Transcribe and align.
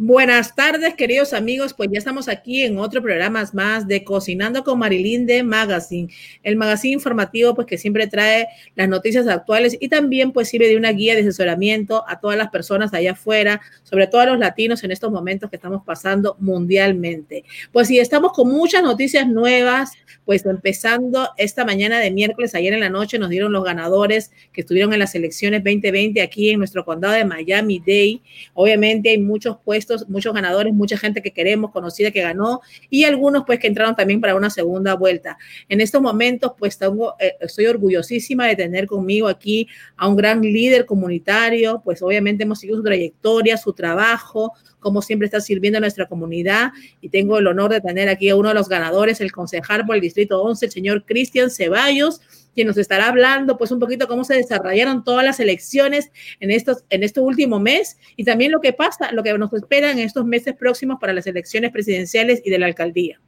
Buenas 0.00 0.54
tardes, 0.54 0.94
queridos 0.94 1.32
amigos. 1.32 1.74
Pues 1.74 1.88
ya 1.90 1.98
estamos 1.98 2.28
aquí 2.28 2.62
en 2.62 2.78
otro 2.78 3.02
programa 3.02 3.42
más 3.52 3.88
de 3.88 4.04
Cocinando 4.04 4.62
con 4.62 4.78
Marilyn 4.78 5.26
de 5.26 5.42
Magazine, 5.42 6.08
el 6.44 6.54
magazine 6.54 6.94
informativo 6.94 7.56
pues 7.56 7.66
que 7.66 7.78
siempre 7.78 8.06
trae 8.06 8.46
las 8.76 8.88
noticias 8.88 9.26
actuales 9.26 9.76
y 9.80 9.88
también 9.88 10.30
pues 10.30 10.50
sirve 10.50 10.68
de 10.68 10.76
una 10.76 10.92
guía 10.92 11.16
de 11.16 11.22
asesoramiento 11.22 12.04
a 12.06 12.20
todas 12.20 12.38
las 12.38 12.50
personas 12.50 12.94
allá 12.94 13.10
afuera, 13.10 13.60
sobre 13.82 14.06
todo 14.06 14.20
a 14.20 14.26
los 14.26 14.38
latinos 14.38 14.84
en 14.84 14.92
estos 14.92 15.10
momentos 15.10 15.50
que 15.50 15.56
estamos 15.56 15.82
pasando 15.84 16.36
mundialmente. 16.38 17.42
Pues 17.72 17.88
sí, 17.88 17.98
estamos 17.98 18.30
con 18.34 18.48
muchas 18.48 18.84
noticias 18.84 19.26
nuevas, 19.26 19.94
pues 20.24 20.46
empezando 20.46 21.30
esta 21.36 21.64
mañana 21.64 21.98
de 21.98 22.12
miércoles, 22.12 22.54
ayer 22.54 22.72
en 22.72 22.80
la 22.80 22.88
noche 22.88 23.18
nos 23.18 23.30
dieron 23.30 23.50
los 23.50 23.64
ganadores 23.64 24.30
que 24.52 24.60
estuvieron 24.60 24.92
en 24.92 25.00
las 25.00 25.16
elecciones 25.16 25.64
2020 25.64 26.22
aquí 26.22 26.50
en 26.50 26.60
nuestro 26.60 26.84
condado 26.84 27.14
de 27.14 27.24
Miami-Dade. 27.24 28.20
Obviamente 28.54 29.10
hay 29.10 29.18
muchos 29.18 29.56
puestos 29.64 29.87
muchos 30.08 30.34
ganadores, 30.34 30.72
mucha 30.72 30.96
gente 30.96 31.22
que 31.22 31.32
queremos, 31.32 31.70
conocida 31.70 32.10
que 32.10 32.22
ganó 32.22 32.60
y 32.90 33.04
algunos 33.04 33.44
pues 33.46 33.58
que 33.58 33.66
entraron 33.66 33.94
también 33.94 34.20
para 34.20 34.34
una 34.34 34.50
segunda 34.50 34.94
vuelta. 34.94 35.38
En 35.68 35.80
estos 35.80 36.00
momentos 36.00 36.52
pues 36.58 36.78
tengo, 36.78 37.14
eh, 37.18 37.36
estoy 37.40 37.66
orgullosísima 37.66 38.46
de 38.46 38.56
tener 38.56 38.86
conmigo 38.86 39.28
aquí 39.28 39.68
a 39.96 40.08
un 40.08 40.16
gran 40.16 40.40
líder 40.40 40.86
comunitario, 40.86 41.80
pues 41.84 42.02
obviamente 42.02 42.44
hemos 42.44 42.60
seguido 42.60 42.78
su 42.78 42.84
trayectoria, 42.84 43.56
su 43.56 43.72
trabajo, 43.72 44.52
como 44.80 45.02
siempre 45.02 45.26
está 45.26 45.40
sirviendo 45.40 45.78
a 45.78 45.80
nuestra 45.80 46.06
comunidad 46.06 46.70
y 47.00 47.08
tengo 47.08 47.38
el 47.38 47.46
honor 47.46 47.72
de 47.72 47.80
tener 47.80 48.08
aquí 48.08 48.28
a 48.28 48.36
uno 48.36 48.48
de 48.48 48.54
los 48.54 48.68
ganadores, 48.68 49.20
el 49.20 49.32
concejal 49.32 49.84
por 49.86 49.96
el 49.96 50.00
Distrito 50.00 50.42
11, 50.42 50.66
el 50.66 50.72
señor 50.72 51.04
Cristian 51.04 51.50
Ceballos 51.50 52.20
quien 52.58 52.66
nos 52.66 52.76
estará 52.76 53.06
hablando 53.06 53.56
pues 53.56 53.70
un 53.70 53.78
poquito 53.78 54.08
cómo 54.08 54.24
se 54.24 54.34
desarrollaron 54.34 55.04
todas 55.04 55.24
las 55.24 55.38
elecciones 55.38 56.10
en, 56.40 56.50
estos, 56.50 56.78
en 56.90 57.04
este 57.04 57.20
último 57.20 57.60
mes 57.60 57.98
y 58.16 58.24
también 58.24 58.50
lo 58.50 58.60
que 58.60 58.72
pasa, 58.72 59.12
lo 59.12 59.22
que 59.22 59.32
nos 59.38 59.52
espera 59.52 59.92
en 59.92 60.00
estos 60.00 60.24
meses 60.24 60.56
próximos 60.56 60.98
para 61.00 61.12
las 61.12 61.28
elecciones 61.28 61.70
presidenciales 61.70 62.42
y 62.44 62.50
de 62.50 62.58
la 62.58 62.66
alcaldía. 62.66 63.20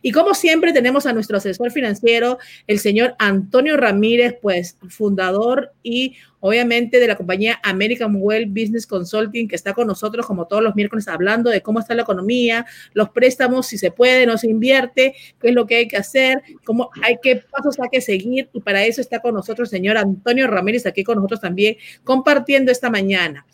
Y 0.00 0.12
como 0.12 0.32
siempre 0.32 0.72
tenemos 0.72 1.04
a 1.04 1.12
nuestro 1.12 1.36
asesor 1.36 1.70
financiero, 1.70 2.38
el 2.66 2.78
señor 2.78 3.14
Antonio 3.18 3.76
Ramírez, 3.76 4.36
pues 4.40 4.78
fundador 4.88 5.74
y 5.82 6.16
obviamente 6.40 7.00
de 7.00 7.06
la 7.06 7.16
compañía 7.16 7.60
American 7.62 8.16
Well 8.18 8.46
Business 8.46 8.86
Consulting, 8.86 9.48
que 9.48 9.56
está 9.56 9.74
con 9.74 9.86
nosotros 9.86 10.26
como 10.26 10.46
todos 10.46 10.62
los 10.62 10.74
miércoles 10.74 11.08
hablando 11.08 11.50
de 11.50 11.62
cómo 11.62 11.80
está 11.80 11.94
la 11.94 12.02
economía, 12.02 12.66
los 12.92 13.10
préstamos, 13.10 13.66
si 13.66 13.78
se 13.78 13.90
puede, 13.90 14.26
no 14.26 14.38
se 14.38 14.48
invierte, 14.48 15.14
qué 15.40 15.48
es 15.48 15.54
lo 15.54 15.66
que 15.66 15.76
hay 15.76 15.88
que 15.88 15.96
hacer, 15.96 16.42
cómo 16.64 16.90
hay 17.02 17.16
qué 17.22 17.42
pasos 17.50 17.78
hay 17.80 17.88
que 17.90 18.00
seguir. 18.00 18.48
Y 18.52 18.60
para 18.60 18.84
eso 18.84 19.00
está 19.00 19.20
con 19.20 19.34
nosotros 19.34 19.72
el 19.72 19.78
señor 19.78 19.96
Antonio 19.96 20.46
Ramírez 20.46 20.86
aquí 20.86 21.04
con 21.04 21.16
nosotros 21.16 21.40
también 21.40 21.76
compartiendo 22.04 22.72
esta 22.72 22.90
mañana. 22.90 23.46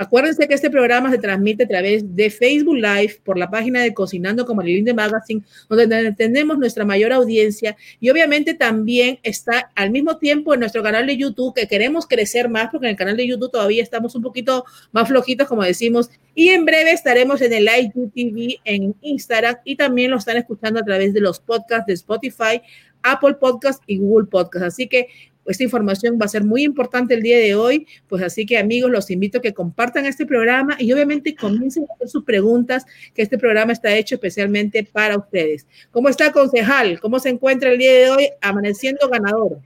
Acuérdense 0.00 0.48
que 0.48 0.54
este 0.54 0.70
programa 0.70 1.10
se 1.10 1.18
transmite 1.18 1.64
a 1.64 1.68
través 1.68 2.16
de 2.16 2.30
Facebook 2.30 2.76
Live 2.76 3.20
por 3.22 3.36
la 3.36 3.50
página 3.50 3.82
de 3.82 3.92
Cocinando 3.92 4.46
con 4.46 4.56
Marilyn 4.56 4.86
de 4.86 4.94
Magazine, 4.94 5.42
donde 5.68 6.14
tenemos 6.14 6.56
nuestra 6.56 6.86
mayor 6.86 7.12
audiencia 7.12 7.76
y 8.00 8.08
obviamente 8.08 8.54
también 8.54 9.18
está 9.22 9.70
al 9.74 9.90
mismo 9.90 10.16
tiempo 10.16 10.54
en 10.54 10.60
nuestro 10.60 10.82
canal 10.82 11.06
de 11.06 11.18
YouTube, 11.18 11.54
que 11.54 11.68
queremos 11.68 12.06
crecer 12.06 12.48
más 12.48 12.70
porque 12.70 12.86
en 12.86 12.92
el 12.92 12.96
canal 12.96 13.14
de 13.14 13.26
YouTube 13.26 13.50
todavía 13.50 13.82
estamos 13.82 14.14
un 14.14 14.22
poquito 14.22 14.64
más 14.90 15.06
flojitos, 15.06 15.46
como 15.46 15.64
decimos, 15.64 16.08
y 16.34 16.48
en 16.48 16.64
breve 16.64 16.92
estaremos 16.92 17.42
en 17.42 17.52
el 17.52 17.68
IGTV 17.68 18.60
en 18.64 18.94
Instagram 19.02 19.56
y 19.66 19.76
también 19.76 20.12
lo 20.12 20.16
están 20.16 20.38
escuchando 20.38 20.80
a 20.80 20.82
través 20.82 21.12
de 21.12 21.20
los 21.20 21.40
podcasts 21.40 21.84
de 21.86 21.92
Spotify, 21.92 22.62
Apple 23.02 23.34
Podcast 23.34 23.82
y 23.86 23.98
Google 23.98 24.28
Podcast. 24.28 24.64
Así 24.64 24.88
que 24.88 25.08
esta 25.46 25.64
información 25.64 26.18
va 26.20 26.26
a 26.26 26.28
ser 26.28 26.44
muy 26.44 26.64
importante 26.64 27.14
el 27.14 27.22
día 27.22 27.38
de 27.38 27.54
hoy, 27.54 27.86
pues 28.08 28.22
así 28.22 28.46
que 28.46 28.58
amigos, 28.58 28.90
los 28.90 29.10
invito 29.10 29.38
a 29.38 29.40
que 29.40 29.54
compartan 29.54 30.06
este 30.06 30.26
programa 30.26 30.76
y 30.78 30.92
obviamente 30.92 31.34
comiencen 31.34 31.84
a 31.88 31.94
hacer 31.94 32.08
sus 32.08 32.24
preguntas, 32.24 32.86
que 33.14 33.22
este 33.22 33.38
programa 33.38 33.72
está 33.72 33.94
hecho 33.94 34.14
especialmente 34.14 34.84
para 34.84 35.16
ustedes. 35.16 35.66
¿Cómo 35.90 36.08
está, 36.08 36.32
concejal? 36.32 37.00
¿Cómo 37.00 37.18
se 37.18 37.30
encuentra 37.30 37.70
el 37.70 37.78
día 37.78 37.92
de 37.92 38.10
hoy 38.10 38.28
amaneciendo 38.40 39.08
ganador? 39.08 39.58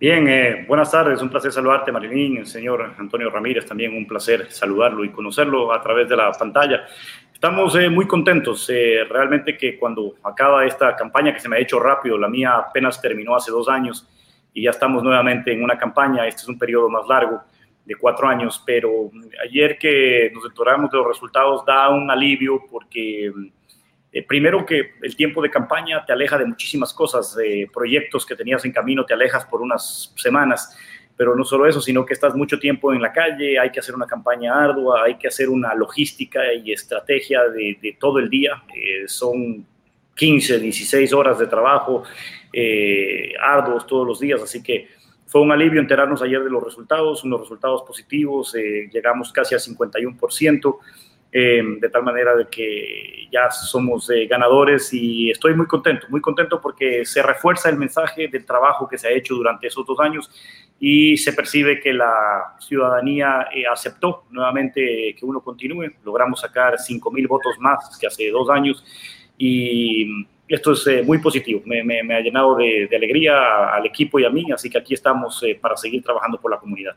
Bien, 0.00 0.28
eh, 0.28 0.64
buenas 0.68 0.92
tardes, 0.92 1.20
un 1.20 1.28
placer 1.28 1.50
saludarte, 1.50 1.90
Marilín, 1.90 2.36
el 2.36 2.46
señor 2.46 2.94
Antonio 2.98 3.30
Ramírez, 3.30 3.66
también 3.66 3.96
un 3.96 4.06
placer 4.06 4.46
saludarlo 4.48 5.04
y 5.04 5.10
conocerlo 5.10 5.72
a 5.72 5.82
través 5.82 6.08
de 6.08 6.16
la 6.16 6.30
pantalla. 6.30 6.86
Estamos 7.34 7.74
eh, 7.74 7.88
muy 7.88 8.06
contentos, 8.06 8.70
eh, 8.70 9.04
realmente 9.08 9.56
que 9.56 9.76
cuando 9.76 10.14
acaba 10.22 10.64
esta 10.64 10.94
campaña 10.94 11.34
que 11.34 11.40
se 11.40 11.48
me 11.48 11.56
ha 11.56 11.58
hecho 11.58 11.80
rápido, 11.80 12.16
la 12.16 12.28
mía 12.28 12.54
apenas 12.54 13.00
terminó 13.02 13.34
hace 13.34 13.50
dos 13.50 13.68
años, 13.68 14.08
y 14.52 14.62
ya 14.62 14.70
estamos 14.70 15.02
nuevamente 15.02 15.52
en 15.52 15.62
una 15.62 15.78
campaña. 15.78 16.26
Este 16.26 16.42
es 16.42 16.48
un 16.48 16.58
periodo 16.58 16.88
más 16.88 17.06
largo 17.06 17.42
de 17.84 17.94
cuatro 17.94 18.28
años, 18.28 18.62
pero 18.66 19.10
ayer 19.42 19.78
que 19.78 20.30
nos 20.34 20.44
enteramos 20.44 20.90
de 20.90 20.98
los 20.98 21.06
resultados 21.06 21.64
da 21.64 21.88
un 21.88 22.10
alivio 22.10 22.62
porque 22.70 23.32
eh, 24.12 24.22
primero 24.26 24.64
que 24.66 24.94
el 25.02 25.16
tiempo 25.16 25.40
de 25.42 25.50
campaña 25.50 26.04
te 26.04 26.12
aleja 26.12 26.38
de 26.38 26.44
muchísimas 26.44 26.92
cosas, 26.92 27.34
de 27.34 27.68
proyectos 27.72 28.26
que 28.26 28.34
tenías 28.34 28.64
en 28.64 28.72
camino, 28.72 29.04
te 29.06 29.14
alejas 29.14 29.44
por 29.44 29.62
unas 29.62 30.12
semanas, 30.16 30.76
pero 31.16 31.34
no 31.34 31.44
solo 31.44 31.66
eso, 31.66 31.80
sino 31.80 32.06
que 32.06 32.14
estás 32.14 32.34
mucho 32.34 32.58
tiempo 32.58 32.92
en 32.92 33.02
la 33.02 33.12
calle, 33.12 33.58
hay 33.58 33.70
que 33.70 33.80
hacer 33.80 33.94
una 33.94 34.06
campaña 34.06 34.54
ardua, 34.54 35.04
hay 35.04 35.16
que 35.16 35.28
hacer 35.28 35.48
una 35.48 35.74
logística 35.74 36.52
y 36.52 36.72
estrategia 36.72 37.42
de, 37.48 37.96
todo 37.98 38.18
el 38.18 38.30
día, 38.30 38.62
eh, 38.74 39.08
son 39.08 39.66
15, 40.14 40.58
16 40.58 41.12
horas 41.12 41.38
de 41.38 41.46
trabajo 41.46 42.04
eh, 42.52 43.32
arduos 43.40 43.86
todos 43.86 44.06
los 44.06 44.20
días, 44.20 44.42
así 44.42 44.62
que 44.62 44.88
fue 45.28 45.42
un 45.42 45.52
alivio 45.52 45.80
enterarnos 45.80 46.22
ayer 46.22 46.42
de 46.42 46.50
los 46.50 46.64
resultados, 46.64 47.22
unos 47.22 47.40
resultados 47.40 47.82
positivos, 47.82 48.54
eh, 48.54 48.88
llegamos 48.90 49.30
casi 49.30 49.54
al 49.54 49.60
51%, 49.60 50.78
eh, 51.30 51.62
de 51.78 51.88
tal 51.90 52.02
manera 52.02 52.34
de 52.34 52.48
que 52.48 53.28
ya 53.30 53.50
somos 53.50 54.08
eh, 54.08 54.26
ganadores 54.26 54.94
y 54.94 55.30
estoy 55.30 55.54
muy 55.54 55.66
contento, 55.66 56.06
muy 56.08 56.22
contento 56.22 56.58
porque 56.58 57.04
se 57.04 57.22
refuerza 57.22 57.68
el 57.68 57.76
mensaje 57.76 58.28
del 58.28 58.46
trabajo 58.46 58.88
que 58.88 58.96
se 58.96 59.08
ha 59.08 59.10
hecho 59.10 59.34
durante 59.34 59.66
esos 59.66 59.84
dos 59.84 60.00
años 60.00 60.30
y 60.80 61.18
se 61.18 61.34
percibe 61.34 61.78
que 61.78 61.92
la 61.92 62.56
ciudadanía 62.60 63.48
aceptó 63.70 64.24
nuevamente 64.30 65.14
que 65.14 65.26
uno 65.26 65.42
continúe, 65.42 65.92
logramos 66.02 66.40
sacar 66.40 66.78
5 66.78 67.10
mil 67.10 67.28
votos 67.28 67.58
más 67.58 67.98
que 68.00 68.06
hace 68.06 68.30
dos 68.30 68.48
años 68.48 68.82
y 69.36 70.26
esto 70.48 70.72
es 70.72 70.86
eh, 70.86 71.02
muy 71.02 71.18
positivo, 71.18 71.62
me, 71.64 72.00
ha 72.14 72.20
llenado 72.20 72.56
de, 72.56 72.88
alegría 72.94 73.74
al 73.74 73.86
equipo 73.86 74.18
y 74.18 74.24
a 74.24 74.30
mí, 74.30 74.50
así 74.52 74.70
que 74.70 74.78
aquí 74.78 74.94
estamos 74.94 75.42
eh, 75.42 75.58
para 75.60 75.76
seguir 75.76 76.02
trabajando 76.02 76.40
por 76.40 76.50
la 76.50 76.58
comunidad. 76.58 76.96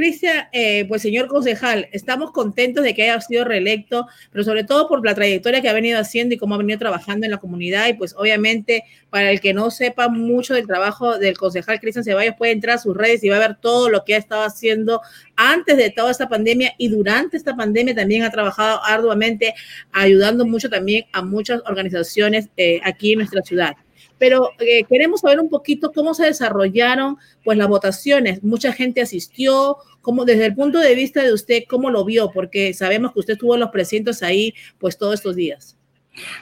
Cristian, 0.00 0.48
eh, 0.52 0.86
pues 0.88 1.02
señor 1.02 1.28
concejal, 1.28 1.90
estamos 1.92 2.30
contentos 2.30 2.82
de 2.82 2.94
que 2.94 3.02
haya 3.02 3.20
sido 3.20 3.44
reelecto, 3.44 4.06
pero 4.32 4.44
sobre 4.44 4.64
todo 4.64 4.88
por 4.88 5.04
la 5.04 5.14
trayectoria 5.14 5.60
que 5.60 5.68
ha 5.68 5.74
venido 5.74 6.00
haciendo 6.00 6.34
y 6.34 6.38
cómo 6.38 6.54
ha 6.54 6.58
venido 6.58 6.78
trabajando 6.78 7.26
en 7.26 7.32
la 7.32 7.36
comunidad. 7.36 7.86
Y 7.88 7.92
pues 7.92 8.14
obviamente, 8.16 8.84
para 9.10 9.30
el 9.30 9.42
que 9.42 9.52
no 9.52 9.70
sepa 9.70 10.08
mucho 10.08 10.54
del 10.54 10.66
trabajo 10.66 11.18
del 11.18 11.36
concejal 11.36 11.80
Cristian 11.80 12.02
Ceballos, 12.02 12.34
puede 12.38 12.52
entrar 12.52 12.76
a 12.76 12.78
sus 12.78 12.96
redes 12.96 13.22
y 13.24 13.28
va 13.28 13.36
a 13.36 13.40
ver 13.40 13.56
todo 13.60 13.90
lo 13.90 14.02
que 14.06 14.14
ha 14.14 14.18
estado 14.18 14.42
haciendo 14.42 15.02
antes 15.36 15.76
de 15.76 15.90
toda 15.90 16.10
esta 16.10 16.30
pandemia 16.30 16.72
y 16.78 16.88
durante 16.88 17.36
esta 17.36 17.54
pandemia 17.54 17.94
también 17.94 18.22
ha 18.22 18.30
trabajado 18.30 18.82
arduamente, 18.82 19.52
ayudando 19.92 20.46
mucho 20.46 20.70
también 20.70 21.04
a 21.12 21.20
muchas 21.20 21.60
organizaciones 21.66 22.48
eh, 22.56 22.80
aquí 22.84 23.12
en 23.12 23.18
nuestra 23.18 23.42
ciudad 23.42 23.76
pero 24.20 24.52
eh, 24.58 24.84
queremos 24.84 25.22
saber 25.22 25.40
un 25.40 25.48
poquito 25.48 25.92
cómo 25.92 26.12
se 26.12 26.26
desarrollaron 26.26 27.16
pues 27.42 27.56
las 27.56 27.68
votaciones. 27.68 28.42
Mucha 28.44 28.70
gente 28.70 29.00
asistió, 29.00 29.78
como 30.02 30.26
desde 30.26 30.44
el 30.44 30.54
punto 30.54 30.78
de 30.78 30.94
vista 30.94 31.22
de 31.22 31.32
usted, 31.32 31.62
¿cómo 31.66 31.90
lo 31.90 32.04
vio? 32.04 32.30
Porque 32.30 32.74
sabemos 32.74 33.14
que 33.14 33.20
usted 33.20 33.38
tuvo 33.38 33.56
los 33.56 33.70
precintos 33.70 34.22
ahí 34.22 34.54
pues 34.78 34.98
todos 34.98 35.14
estos 35.14 35.36
días. 35.36 35.78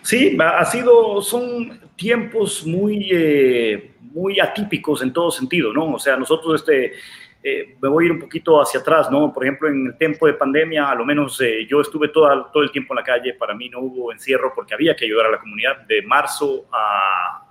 Sí, 0.02 0.36
ha 0.40 0.64
sido, 0.64 1.22
son 1.22 1.80
tiempos 1.94 2.66
muy, 2.66 3.10
eh, 3.12 3.92
muy 4.00 4.40
atípicos 4.40 5.00
en 5.02 5.12
todo 5.12 5.30
sentido, 5.30 5.72
¿no? 5.72 5.92
O 5.94 5.98
sea, 6.00 6.16
nosotros 6.16 6.60
este, 6.60 6.94
eh, 7.44 7.76
me 7.80 7.88
voy 7.88 8.02
a 8.02 8.06
ir 8.06 8.12
un 8.12 8.18
poquito 8.18 8.60
hacia 8.60 8.80
atrás, 8.80 9.08
¿no? 9.08 9.32
Por 9.32 9.44
ejemplo, 9.44 9.68
en 9.68 9.86
el 9.86 9.96
tiempo 9.96 10.26
de 10.26 10.34
pandemia, 10.34 10.90
a 10.90 10.96
lo 10.96 11.04
menos 11.04 11.40
yo 11.68 11.80
estuve 11.80 12.08
todo, 12.08 12.46
todo 12.52 12.64
el 12.64 12.72
tiempo 12.72 12.92
en 12.94 12.96
la 12.96 13.04
calle, 13.04 13.34
para 13.34 13.54
mí 13.54 13.68
no 13.68 13.78
hubo 13.78 14.10
encierro 14.10 14.52
porque 14.52 14.74
había 14.74 14.96
que 14.96 15.04
ayudar 15.04 15.26
a 15.26 15.30
la 15.30 15.38
comunidad 15.38 15.86
de 15.86 16.02
marzo 16.02 16.66
a 16.72 17.47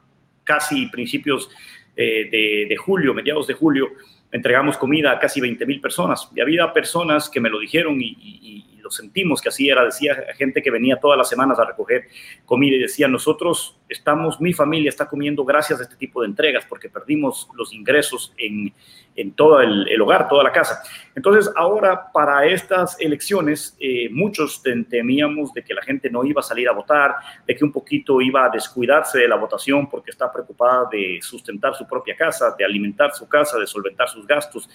casi 0.48 0.88
principios 0.88 1.50
eh, 1.96 2.68
de, 2.70 2.76
julio, 2.78 3.14
mediados 3.14 3.48
de 3.48 3.54
julio, 3.54 3.90
entregamos 4.32 4.78
comida 4.78 5.12
a 5.12 5.20
casi 5.20 5.42
20 5.42 5.66
mil 5.66 5.82
personas. 5.82 6.30
Y 6.34 6.40
había 6.40 6.72
personas 6.72 7.30
que 7.30 7.42
me 7.42 7.50
lo 7.50 7.60
dijeron 7.60 7.98
y, 8.00 8.77
lo 8.88 8.92
sentimos 8.92 9.42
que 9.42 9.50
así 9.50 9.70
era. 9.70 9.84
Decía 9.84 10.16
gente 10.38 10.62
que 10.62 10.72
venía 10.72 11.00
todas 11.00 11.18
las 11.18 11.28
semanas 11.28 11.60
a 11.60 11.66
recoger 11.66 12.08
comida 12.46 12.78
y 12.78 12.80
decía, 12.80 13.08
nosotros 13.08 13.78
estamos, 13.90 14.40
mi 14.40 14.54
familia 14.54 14.90
está 14.90 15.08
comiendo 15.08 15.44
gracias 15.44 15.80
a 15.80 15.84
este 15.84 15.98
tipo 15.98 16.22
de 16.22 16.28
entregas 16.28 16.66
porque 16.68 16.90
perdimos 16.90 17.50
los 17.54 17.74
ingresos 17.74 18.34
en, 18.38 18.74
en 19.16 19.34
todo 19.34 19.60
el, 19.60 20.02
hogar, 20.02 20.30
toda 20.30 20.44
la 20.44 20.52
casa. 20.54 20.82
Entonces, 21.16 21.52
ahora 21.56 22.12
para 22.14 22.46
estas 22.46 23.00
elecciones, 23.02 23.76
eh, 23.80 24.08
muchos 24.10 24.64
temíamos 24.90 25.54
de 25.54 25.64
que 25.64 25.74
la 25.74 25.82
gente 25.82 26.10
no 26.10 26.24
iba 26.24 26.40
a 26.40 26.44
salir 26.44 26.70
a 26.70 26.72
votar, 26.72 27.16
de 27.46 27.56
que 27.56 27.66
un 27.66 27.72
poquito 27.74 28.22
iba 28.22 28.46
a 28.46 28.50
descuidarse 28.50 29.20
de 29.20 29.28
la 29.28 29.36
votación 29.36 29.90
porque 29.90 30.12
está 30.12 30.32
preocupada 30.32 30.88
de 30.90 31.20
sustentar 31.22 31.76
su 31.76 31.86
propia 31.86 32.16
casa, 32.16 32.56
de 32.58 32.64
alimentar 32.64 33.14
su 33.14 33.28
casa, 33.28 33.60
de 33.60 33.68
solventar 33.68 34.08
sus 34.08 34.26
gastos. 34.26 34.70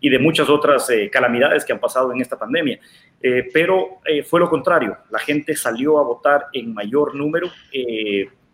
Y 0.00 0.08
de 0.08 0.18
muchas 0.18 0.48
otras 0.48 0.88
eh, 0.90 1.08
calamidades 1.10 1.64
que 1.64 1.72
han 1.72 1.80
pasado 1.80 2.12
en 2.12 2.20
esta 2.20 2.38
pandemia. 2.38 2.78
Eh, 3.20 3.48
pero 3.52 4.00
eh, 4.04 4.22
fue 4.22 4.40
lo 4.40 4.48
contrario, 4.48 4.96
la 5.10 5.18
gente 5.18 5.56
salió 5.56 5.98
a 5.98 6.02
votar 6.02 6.46
en 6.52 6.74
mayor 6.74 7.14
número. 7.14 7.48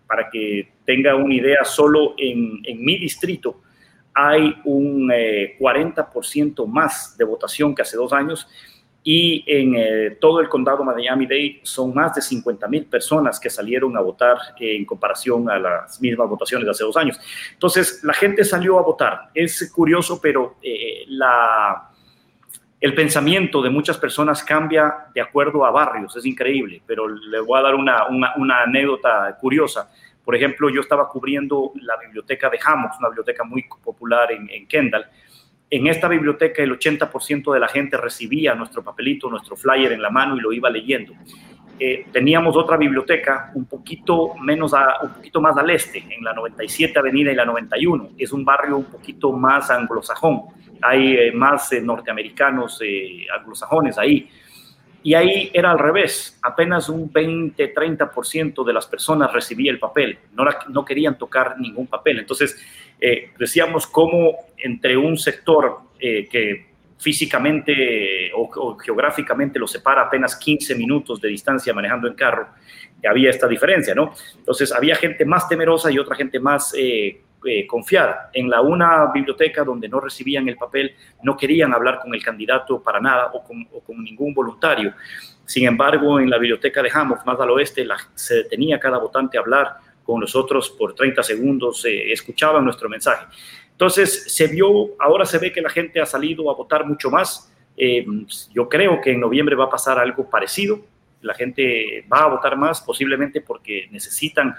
para 0.07 0.29
que 0.29 0.73
tenga 0.85 1.15
una 1.15 1.35
idea, 1.35 1.65
solo 1.65 2.15
en, 2.19 2.61
en 2.65 2.85
mi 2.85 2.99
distrito 2.99 3.63
hay 4.15 4.55
un 4.65 5.09
40% 5.09 6.67
más 6.67 7.17
de 7.17 7.25
votación 7.25 7.75
que 7.75 7.81
hace 7.81 7.97
dos 7.97 8.13
años 8.13 8.47
y 9.05 9.43
en 9.47 9.75
eh, 9.77 10.17
todo 10.21 10.41
el 10.41 10.49
condado 10.49 10.85
Miami-Dade 10.85 11.61
son 11.65 11.93
más 11.93 12.15
de 12.15 12.23
50 12.23 12.69
mil 12.69 12.85
personas 12.87 13.41
que 13.41 13.51
salieron 13.51 13.97
a 13.97 14.01
votar 14.01 14.37
en 14.59 14.85
comparación 14.85 15.51
a 15.51 15.59
las 15.59 16.01
mismas 16.01 16.29
votaciones 16.29 16.65
de 16.65 16.71
hace 16.71 16.85
dos 16.85 16.97
años. 16.97 17.19
Entonces, 17.53 18.05
la 18.05 18.13
gente 18.13 18.45
salió 18.45 18.79
a 18.79 18.83
votar. 18.83 19.31
Es 19.35 19.73
curioso, 19.73 20.21
pero 20.23 20.57
eh, 20.63 21.05
la, 21.09 21.91
el 22.81 22.95
pensamiento 22.95 23.61
de 23.61 23.71
muchas 23.71 23.99
personas 23.99 24.45
cambia 24.45 25.07
de 25.13 25.21
acuerdo 25.21 25.65
a 25.65 25.73
barrios. 25.73 26.15
Es 26.17 26.25
increíble, 26.25 26.81
pero 26.87 27.09
le 27.09 27.41
voy 27.41 27.59
a 27.59 27.63
dar 27.63 27.75
una, 27.75 28.07
una, 28.37 28.63
anécdota 28.63 29.37
curiosa. 29.41 29.91
Por 30.25 30.37
ejemplo, 30.37 30.71
yo 30.71 30.81
estaba 30.81 31.09
cubriendo 31.09 31.73
la 31.81 31.97
biblioteca 31.97 32.49
de 32.49 32.61
Hammocks, 32.65 32.99
una 33.01 33.09
biblioteca 33.09 33.43
muy 33.43 33.65
popular 33.83 34.31
en, 34.31 34.49
en 34.49 34.69
Kendall, 34.69 35.07
en 35.73 35.87
esta 35.87 36.07
biblioteca 36.07 36.63
el 36.63 36.79
80% 36.79 37.51
de 37.55 37.59
la 37.59 37.67
gente 37.67 37.97
recibía 37.97 38.55
nuestro 38.55 38.85
papelito, 38.85 39.31
nuestro 39.31 39.57
flyer 39.57 39.93
en 39.93 40.03
la 40.03 40.11
mano 40.11 40.37
y 40.37 40.41
lo 40.41 40.53
iba 40.53 40.69
leyendo. 40.69 41.15
Eh, 41.81 42.09
teníamos 42.13 42.55
otra 42.59 42.77
biblioteca 42.77 43.51
un 43.55 43.65
poquito, 43.65 44.35
menos 44.35 44.75
un 44.75 45.15
poquito 45.15 45.41
más 45.41 45.57
al 45.57 45.71
este, 45.71 46.05
en 46.11 46.23
la 46.23 46.35
97 46.35 46.99
Avenida 46.99 47.33
y 47.33 47.35
la 47.35 47.47
91. 47.47 48.11
Es 48.19 48.33
un 48.33 48.45
barrio 48.45 48.77
un 48.77 48.85
poquito 48.85 49.33
más 49.33 49.71
anglosajón. 49.71 50.43
Hay 50.83 51.17
eh, 51.17 51.33
más 51.33 51.73
eh, 51.73 51.81
norteamericanos 51.81 52.79
anglosajones 53.35 53.97
ahí. 53.97 54.29
Y 55.05 55.15
ahí 55.15 55.51
era 55.53 55.73
al 55.73 55.79
revés, 55.79 56.39
apenas 56.43 56.89
un 56.89 57.13
20-30% 57.13 58.65
de 58.65 58.73
las 58.73 58.87
personas 58.87 59.33
recibía 59.33 59.73
el 59.73 59.79
papel, 59.79 60.19
no, 60.33 60.45
no 60.69 60.85
querían 60.85 61.19
tocar 61.19 61.59
ningún 61.59 61.89
papel. 61.89 62.21
Entonces, 62.21 62.57
eh, 63.01 63.31
decíamos 63.37 63.87
cómo 63.89 64.37
entre 64.57 64.97
un 64.97 65.19
sector 65.19 65.79
eh, 65.99 66.29
que 66.31 66.73
físicamente 66.99 68.31
o, 68.37 68.79
geográficamente 68.79 69.59
lo 69.59 69.67
separa 69.67 70.03
apenas 70.03 70.37
15 70.37 70.77
minutos 70.77 71.21
de 71.21 71.29
distancia 71.29 71.75
manejando 71.75 72.07
en 72.07 72.15
carro, 72.15 72.47
había 73.05 73.31
esta 73.31 73.49
diferencia, 73.49 73.93
¿no? 73.93 74.15
Entonces, 74.37 74.71
había 74.71 74.95
gente 74.95 75.25
más 75.25 75.49
temerosa 75.49 75.91
y 75.91 75.99
otra 75.99 76.15
gente 76.15 76.39
más... 76.39 76.75
Eh, 76.79 77.21
eh, 77.45 77.67
confiar 77.67 78.31
en 78.33 78.49
la 78.49 78.61
una 78.61 79.11
biblioteca 79.13 79.65
donde 79.65 79.89
no 79.89 79.99
recibían 79.99 80.49
el 80.49 80.57
papel, 80.57 80.95
no 81.23 81.37
querían 81.37 81.75
hablar 81.75 81.99
con 82.01 82.15
el 82.15 82.23
candidato 82.23 82.81
para 82.81 83.01
nada 83.01 83.33
o 83.33 83.43
con, 83.43 84.05
ningún 84.05 84.33
voluntario. 84.33 84.95
Sin 85.45 85.67
embargo, 85.67 86.21
en 86.21 86.31
la 86.31 86.39
biblioteca 86.39 86.83
de 86.83 86.91
Hammond, 86.93 87.25
más 87.25 87.41
al 87.41 87.51
oeste, 87.51 87.87
se 88.15 88.35
detenía 88.35 88.79
cada 88.79 88.99
votante 88.99 89.37
a 89.37 89.41
hablar 89.41 89.77
con 90.05 90.21
nosotros 90.21 90.71
por 90.71 90.95
30 90.95 91.23
segundos, 91.23 91.85
eh, 91.85 92.13
escuchaban 92.13 92.65
nuestro 92.65 92.89
mensaje. 92.89 93.27
Entonces, 93.73 94.33
se 94.33 94.47
vio, 94.47 94.91
ahora 95.01 95.27
se 95.27 95.39
ve 95.39 95.53
que 95.53 95.61
la 95.61 95.71
gente 95.71 96.01
ha 96.01 96.07
salido 96.07 96.49
a 96.51 96.55
votar 96.55 96.87
mucho 96.87 97.11
más. 97.11 97.53
Eh, 97.77 98.07
yo 98.53 98.69
creo 98.69 99.01
que 99.01 99.13
en 99.13 99.21
noviembre 99.21 99.57
va 99.57 99.65
a 99.65 99.71
pasar 99.71 99.99
algo 99.99 100.31
parecido. 100.31 100.81
La 101.23 101.35
gente 101.35 102.05
va 102.13 102.25
a 102.25 102.29
votar 102.29 102.57
más, 102.57 102.81
posiblemente 102.81 103.41
porque 103.41 103.89
necesitan 103.91 104.55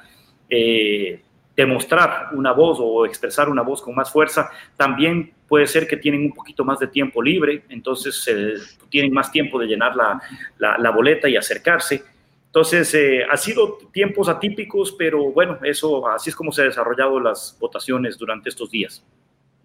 demostrar 1.56 2.30
una 2.34 2.52
voz 2.52 2.80
o 2.82 3.06
expresar 3.06 3.50
una 3.50 3.62
voz 3.62 3.82
con 3.82 3.94
más 3.96 4.12
fuerza. 4.12 4.50
También 4.76 5.34
puede 5.48 5.68
ser 5.68 5.88
que 5.88 5.98
tienen 5.98 6.22
un 6.22 6.34
poquito 6.34 6.66
más 6.66 6.80
de 6.80 6.88
tiempo 6.88 7.22
libre, 7.22 7.64
entonces 7.70 8.28
eh, 8.28 8.54
tienen 8.90 9.14
más 9.14 9.32
tiempo 9.32 9.60
de 9.60 9.68
llenar 9.68 9.96
la, 9.96 10.92
boleta 10.92 11.30
y 11.30 11.36
acercarse. 11.36 12.04
Entonces, 12.48 12.94
eh, 12.94 13.24
ha 13.30 13.38
sido 13.38 13.78
tiempos 13.92 14.30
atípicos, 14.30 14.96
pero 14.98 15.32
bueno, 15.32 15.60
eso 15.64 16.08
así 16.08 16.30
es 16.30 16.36
como 16.36 16.52
se 16.52 16.62
han 16.62 16.68
desarrollado 16.70 17.20
las 17.20 17.58
votaciones 17.60 18.18
durante 18.18 18.50
estos 18.50 18.70
días. 18.70 19.04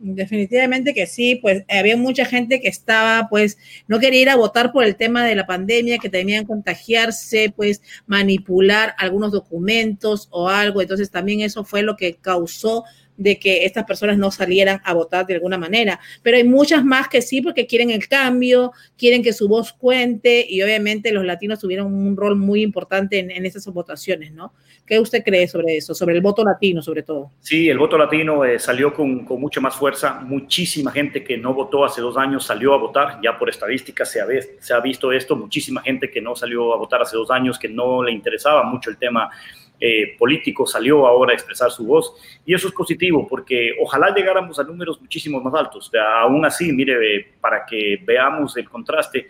Definitivamente 0.01 0.95
que 0.95 1.09
sí, 1.09 1.41
pues 1.43 1.65
había 1.69 1.97
mucha 1.97 2.25
gente 2.25 2.61
que 2.61 2.69
estaba, 2.69 3.27
pues, 3.29 3.59
no 3.89 3.99
quería 3.99 4.21
ir 4.23 4.29
a 4.31 4.37
votar 4.37 4.71
por 4.71 4.85
el 4.85 4.95
tema 4.95 5.25
de 5.25 5.35
la 5.35 5.45
pandemia, 5.45 5.99
que 5.99 6.09
temían 6.09 6.45
contagiarse, 6.47 7.53
pues, 7.57 7.83
manipular 8.07 8.95
algunos 8.99 9.33
documentos 9.33 10.29
o 10.31 10.49
algo. 10.49 10.81
Entonces, 10.83 11.11
también 11.11 11.41
eso 11.41 11.65
fue 11.65 11.83
lo 11.83 11.97
que 11.97 12.15
causó 12.15 12.85
de 13.19 13.39
que 13.39 13.67
estas 13.67 13.85
personas 13.85 14.17
no 14.17 14.31
salieran 14.31 14.81
a 14.85 14.95
votar 14.95 15.27
de 15.27 15.35
alguna 15.35 15.59
manera. 15.59 16.01
Pero 16.23 16.39
hay 16.39 16.45
muchas 16.45 16.85
más 16.85 17.09
que 17.09 17.21
sí, 17.21 17.43
porque 17.43 17.67
quieren 17.67 17.91
el 17.91 18.09
cambio, 18.09 18.73
quieren 18.97 19.23
que 19.23 19.35
su 19.35 19.49
voz 19.49 19.73
cuente 19.73 20.47
y 20.49 20.63
obviamente 20.63 21.13
los 21.13 21.25
latinos 21.25 21.59
tuvieron 21.59 21.93
un 21.93 22.17
rol 22.17 22.37
muy 22.37 22.63
importante 22.63 23.19
en, 23.19 23.45
esas 23.45 23.67
votaciones, 23.67 24.33
¿no? 24.33 24.53
¿Qué 24.87 24.99
usted 24.99 25.23
cree 25.25 25.49
sobre 25.49 25.77
eso, 25.77 25.95
sobre 25.95 26.15
el 26.15 26.21
voto 26.21 26.45
latino 26.45 26.81
sobre 26.81 27.03
todo? 27.03 27.33
Sí, 27.41 27.69
el 27.69 27.79
voto 27.79 27.99
latino 27.99 28.45
eh, 28.45 28.59
salió 28.59 28.95
con, 28.95 29.25
con, 29.25 29.41
mucha 29.41 29.61
más 29.61 29.75
fuerza. 29.75 30.21
Muchísima 30.21 30.93
gente 30.93 31.25
que 31.25 31.37
no 31.37 31.55
votó 31.55 31.85
hace 31.85 32.01
dos 32.01 32.17
años 32.17 32.47
salió 32.47 32.75
a 32.75 32.79
votar, 32.79 33.21
ya 33.23 33.39
por 33.39 33.49
estadística 33.49 34.05
se 34.05 34.21
ha, 34.21 34.27
se 34.61 34.73
ha 34.73 34.81
visto 34.81 35.13
esto, 35.13 35.37
muchísima 35.37 35.83
gente 35.83 36.11
que 36.11 36.21
no 36.21 36.37
salió 36.37 36.73
a 36.73 36.77
votar 36.77 37.03
hace 37.03 37.17
dos 37.17 37.31
años, 37.31 37.59
que 37.59 37.69
no 37.69 38.03
le 38.03 38.13
interesaba 38.13 38.63
mucho 38.63 38.91
el 38.91 38.97
tema 38.97 39.31
eh, 39.81 40.17
político 40.19 40.67
salió 40.67 41.07
ahora 41.07 41.33
a 41.33 41.35
expresar 41.35 41.71
su 41.71 41.87
voz 41.87 42.13
y 42.45 42.55
eso 42.55 42.67
es 42.69 42.75
positivo 42.75 43.27
porque 43.29 43.77
ojalá 43.81 44.13
llegáramos 44.15 44.59
a 44.59 44.65
números 44.65 45.01
muchísimo 45.01 45.41
más 45.41 45.55
altos. 45.55 45.91
Aún 46.21 46.45
así, 46.45 46.73
mire, 46.73 47.35
para 47.41 47.65
que 47.65 48.01
veamos 48.05 48.57
el 48.57 48.69
contraste, 48.69 49.29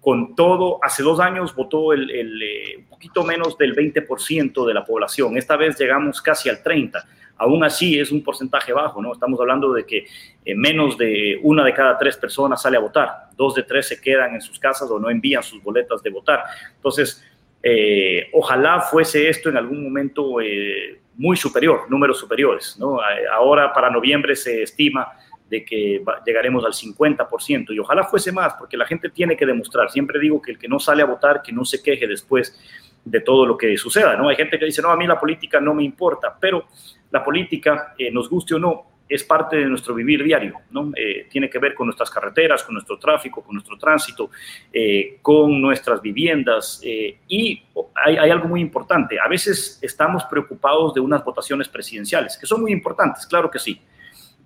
con 0.00 0.34
todo, 0.34 0.78
hace 0.82 1.02
dos 1.02 1.20
años 1.20 1.54
votó 1.54 1.92
el, 1.92 2.10
eh, 2.10 2.76
un 2.78 2.84
poquito 2.86 3.22
menos 3.22 3.58
del 3.58 3.74
20% 3.74 4.66
de 4.66 4.74
la 4.74 4.84
población, 4.84 5.36
esta 5.36 5.56
vez 5.56 5.78
llegamos 5.78 6.22
casi 6.22 6.48
al 6.48 6.62
30%. 6.62 7.02
Aún 7.36 7.64
así 7.64 7.98
es 7.98 8.12
un 8.12 8.22
porcentaje 8.22 8.70
bajo, 8.70 9.00
¿no? 9.00 9.14
Estamos 9.14 9.40
hablando 9.40 9.72
de 9.72 9.86
que 9.86 10.06
eh, 10.44 10.54
menos 10.54 10.98
de 10.98 11.40
una 11.42 11.64
de 11.64 11.72
cada 11.72 11.96
tres 11.96 12.18
personas 12.18 12.60
sale 12.60 12.76
a 12.76 12.80
votar, 12.80 13.30
dos 13.34 13.54
de 13.54 13.62
tres 13.62 13.88
se 13.88 13.98
quedan 13.98 14.34
en 14.34 14.42
sus 14.42 14.58
casas 14.58 14.90
o 14.90 14.98
no 14.98 15.08
envían 15.08 15.42
sus 15.42 15.62
boletas 15.62 16.02
de 16.02 16.10
votar. 16.10 16.44
Entonces, 16.76 17.24
eh, 17.62 18.28
ojalá 18.32 18.80
fuese 18.80 19.28
esto 19.28 19.48
en 19.48 19.56
algún 19.56 19.82
momento 19.82 20.40
eh, 20.40 21.00
muy 21.16 21.36
superior, 21.36 21.90
números 21.90 22.18
superiores. 22.18 22.76
¿no? 22.78 22.98
Ahora 23.32 23.72
para 23.72 23.90
noviembre 23.90 24.34
se 24.36 24.62
estima 24.62 25.08
de 25.48 25.64
que 25.64 26.02
llegaremos 26.24 26.64
al 26.64 26.72
50% 26.72 27.74
y 27.74 27.78
ojalá 27.78 28.04
fuese 28.04 28.30
más, 28.30 28.54
porque 28.54 28.76
la 28.76 28.86
gente 28.86 29.10
tiene 29.10 29.36
que 29.36 29.44
demostrar. 29.44 29.90
Siempre 29.90 30.20
digo 30.20 30.40
que 30.40 30.52
el 30.52 30.58
que 30.58 30.68
no 30.68 30.78
sale 30.78 31.02
a 31.02 31.06
votar, 31.06 31.42
que 31.42 31.52
no 31.52 31.64
se 31.64 31.82
queje 31.82 32.06
después 32.06 32.56
de 33.04 33.20
todo 33.20 33.44
lo 33.44 33.56
que 33.56 33.76
suceda. 33.76 34.16
¿no? 34.16 34.28
Hay 34.28 34.36
gente 34.36 34.58
que 34.58 34.64
dice, 34.64 34.80
no, 34.80 34.90
a 34.90 34.96
mí 34.96 35.06
la 35.06 35.18
política 35.18 35.60
no 35.60 35.74
me 35.74 35.82
importa, 35.82 36.36
pero 36.40 36.66
la 37.10 37.24
política, 37.24 37.94
eh, 37.98 38.10
nos 38.10 38.30
guste 38.30 38.54
o 38.54 38.58
no, 38.58 38.89
es 39.10 39.24
parte 39.24 39.56
de 39.56 39.66
nuestro 39.66 39.92
vivir 39.92 40.22
diario, 40.22 40.54
¿no? 40.70 40.92
Eh, 40.94 41.26
tiene 41.28 41.50
que 41.50 41.58
ver 41.58 41.74
con 41.74 41.88
nuestras 41.88 42.08
carreteras, 42.08 42.62
con 42.62 42.74
nuestro 42.74 42.96
tráfico, 42.96 43.42
con 43.42 43.54
nuestro 43.54 43.76
tránsito, 43.76 44.30
eh, 44.72 45.18
con 45.20 45.60
nuestras 45.60 46.00
viviendas. 46.00 46.80
Eh, 46.84 47.18
y 47.26 47.60
hay, 48.06 48.16
hay, 48.16 48.30
algo 48.30 48.46
muy 48.46 48.60
importante, 48.60 49.18
a 49.18 49.26
veces 49.26 49.80
estamos 49.82 50.24
preocupados 50.26 50.94
de 50.94 51.00
unas 51.00 51.24
votaciones 51.24 51.68
presidenciales, 51.68 52.38
que 52.38 52.46
son 52.46 52.60
muy 52.60 52.70
importantes, 52.70 53.26
claro 53.26 53.50
que 53.50 53.58
sí, 53.58 53.82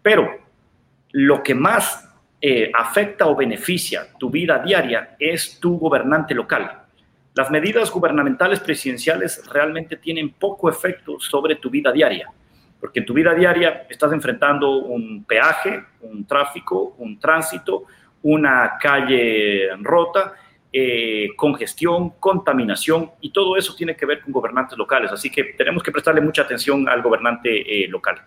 pero 0.03 0.31
lo 1.13 1.43
que 1.43 1.55
más 1.55 2.11
afecta 2.75 3.27
o 3.27 3.35
beneficia 3.35 4.07
tu 4.19 4.29
vida 4.29 4.59
diaria 4.59 5.17
es 5.19 5.59
tu 5.59 5.79
gobernante 5.79 6.35
local. 6.35 6.83
Las 7.33 7.51
medidas 7.51 7.91
gubernamentales 7.91 8.61
presidenciales 8.61 9.43
realmente 9.51 9.97
tienen 9.97 10.35
poco 10.35 10.69
efecto 10.69 11.19
sobre 11.19 11.57
tu 11.57 11.71
vida 11.71 11.91
diaria 11.91 12.31
porque 12.85 13.01
en 13.01 13.07
tu 13.07 13.15
vida 13.15 13.33
diaria 13.33 13.87
estás 13.89 14.13
enfrentando 14.13 14.77
un 14.77 15.25
peaje, 15.25 15.83
un 16.03 16.27
tráfico, 16.27 16.95
un 16.99 17.19
tránsito, 17.19 17.85
una 18.21 18.73
calle 18.79 19.71
rota, 19.81 20.35
eh, 20.71 21.31
congestión, 21.35 22.11
contaminación, 22.21 23.13
y 23.23 23.33
todo 23.33 23.57
eso 23.57 23.75
tiene 23.75 23.97
que 23.97 24.05
ver 24.05 24.21
con 24.21 24.35
gobernantes 24.35 24.77
locales. 24.77 25.11
Así 25.11 25.31
que 25.31 25.45
tenemos 25.57 25.83
que 25.83 25.91
prestarle 25.91 26.21
mucha 26.21 26.43
atención 26.43 26.87
al 26.87 27.01
gobernante 27.01 27.85
eh, 27.85 27.89
local. 27.89 28.23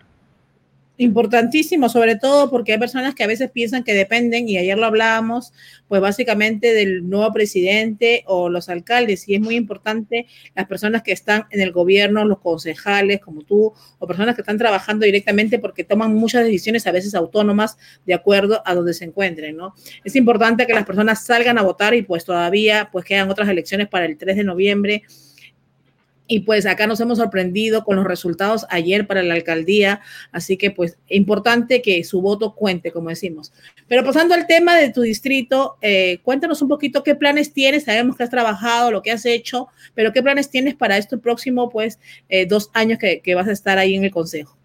Importantísimo, 1.00 1.88
sobre 1.88 2.16
todo 2.16 2.50
porque 2.50 2.72
hay 2.72 2.78
personas 2.78 3.14
que 3.14 3.22
a 3.22 3.28
veces 3.28 3.52
piensan 3.52 3.84
que 3.84 3.94
dependen, 3.94 4.48
y 4.48 4.58
ayer 4.58 4.76
lo 4.76 4.86
hablábamos, 4.86 5.52
pues 5.86 6.00
básicamente 6.00 6.72
del 6.72 7.08
nuevo 7.08 7.32
presidente 7.32 8.24
o 8.26 8.48
los 8.48 8.68
alcaldes, 8.68 9.28
y 9.28 9.36
es 9.36 9.40
muy 9.40 9.54
importante 9.54 10.26
las 10.56 10.66
personas 10.66 11.04
que 11.04 11.12
están 11.12 11.46
en 11.50 11.60
el 11.60 11.70
gobierno, 11.70 12.24
los 12.24 12.40
concejales 12.40 13.20
como 13.20 13.42
tú, 13.42 13.72
o 14.00 14.06
personas 14.08 14.34
que 14.34 14.40
están 14.40 14.58
trabajando 14.58 15.06
directamente 15.06 15.60
porque 15.60 15.84
toman 15.84 16.14
muchas 16.14 16.44
decisiones 16.44 16.84
a 16.88 16.90
veces 16.90 17.14
autónomas 17.14 17.78
de 18.04 18.14
acuerdo 18.14 18.60
a 18.66 18.74
donde 18.74 18.92
se 18.92 19.04
encuentren, 19.04 19.56
¿no? 19.56 19.74
Es 20.02 20.16
importante 20.16 20.66
que 20.66 20.74
las 20.74 20.84
personas 20.84 21.24
salgan 21.24 21.58
a 21.58 21.62
votar 21.62 21.94
y 21.94 22.02
pues 22.02 22.24
todavía 22.24 22.88
pues 22.90 23.04
quedan 23.04 23.30
otras 23.30 23.48
elecciones 23.48 23.86
para 23.86 24.04
el 24.04 24.18
3 24.18 24.36
de 24.36 24.42
noviembre 24.42 25.04
y 26.28 26.40
pues 26.40 26.66
acá 26.66 26.86
nos 26.86 27.00
hemos 27.00 27.18
sorprendido 27.18 27.82
con 27.82 27.96
los 27.96 28.04
resultados 28.04 28.66
ayer 28.70 29.06
para 29.06 29.22
la 29.22 29.34
alcaldía, 29.34 30.02
así 30.30 30.56
que 30.56 30.70
pues 30.70 30.98
importante 31.08 31.82
que 31.82 32.04
su 32.04 32.20
voto 32.20 32.54
cuente, 32.54 32.92
como 32.92 33.08
decimos. 33.08 33.52
Pero 33.88 34.04
pasando 34.04 34.34
al 34.34 34.46
tema 34.46 34.76
de 34.76 34.92
tu 34.92 35.00
distrito, 35.00 35.78
eh, 35.80 36.18
cuéntanos 36.22 36.60
un 36.62 36.68
poquito 36.68 37.02
qué 37.02 37.14
planes 37.14 37.52
tienes, 37.52 37.84
sabemos 37.84 38.16
que 38.16 38.22
has 38.22 38.30
trabajado, 38.30 38.92
lo 38.92 39.02
que 39.02 39.10
has 39.10 39.24
hecho, 39.24 39.68
pero 39.94 40.12
qué 40.12 40.22
planes 40.22 40.50
tienes 40.50 40.74
para 40.74 40.98
este 40.98 41.16
próximo 41.16 41.70
pues 41.70 41.98
eh, 42.28 42.44
dos 42.46 42.70
años 42.74 42.98
que, 42.98 43.20
que, 43.20 43.34
vas 43.34 43.48
a 43.48 43.52
estar 43.52 43.78
ahí 43.78 43.94
en 43.94 44.04
el 44.04 44.10
Consejo. 44.10 44.56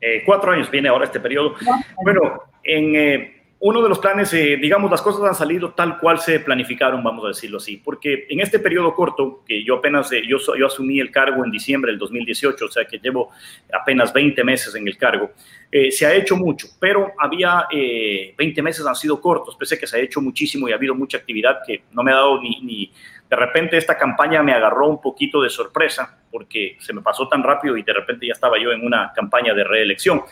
Eh, 0.00 0.22
cuatro 0.24 0.50
años 0.50 0.70
viene 0.70 0.88
ahora 0.88 1.04
este 1.04 1.20
periodo. 1.20 1.54
Bueno, 2.02 2.42
en 2.64 3.39
uno 3.62 3.82
de 3.82 3.90
los 3.90 3.98
planes, 3.98 4.32
eh, 4.32 4.56
digamos, 4.60 4.90
las 4.90 5.02
cosas 5.02 5.22
han 5.22 5.34
salido 5.34 5.72
tal 5.72 5.98
cual 5.98 6.18
se 6.18 6.40
planificaron, 6.40 7.04
vamos 7.04 7.26
a 7.26 7.28
decirlo 7.28 7.58
así, 7.58 7.76
porque 7.76 8.26
en 8.30 8.40
este 8.40 8.58
periodo 8.58 8.94
corto, 8.94 9.44
que 9.46 9.62
yo 9.62 9.76
apenas, 9.76 10.10
eh, 10.12 10.22
yo, 10.26 10.38
yo 10.58 10.66
asumí 10.66 10.98
el 10.98 11.10
cargo 11.10 11.44
en 11.44 11.50
diciembre 11.50 11.92
del 11.92 11.98
2018, 11.98 12.64
o 12.64 12.70
sea 12.70 12.86
que 12.86 12.98
llevo 12.98 13.30
apenas 13.70 14.14
20 14.14 14.42
meses 14.44 14.74
en 14.74 14.88
el 14.88 14.96
cargo, 14.96 15.32
eh, 15.70 15.90
se 15.92 16.06
ha 16.06 16.14
hecho 16.14 16.38
mucho, 16.38 16.68
pero 16.80 17.12
había 17.18 17.66
20 17.70 18.62
meses 18.62 18.86
han 18.86 18.96
sido 18.96 19.20
cortos, 19.20 19.56
pese 19.56 19.74
a 19.74 19.78
que 19.78 19.86
se 19.86 19.98
ha 19.98 20.00
hecho 20.00 20.22
muchísimo 20.22 20.66
y 20.66 20.72
ha 20.72 20.76
habido 20.76 20.94
mucha 20.94 21.18
actividad 21.18 21.58
que 21.66 21.82
no 21.92 22.02
me 22.02 22.12
ha 22.12 22.16
dado 22.16 22.40
ni, 22.40 22.60
ni 22.62 22.90
de 23.30 23.36
repente 23.36 23.76
esta 23.76 23.96
campaña 23.96 24.42
me 24.42 24.52
agarró 24.52 24.88
un 24.88 25.00
poquito 25.00 25.40
de 25.40 25.48
sorpresa 25.48 26.18
porque 26.32 26.76
se 26.80 26.92
me 26.92 27.00
pasó 27.00 27.28
tan 27.28 27.44
rápido 27.44 27.76
y 27.76 27.84
de 27.84 27.92
repente 27.92 28.26
ya 28.26 28.32
estaba 28.32 28.58
yo 28.60 28.72
en 28.72 28.84
una 28.84 29.12
campaña 29.14 29.54
de 29.54 29.62
reelección. 29.62 30.22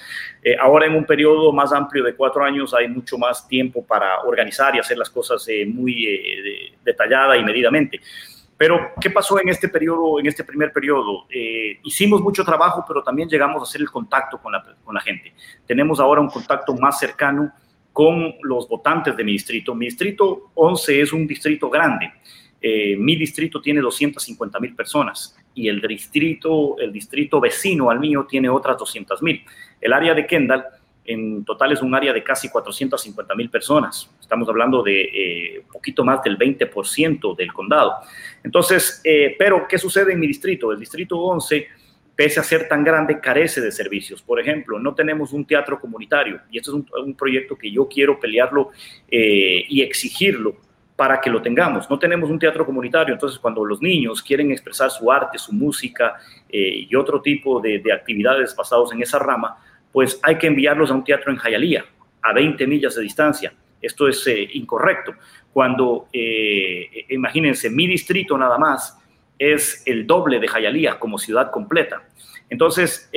Eh, 0.42 0.56
ahora 0.58 0.86
en 0.86 0.96
un 0.96 1.04
periodo 1.04 1.52
más 1.52 1.72
amplio 1.72 2.02
de 2.02 2.16
cuatro 2.16 2.42
años 2.42 2.74
hay 2.74 2.88
mucho 2.88 3.16
más 3.16 3.46
tiempo 3.46 3.86
para 3.86 4.22
organizar 4.22 4.74
y 4.74 4.80
hacer 4.80 4.98
las 4.98 5.10
cosas 5.10 5.46
eh, 5.46 5.64
muy 5.64 6.06
eh, 6.08 6.72
detallada 6.84 7.36
y 7.36 7.44
medidamente. 7.44 8.00
Pero, 8.56 8.90
¿qué 9.00 9.10
pasó 9.10 9.40
en 9.40 9.48
este 9.48 9.68
periodo, 9.68 10.18
en 10.18 10.26
este 10.26 10.42
primer 10.42 10.72
periodo? 10.72 11.26
hicimos 11.84 12.20
mucho 12.20 12.44
trabajo, 12.44 12.84
pero 12.88 13.04
también 13.04 13.28
llegamos 13.28 13.60
a 13.60 13.62
hacer 13.62 13.80
el 13.80 13.88
contacto 13.88 14.40
con 14.42 14.50
la, 14.52 15.00
gente. 15.00 15.32
Tenemos 15.64 16.00
ahora 16.00 16.20
un 16.20 16.28
contacto 16.28 16.74
más 16.74 16.98
cercano 16.98 17.52
con 17.92 18.34
los 18.42 18.68
votantes 18.68 19.16
de 19.16 19.22
mi 19.22 19.30
distrito. 19.30 19.76
Mi 19.76 19.84
distrito 19.84 20.50
11 20.54 21.00
es 21.00 21.12
un 21.12 21.28
distrito 21.28 21.70
grande 21.70 22.12
eh, 22.60 22.96
mi 22.96 23.14
distrito 23.16 23.60
tiene 23.60 23.80
250 23.80 24.58
mil 24.58 24.74
personas 24.74 25.36
y 25.54 25.68
el 25.68 25.80
distrito, 25.80 26.76
el 26.78 26.92
distrito 26.92 27.40
vecino 27.40 27.90
al 27.90 28.00
mío 28.00 28.26
tiene 28.28 28.48
otras 28.48 28.76
200 28.78 29.22
mil. 29.22 29.42
El 29.80 29.92
área 29.92 30.14
de 30.14 30.26
Kendall 30.26 30.64
en 31.04 31.44
total 31.44 31.72
es 31.72 31.82
un 31.82 31.94
área 31.94 32.12
de 32.12 32.22
casi 32.22 32.48
450 32.48 33.34
mil 33.34 33.48
personas. 33.48 34.10
Estamos 34.20 34.48
hablando 34.48 34.82
de 34.82 35.00
eh, 35.02 35.62
poquito 35.72 36.04
más 36.04 36.22
del 36.22 36.36
20% 36.36 37.36
del 37.36 37.52
condado. 37.52 37.94
Entonces, 38.42 39.00
eh, 39.04 39.34
pero 39.38 39.66
¿qué 39.68 39.78
sucede 39.78 40.12
en 40.12 40.20
mi 40.20 40.26
distrito? 40.26 40.70
El 40.72 40.80
distrito 40.80 41.16
11, 41.16 41.66
pese 42.14 42.40
a 42.40 42.42
ser 42.42 42.68
tan 42.68 42.84
grande, 42.84 43.20
carece 43.20 43.60
de 43.60 43.70
servicios. 43.70 44.20
Por 44.20 44.40
ejemplo, 44.40 44.78
no 44.78 44.94
tenemos 44.94 45.32
un 45.32 45.46
teatro 45.46 45.80
comunitario 45.80 46.40
y 46.50 46.58
esto 46.58 46.76
es 46.76 46.84
un, 46.92 47.14
proyecto 47.14 47.56
que 47.56 47.70
yo 47.70 47.88
quiero 47.88 48.18
pelearlo 48.20 48.70
y 49.08 49.80
exigirlo 49.80 50.67
para 50.98 51.20
que 51.20 51.30
lo 51.30 51.40
tengamos. 51.40 51.88
No 51.88 51.96
tenemos 51.96 52.28
un 52.28 52.40
teatro 52.40 52.66
comunitario, 52.66 53.14
entonces 53.14 53.38
cuando 53.38 53.64
los 53.64 53.80
niños 53.80 54.20
quieren 54.20 54.50
expresar 54.50 54.90
su 54.90 55.12
arte, 55.12 55.38
su 55.38 55.52
música 55.52 56.16
eh, 56.48 56.86
y 56.90 56.96
otro 56.96 57.22
tipo 57.22 57.60
de, 57.60 57.80
actividades 57.92 58.56
basados 58.56 58.92
en 58.92 59.00
esa 59.00 59.20
rama, 59.20 59.58
pues 59.92 60.18
hay 60.24 60.38
que 60.38 60.48
enviarlos 60.48 60.90
a 60.90 60.94
un 60.94 61.04
teatro 61.04 61.30
en 61.30 61.36
Jayalía, 61.38 61.84
a 62.20 62.32
20 62.32 62.66
millas 62.66 62.96
de 62.96 63.02
distancia. 63.02 63.52
Esto 63.80 64.08
es 64.08 64.26
eh, 64.26 64.48
incorrecto. 64.54 65.14
Cuando, 65.52 66.08
eh, 66.12 67.06
imagínense, 67.10 67.70
mi 67.70 67.86
distrito 67.86 68.36
nada 68.36 68.58
más 68.58 68.98
es 69.38 69.84
el 69.86 70.04
doble 70.04 70.40
de 70.40 70.48
Jayalía 70.48 70.98
como 70.98 71.16
ciudad 71.16 71.52
completa. 71.52 72.02
Entonces, 72.50 73.08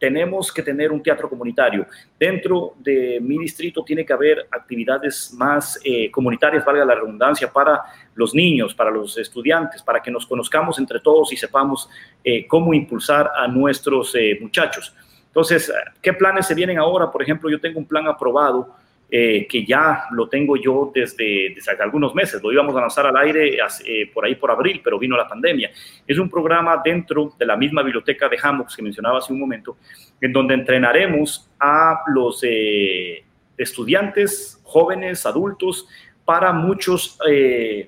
tenemos 0.00 0.50
que 0.50 0.62
tener 0.62 0.90
un 0.90 1.02
teatro 1.02 1.28
comunitario. 1.28 1.86
Dentro 2.18 2.72
de 2.78 3.20
mi 3.20 3.36
distrito 3.38 3.84
tiene 3.84 4.04
que 4.04 4.14
haber 4.14 4.48
actividades 4.50 5.32
más 5.34 5.78
eh, 5.84 6.10
comunitarias, 6.10 6.64
valga 6.64 6.86
la 6.86 6.94
redundancia, 6.94 7.52
para 7.52 7.82
los 8.14 8.34
niños, 8.34 8.74
para 8.74 8.90
los 8.90 9.18
estudiantes, 9.18 9.82
para 9.82 10.00
que 10.00 10.10
nos 10.10 10.26
conozcamos 10.26 10.78
entre 10.78 11.00
todos 11.00 11.32
y 11.34 11.36
sepamos 11.36 11.88
eh, 12.24 12.46
cómo 12.48 12.72
impulsar 12.72 13.30
a 13.36 13.46
nuestros 13.46 14.14
eh, 14.14 14.38
muchachos. 14.40 14.94
Entonces, 15.26 15.70
¿qué 16.00 16.14
planes 16.14 16.46
se 16.46 16.54
vienen 16.54 16.78
ahora? 16.78 17.10
Por 17.12 17.22
ejemplo, 17.22 17.50
yo 17.50 17.60
tengo 17.60 17.78
un 17.78 17.86
plan 17.86 18.08
aprobado 18.08 18.74
eh, 19.12 19.48
que 19.48 19.66
ya 19.66 20.04
lo 20.12 20.28
tengo 20.28 20.56
yo 20.56 20.92
desde, 20.94 21.52
desde, 21.52 21.72
algunos 21.82 22.14
meses. 22.14 22.40
Lo 22.40 22.52
íbamos 22.52 22.76
a 22.76 22.80
lanzar 22.82 23.06
al 23.06 23.16
aire 23.16 23.58
eh, 23.84 24.08
por 24.14 24.24
ahí 24.24 24.36
por 24.36 24.52
abril, 24.52 24.80
pero 24.84 25.00
vino 25.00 25.16
la 25.16 25.26
pandemia. 25.26 25.72
Es 26.06 26.16
un 26.16 26.30
programa 26.30 26.80
dentro 26.84 27.32
de 27.36 27.44
la 27.44 27.56
misma 27.56 27.82
biblioteca 27.82 28.28
de 28.28 28.38
Hammocks 28.40 28.76
que 28.76 28.82
mencionaba 28.82 29.18
hace 29.18 29.32
un 29.32 29.40
momento, 29.40 29.78
en 30.20 30.32
donde 30.32 30.54
entrenaremos 30.54 31.50
a 31.58 32.02
los 32.14 32.40
eh, 32.44 33.24
estudiantes, 33.58 34.60
jóvenes, 34.62 35.26
adultos, 35.26 35.88
para 36.24 36.52
muchos, 36.52 37.18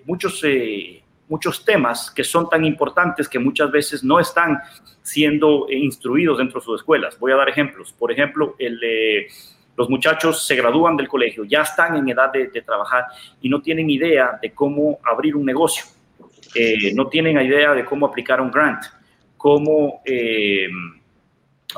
muchos, 0.04 0.42
muchos 1.28 1.64
temas 1.64 2.10
que 2.10 2.24
son 2.24 2.48
tan 2.48 2.64
importantes 2.64 3.28
que 3.28 3.38
muchas 3.38 3.70
veces 3.70 4.02
no 4.02 4.18
están 4.18 4.58
siendo 5.02 5.68
instruidos 5.70 6.38
dentro 6.38 6.58
de 6.58 6.64
sus 6.64 6.80
escuelas. 6.80 7.16
Voy 7.20 7.30
a 7.30 7.36
dar 7.36 7.48
ejemplos. 7.48 7.92
Por 7.92 8.10
ejemplo, 8.10 8.56
el 8.58 8.80
los 9.76 9.88
muchachos 9.88 10.46
se 10.46 10.54
gradúan 10.54 10.96
del 10.96 11.08
colegio, 11.08 11.44
ya 11.44 11.62
están 11.62 11.96
en 11.96 12.08
edad 12.08 12.30
de, 12.32 12.48
trabajar 12.62 13.06
y 13.40 13.48
no 13.48 13.60
tienen 13.62 13.88
idea 13.88 14.38
de 14.40 14.52
cómo 14.52 14.98
abrir 15.04 15.34
un 15.34 15.44
negocio, 15.44 15.84
eh, 16.54 16.92
no 16.94 17.08
tienen 17.08 17.40
idea 17.40 17.72
de 17.72 17.84
cómo 17.84 18.06
aplicar 18.06 18.40
un 18.40 18.50
grant, 18.50 18.84
cómo 19.36 20.02
eh, 20.04 20.68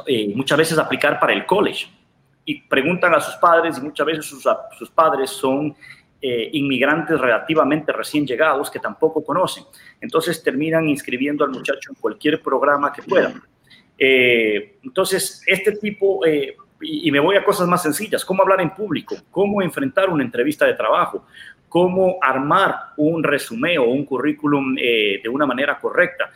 eh, 0.07 0.33
muchas 0.35 0.59
veces 0.59 0.79
aplicar 0.79 1.21
para 1.21 1.33
el 1.33 1.47
college. 1.47 1.87
Y 2.47 2.61
preguntan 2.61 3.15
a 3.15 3.21
sus 3.21 3.37
padres 3.37 3.79
y 3.79 3.81
muchas 3.81 4.07
veces 4.07 4.27
sus, 4.27 4.91
padres 4.91 5.31
son 5.31 5.75
inmigrantes 6.21 7.19
relativamente 7.19 7.93
recién 7.93 8.27
llegados 8.27 8.71
que 8.71 8.79
tampoco 8.79 9.25
conocen. 9.25 9.65
Entonces 9.99 10.43
terminan 10.43 10.87
inscribiendo 10.89 11.45
al 11.45 11.51
muchacho 11.51 11.91
en 11.91 11.97
cualquier 11.97 12.43
programa 12.43 12.93
que 12.93 13.03
puedan. 13.03 13.43
entonces, 13.97 15.43
este 15.47 15.73
tipo, 15.73 16.21
y, 16.81 17.11
me 17.11 17.21
voy 17.21 17.37
a 17.37 17.45
cosas 17.45 17.69
más 17.69 17.83
sencillas, 17.83 18.25
cómo 18.25 18.43
hablar 18.43 18.61
en 18.61 18.71
público, 18.71 19.16
cómo 19.31 19.62
enfrentar 19.62 20.11
una 20.11 20.25
entrevista 20.25 20.66
de 20.66 20.75
trabajo, 20.75 21.26
cómo 21.69 22.19
armar 22.21 22.76
un 22.97 23.23
resumen 23.23 23.78
o 23.78 23.85
un 23.85 24.04
currículum 24.04 24.76
eh, 24.78 25.21
de 25.23 25.28
una 25.28 25.47
manera 25.47 25.78
correcta. 25.78 26.31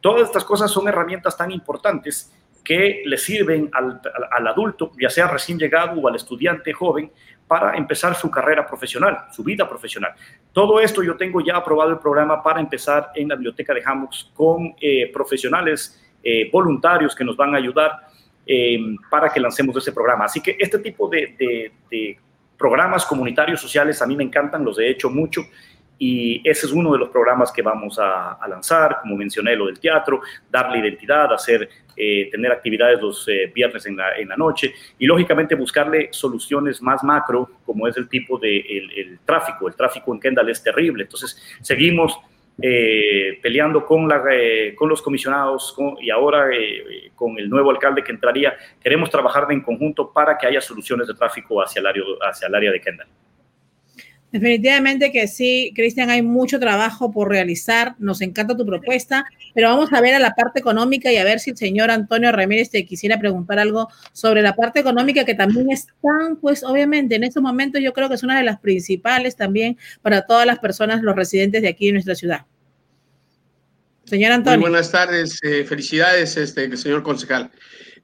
Todas 0.00 0.22
estas 0.22 0.44
cosas 0.44 0.70
son 0.70 0.88
herramientas 0.88 1.36
tan 1.36 1.50
importantes 1.50 2.32
que 2.64 3.02
le 3.04 3.16
sirven 3.16 3.70
al, 3.72 4.00
adulto, 4.46 4.92
ya 5.00 5.10
sea 5.10 5.26
recién 5.26 5.58
llegado 5.58 6.00
o 6.00 6.08
al 6.08 6.16
estudiante 6.16 6.72
joven, 6.72 7.10
para 7.46 7.76
empezar 7.76 8.14
su 8.14 8.30
carrera 8.30 8.66
profesional, 8.66 9.26
su 9.30 9.44
vida 9.44 9.68
profesional. 9.68 10.14
Todo 10.52 10.80
esto 10.80 11.02
yo 11.02 11.16
tengo 11.16 11.40
ya 11.40 11.56
aprobado 11.56 11.90
el 11.90 11.98
programa 11.98 12.42
para 12.42 12.60
empezar 12.60 13.10
en 13.14 13.28
la 13.28 13.34
biblioteca 13.34 13.74
de 13.74 13.82
Hammocks 13.84 14.30
con 14.32 14.74
eh, 14.80 15.10
profesionales 15.12 16.00
eh, 16.22 16.48
voluntarios 16.50 17.14
que 17.14 17.24
nos 17.24 17.36
van 17.36 17.54
a 17.54 17.58
ayudar 17.58 18.11
eh, 18.46 18.78
para 19.10 19.28
que 19.28 19.40
lancemos 19.40 19.76
ese 19.76 19.92
programa. 19.92 20.24
Así 20.24 20.40
que 20.40 20.56
este 20.58 20.78
tipo 20.78 21.08
de, 21.08 21.72
programas 22.58 23.04
comunitarios 23.04 23.60
sociales 23.60 24.00
a 24.02 24.06
mí 24.06 24.14
me 24.14 24.22
encantan, 24.22 24.64
los 24.64 24.78
he 24.78 24.88
hecho 24.88 25.10
mucho 25.10 25.42
y 25.98 26.40
ese 26.48 26.66
es 26.66 26.72
uno 26.72 26.92
de 26.92 26.98
los 26.98 27.10
programas 27.10 27.52
que 27.52 27.62
vamos 27.62 27.98
a, 28.00 28.38
lanzar, 28.48 28.98
como 29.02 29.16
mencioné, 29.16 29.54
lo 29.54 29.66
del 29.66 29.78
teatro, 29.78 30.20
darle 30.50 30.78
identidad, 30.78 31.32
hacer, 31.32 31.68
eh, 31.96 32.28
tener 32.30 32.50
actividades 32.50 33.00
los 33.00 33.26
eh, 33.28 33.52
viernes 33.54 33.86
en 33.86 33.96
la, 33.96 34.36
noche 34.36 34.74
y 34.98 35.06
lógicamente 35.06 35.54
buscarle 35.54 36.08
soluciones 36.12 36.82
más 36.82 37.04
macro, 37.04 37.48
como 37.64 37.86
es 37.86 37.96
el 37.96 38.08
tipo 38.08 38.38
de 38.38 39.18
tráfico. 39.24 39.68
El 39.68 39.74
tráfico 39.74 40.12
en 40.12 40.20
Kendall 40.20 40.50
es 40.50 40.62
terrible, 40.62 41.04
entonces 41.04 41.40
seguimos 41.60 42.18
eh, 42.64 43.40
peleando 43.42 43.84
con, 43.84 44.08
la, 44.08 44.22
eh, 44.30 44.74
con 44.76 44.88
los 44.88 45.02
comisionados 45.02 45.76
y 46.00 46.10
ahora 46.10 46.48
eh, 46.54 47.10
con 47.14 47.36
el 47.36 47.50
nuevo 47.50 47.70
alcalde 47.70 48.04
que 48.04 48.12
entraría. 48.12 48.54
Queremos 48.80 49.10
trabajar 49.10 49.46
en 49.50 49.62
conjunto 49.62 50.12
para 50.12 50.38
que 50.38 50.46
haya 50.46 50.60
soluciones 50.60 51.08
de 51.08 51.14
tráfico 51.14 51.60
hacia 51.60 51.80
el 51.80 51.86
área, 51.86 52.02
hacia 52.22 52.46
área 52.46 52.70
de 52.70 52.80
Kendall. 52.80 53.08
Definitivamente 54.32 55.12
que 55.12 55.28
sí, 55.28 55.72
Cristian, 55.74 56.08
hay 56.08 56.22
mucho 56.22 56.58
trabajo 56.58 57.12
por 57.12 57.28
realizar. 57.28 57.94
Nos 57.98 58.22
encanta 58.22 58.56
tu 58.56 58.64
propuesta, 58.64 59.26
pero 59.54 59.68
vamos 59.68 59.92
a 59.92 60.00
ver 60.00 60.14
a 60.14 60.18
la 60.18 60.34
parte 60.34 60.58
económica 60.58 61.12
y 61.12 61.18
a 61.18 61.24
ver 61.24 61.38
si 61.38 61.50
el 61.50 61.58
señor 61.58 61.90
Antonio 61.90 62.32
Ramírez 62.32 62.70
te 62.70 62.86
quisiera 62.86 63.18
preguntar 63.18 63.58
algo 63.58 63.88
sobre 64.12 64.40
la 64.40 64.54
parte 64.54 64.80
económica 64.80 65.26
que 65.26 65.34
también 65.34 65.70
están, 65.70 66.36
pues 66.40 66.64
obviamente 66.64 67.16
en 67.16 67.24
estos 67.24 67.42
momentos 67.42 67.82
yo 67.82 67.92
creo 67.92 68.08
que 68.08 68.14
es 68.14 68.22
una 68.22 68.38
de 68.38 68.44
las 68.44 68.58
principales 68.58 69.36
también 69.36 69.76
para 70.00 70.22
todas 70.22 70.46
las 70.46 70.60
personas, 70.60 71.02
los 71.02 71.14
residentes 71.14 71.60
de 71.60 71.68
aquí 71.68 71.88
en 71.88 71.96
nuestra 71.96 72.14
ciudad. 72.14 72.46
Señor 74.12 74.32
Antonio. 74.32 74.58
Muy 74.60 74.68
buenas 74.68 74.92
tardes, 74.92 75.42
eh, 75.42 75.64
felicidades, 75.64 76.36
este, 76.36 76.76
señor 76.76 77.02
concejal. 77.02 77.50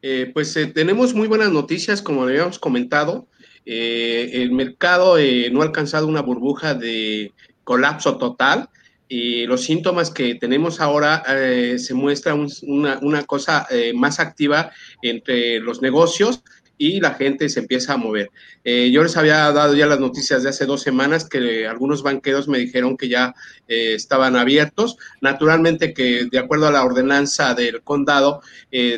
Eh, 0.00 0.31
pues 0.33 0.57
eh, 0.57 0.67
tenemos 0.69 1.12
muy 1.12 1.29
buenas 1.29 1.53
noticias, 1.53 2.00
como 2.00 2.25
le 2.25 2.33
habíamos 2.33 2.59
comentado. 2.59 3.29
Eh, 3.67 4.31
el 4.33 4.53
mercado 4.53 5.19
eh, 5.19 5.50
no 5.53 5.61
ha 5.61 5.65
alcanzado 5.65 6.07
una 6.07 6.23
burbuja 6.23 6.73
de 6.73 7.35
colapso 7.62 8.17
total. 8.17 8.71
y 9.07 9.45
los 9.45 9.65
síntomas 9.65 10.11
que 10.11 10.35
tenemos 10.35 10.81
ahora 10.81 11.23
eh, 11.29 11.79
se 11.79 11.93
muestra 11.93 12.35
una, 12.35 12.99
una, 13.03 13.25
cosa 13.25 13.67
eh, 13.71 13.93
más 13.95 14.19
activa 14.19 14.71
entre 15.03 15.61
los 15.61 15.83
negocios 15.83 16.43
y 16.78 17.00
la 17.00 17.14
gente 17.14 17.49
se 17.49 17.61
empieza 17.61 17.94
a 17.94 17.97
mover. 17.97 18.30
Eh, 18.64 18.90
yo 18.90 19.02
les 19.02 19.16
había 19.16 19.52
dado 19.52 19.75
ya 19.75 19.87
las 19.87 20.00
noticias 20.00 20.42
de 20.42 20.49
hace 20.49 20.64
dos 20.64 20.80
semanas 20.80 21.28
que 21.28 21.66
algunos 21.66 22.02
banqueros 22.02 22.49
me 22.49 22.58
dijeron 22.58 22.97
que 22.97 23.08
ya 23.08 23.35
estaban 23.66 24.37
abiertos. 24.37 24.97
Naturalmente 25.20 25.92
que 25.92 26.26
de 26.30 26.38
acuerdo 26.38 26.68
a 26.68 26.73
la 26.73 26.85
ordenanza 26.85 27.54
del 27.54 27.82
condado 27.82 28.40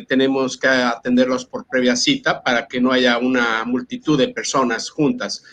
tenemos 0.07 0.57
que 0.57 0.67
atenderlos 0.67 1.45
por 1.45 1.67
previa 1.67 1.95
cita 1.95 2.43
para 2.43 2.67
que 2.67 2.79
no 2.79 2.91
haya 2.91 3.17
una 3.17 3.65
multitud 3.65 4.17
de 4.17 4.29
personas 4.29 4.89
juntas. 4.89 5.43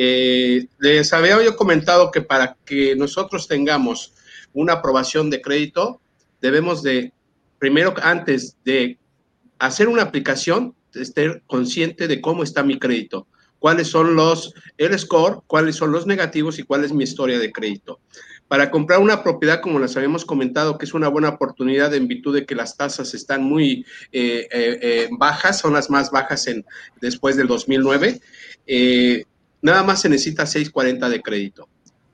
Eh, 0.00 0.68
les 0.78 1.12
había 1.12 1.42
yo 1.42 1.56
comentado 1.56 2.12
que 2.12 2.22
para 2.22 2.56
que 2.64 2.94
nosotros 2.94 3.48
tengamos 3.48 4.14
una 4.52 4.74
aprobación 4.74 5.28
de 5.28 5.40
crédito, 5.42 6.00
debemos 6.40 6.84
de, 6.84 7.12
primero, 7.58 7.94
antes 8.00 8.56
de 8.64 8.96
hacer 9.58 9.88
una 9.88 10.02
aplicación, 10.02 10.76
estar 10.94 11.42
consciente 11.46 12.08
de 12.08 12.20
cómo 12.20 12.42
está 12.42 12.62
mi 12.62 12.78
crédito, 12.78 13.26
cuáles 13.58 13.88
son 13.88 14.14
los, 14.14 14.54
el 14.76 14.98
score, 14.98 15.42
cuáles 15.46 15.76
son 15.76 15.92
los 15.92 16.06
negativos 16.06 16.58
y 16.58 16.62
cuál 16.62 16.84
es 16.84 16.92
mi 16.92 17.04
historia 17.04 17.38
de 17.38 17.52
crédito. 17.52 18.00
Para 18.46 18.70
comprar 18.70 19.00
una 19.00 19.22
propiedad, 19.22 19.60
como 19.60 19.78
les 19.78 19.96
habíamos 19.96 20.24
comentado, 20.24 20.78
que 20.78 20.86
es 20.86 20.94
una 20.94 21.08
buena 21.08 21.28
oportunidad 21.28 21.94
en 21.94 22.08
virtud 22.08 22.34
de 22.34 22.46
que 22.46 22.54
las 22.54 22.76
tasas 22.76 23.12
están 23.12 23.42
muy 23.42 23.84
eh, 24.10 24.48
eh, 24.50 25.08
bajas, 25.18 25.58
son 25.58 25.74
las 25.74 25.90
más 25.90 26.10
bajas 26.10 26.46
en, 26.46 26.64
después 27.00 27.36
del 27.36 27.46
2009, 27.46 28.20
nada 29.60 29.82
más 29.82 30.00
se 30.00 30.08
necesita 30.08 30.46
640 30.46 31.08
de 31.10 31.20
crédito. 31.20 31.68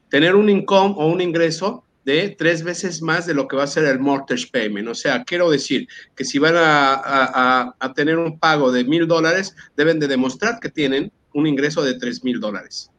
Tener 0.09 0.35
un 0.35 0.49
income 0.49 0.95
o 0.99 1.07
un 1.07 1.21
ingreso 1.21 1.85
de 2.05 2.35
tres 2.37 2.63
veces 2.63 3.03
más 3.03 3.27
de 3.27 3.35
lo 3.35 3.49
que 3.49 3.57
va 3.57 3.65
a 3.65 3.69
ser 3.69 3.85
el 3.85 3.99
mortgage 3.99 4.49
payment. 4.53 4.89
O 4.89 4.95
sea, 4.95 5.25
quiero 5.25 5.51
decir 5.51 5.89
que 6.15 6.25
si 6.25 6.39
van 6.39 6.55
a, 6.57 7.75
tener 7.95 8.19
un 8.19 8.39
pago 8.39 8.71
de 8.73 8.85
mil 8.85 9.07
dólares, 9.07 9.55
deben 9.77 9.99
de 9.99 10.09
demostrar 10.09 10.61
que 10.61 10.71
tienen 10.71 11.13
un 11.33 11.47
ingreso 11.47 11.83
de 11.83 11.95
tres 11.95 12.23
mil 12.25 12.41
dólares. 12.41 12.91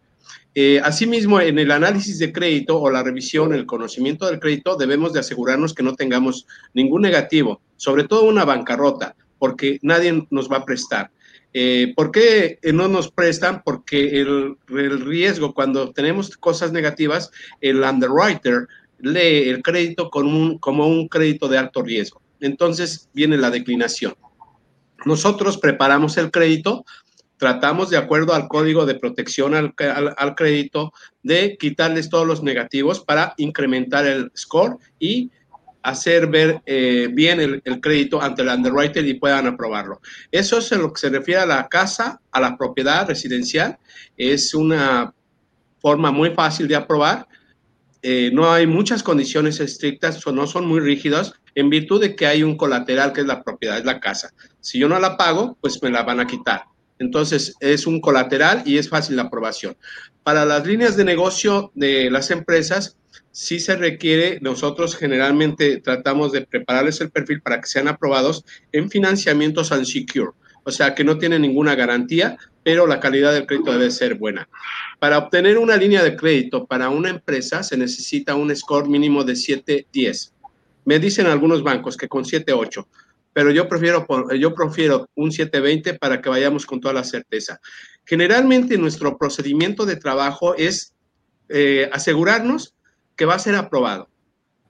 Eh, 0.58 0.80
asimismo, 0.84 1.42
en 1.42 1.60
el 1.60 1.70
análisis 1.70 2.18
de 2.18 2.32
crédito 2.32 2.80
o 2.80 2.90
la 2.90 3.04
revisión, 3.04 3.54
el 3.54 3.66
conocimiento 3.66 4.26
del 4.26 4.40
crédito, 4.40 4.78
debemos 4.78 5.12
de 5.12 5.20
asegurarnos 5.20 5.74
que 5.74 5.84
no 5.84 5.96
tengamos 5.96 6.48
ningún 6.74 7.02
negativo, 7.02 7.62
sobre 7.76 8.06
todo 8.06 8.24
una 8.24 8.46
bancarrota, 8.46 9.16
porque 9.38 9.80
nadie 9.82 10.26
nos 10.30 10.50
va 10.50 10.58
a 10.58 10.66
prestar. 10.66 11.12
Eh, 11.58 11.94
¿Por 11.96 12.12
qué 12.12 12.60
no 12.74 12.90
nos 12.90 13.10
prestan? 13.10 13.64
Porque 13.64 14.20
el, 14.20 14.58
riesgo, 14.68 15.54
cuando 15.54 15.94
tenemos 15.94 16.36
cosas 16.36 16.74
negativas, 16.74 17.32
el 17.62 17.82
underwriter 17.82 18.68
lee 19.00 19.50
el 19.50 19.62
crédito 19.62 20.10
como 20.10 20.88
un 20.88 21.08
crédito 21.08 21.48
de 21.48 21.58
alto 21.58 21.82
riesgo. 21.82 22.22
Entonces 22.40 23.10
viene 23.14 23.38
la 23.38 23.52
declinación. 23.52 24.16
Nosotros 25.06 25.58
preparamos 25.58 26.18
el 26.18 26.32
crédito, 26.32 26.86
tratamos 27.38 27.90
de 27.90 27.98
acuerdo 27.98 28.34
al 28.34 28.48
código 28.48 28.86
de 28.86 28.96
protección 28.96 29.54
al, 29.54 30.36
crédito 30.36 30.94
de 31.22 31.58
quitarles 31.58 32.10
todos 32.10 32.26
los 32.26 32.44
negativos 32.44 33.02
para 33.02 33.34
incrementar 33.38 34.06
el 34.06 34.32
score 34.36 34.78
y 35.00 35.32
hacer 35.84 36.28
ver 36.28 36.62
eh, 36.66 37.08
bien 37.12 37.40
el, 37.40 37.62
crédito 37.82 38.20
ante 38.20 38.42
el 38.42 38.48
underwriter 38.48 39.06
y 39.06 39.14
puedan 39.16 39.46
aprobarlo. 39.46 40.02
Eso 40.32 40.58
es 40.58 40.72
lo 40.72 40.92
que 40.92 41.02
se 41.02 41.10
refiere 41.10 41.42
a 41.42 41.46
la 41.46 41.68
casa, 41.68 42.20
a 42.32 42.40
la 42.40 42.58
propiedad 42.58 43.08
residencial. 43.08 43.78
Es 44.18 44.56
una 44.56 45.14
forma 45.80 46.12
muy 46.12 46.32
fácil 46.32 46.68
de 46.68 46.76
aprobar. 46.76 47.28
Eh, 48.08 48.30
no 48.32 48.54
hay 48.54 48.68
muchas 48.68 49.02
condiciones 49.02 49.60
estrictas 49.60 50.24
no 50.28 50.46
son 50.46 50.68
muy 50.68 50.80
rígidas 50.80 51.34
en 51.56 51.72
virtud 51.72 52.00
de 52.00 52.16
que 52.16 52.28
hay 52.28 52.44
un 52.44 52.56
colateral 52.56 53.14
que 53.14 53.22
es 53.22 53.26
la 53.26 53.42
propiedad, 53.42 53.80
es 53.80 53.86
la 53.86 54.00
casa. 54.00 54.32
Si 54.60 54.78
yo 54.78 54.88
no 54.88 55.00
la 55.00 55.18
pago, 55.18 55.58
pues 55.60 55.82
me 55.82 55.90
la 55.90 56.04
van 56.04 56.20
a 56.20 56.28
quitar. 56.28 56.66
Entonces 57.00 57.56
es 57.60 57.88
un 57.88 58.00
colateral 58.00 58.62
y 58.64 58.78
es 58.78 58.90
fácil 58.90 59.16
la 59.16 59.24
aprobación. 59.24 59.76
Para 60.22 60.46
las 60.46 60.68
líneas 60.68 60.96
de 60.96 61.04
negocio 61.04 61.72
de 61.74 62.12
las 62.12 62.30
empresas, 62.30 62.96
sí 63.32 63.60
se 63.60 63.76
requiere, 63.76 64.38
nosotros 64.40 64.96
generalmente 64.96 65.78
tratamos 65.78 66.32
de 66.32 66.46
prepararles 66.46 67.02
el 67.02 67.10
perfil 67.10 67.42
para 67.42 67.60
que 67.60 67.66
sean 67.66 67.88
aprobados 67.88 68.46
en 68.72 68.92
financiamientos 68.92 69.72
unsecure, 69.72 70.30
o 70.64 70.70
sea, 70.70 70.94
que 70.94 71.04
no 71.04 71.18
tienen 71.18 71.42
ninguna 71.42 71.74
garantía, 71.74 72.38
pero 72.66 72.88
la 72.88 73.00
calidad 73.00 73.32
del 73.32 73.46
crédito 73.46 73.74
debe 73.74 73.92
ser 73.92 74.16
buena. 74.16 74.50
Para 74.98 75.20
obtener 75.20 75.60
una 75.60 75.78
línea 75.78 76.04
de 76.04 76.16
crédito 76.16 76.66
para 76.66 76.90
una 76.90 77.12
empresa 77.12 77.62
se 77.62 77.78
necesita 77.78 78.34
un 78.34 78.54
score 78.56 78.90
mínimo 78.90 79.24
de 79.24 79.36
710. 79.36 80.34
Me 80.84 80.98
dicen 80.98 81.28
algunos 81.28 81.62
bancos 81.62 81.96
que 81.96 82.08
con 82.08 82.24
7.8, 82.24 82.88
pero 83.34 83.52
yo 83.52 83.70
prefiero, 83.70 84.08
yo 84.36 84.56
prefiero 84.56 85.08
un 85.14 85.32
720 85.32 86.00
para 86.00 86.20
que 86.20 86.30
vayamos 86.30 86.66
con 86.66 86.82
toda 86.82 86.96
la 86.96 87.04
certeza. 87.04 87.60
Generalmente 88.04 88.80
nuestro 88.80 89.16
procedimiento 89.16 89.86
de 89.86 89.98
trabajo 89.98 90.56
es 90.56 90.96
eh, 91.50 91.88
asegurarnos 91.94 92.74
que 93.16 93.26
va 93.26 93.36
a 93.36 93.40
ser 93.40 93.54
aprobado. 93.54 94.10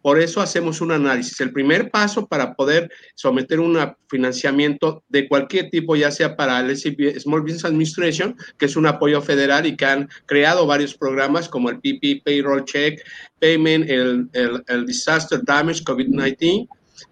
Por 0.06 0.20
eso 0.20 0.40
hacemos 0.40 0.82
un 0.82 0.92
análisis. 0.92 1.42
El 1.42 1.52
primer 1.52 1.90
paso 1.90 2.28
para 2.28 2.54
poder 2.54 2.92
someter 3.16 3.60
un 3.60 3.76
financiamiento 4.08 5.04
de 5.10 5.28
cualquier 5.28 5.72
tipo, 5.72 5.96
ya 5.96 6.12
sea 6.12 6.36
para 6.36 6.60
el 6.60 6.78
Small 6.78 7.42
Business 7.42 7.66
Administration, 7.66 8.38
que 8.60 8.68
es 8.68 8.76
un 8.76 8.86
apoyo 8.86 9.20
federal 9.24 9.66
y 9.66 9.76
que 9.76 9.86
han 9.86 10.08
creado 10.28 10.68
varios 10.68 10.94
programas 10.94 11.50
como 11.50 11.72
el 11.72 11.80
PP, 11.80 12.22
Payroll 12.24 12.66
Check, 12.66 13.02
Payment, 13.40 13.90
el, 13.90 14.86
Disaster 14.86 15.40
Damage 15.44 15.84
COVID-19, 15.84 16.68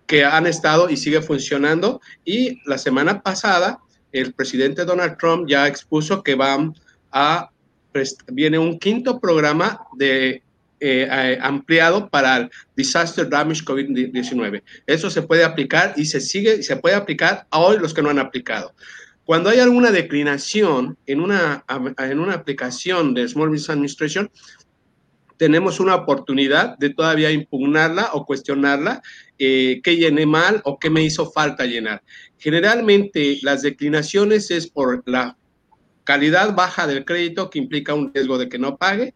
que 0.06 0.24
han 0.24 0.46
estado 0.46 0.88
y 0.88 0.96
sigue 0.96 1.24
funcionando. 1.24 2.00
Y 2.24 2.60
la 2.70 2.78
semana 2.78 3.24
pasada, 3.24 3.80
el 4.12 4.34
presidente 4.34 4.86
Donald 4.86 5.18
Trump 5.18 5.50
ya 5.50 5.68
expuso 5.68 6.22
que 6.22 6.36
van 6.36 6.76
a 7.12 7.50
viene 8.28 8.60
un 8.60 8.78
quinto 8.78 9.20
programa 9.20 9.80
de 9.98 10.43
eh, 10.86 11.08
eh, 11.10 11.38
ampliado 11.42 12.10
para 12.10 12.50
Disaster 12.76 13.30
Damage 13.30 13.64
COVID-19. 13.64 14.62
Eso 14.86 15.10
se 15.10 15.22
puede 15.22 15.46
aplicar 15.46 15.94
y 15.96 16.04
se 16.04 16.20
sigue, 16.20 16.62
se 16.62 16.76
puede 16.76 16.96
aplicar 16.96 17.48
a 17.52 17.60
hoy 17.60 17.80
los 17.80 17.94
que 17.94 18.02
no 18.02 18.10
han 18.10 18.20
aplicado. 18.20 18.74
Cuando 19.24 19.50
hay 19.50 19.60
alguna 19.60 19.92
declinación 19.92 20.98
en 21.06 21.22
una, 21.22 21.64
en 22.00 22.20
una 22.20 22.34
aplicación 22.34 23.14
de 23.14 23.26
Small 23.30 23.48
Business 23.48 23.70
Administration, 23.70 24.30
tenemos 25.38 25.80
una 25.80 25.96
oportunidad 25.96 26.78
de 26.80 26.90
todavía 26.90 27.32
impugnarla 27.32 28.10
o 28.12 28.26
cuestionarla, 28.26 29.02
eh, 29.40 29.80
qué 29.86 29.96
llené 29.96 30.26
mal 30.26 30.60
o 30.66 30.78
qué 30.80 30.90
me 30.90 31.02
hizo 31.02 31.32
falta 31.32 31.66
llenar. 31.66 32.04
Generalmente 32.38 33.40
las 33.42 33.62
declinaciones 33.62 34.52
es 34.52 34.68
por 34.68 35.02
la 35.06 35.38
calidad 36.04 36.54
baja 36.54 36.88
del 36.88 37.06
crédito 37.06 37.50
que 37.50 37.60
implica 37.60 37.94
un 37.94 38.14
riesgo 38.14 38.38
de 38.38 38.50
que 38.50 38.60
no 38.60 38.76
pague 38.76 39.14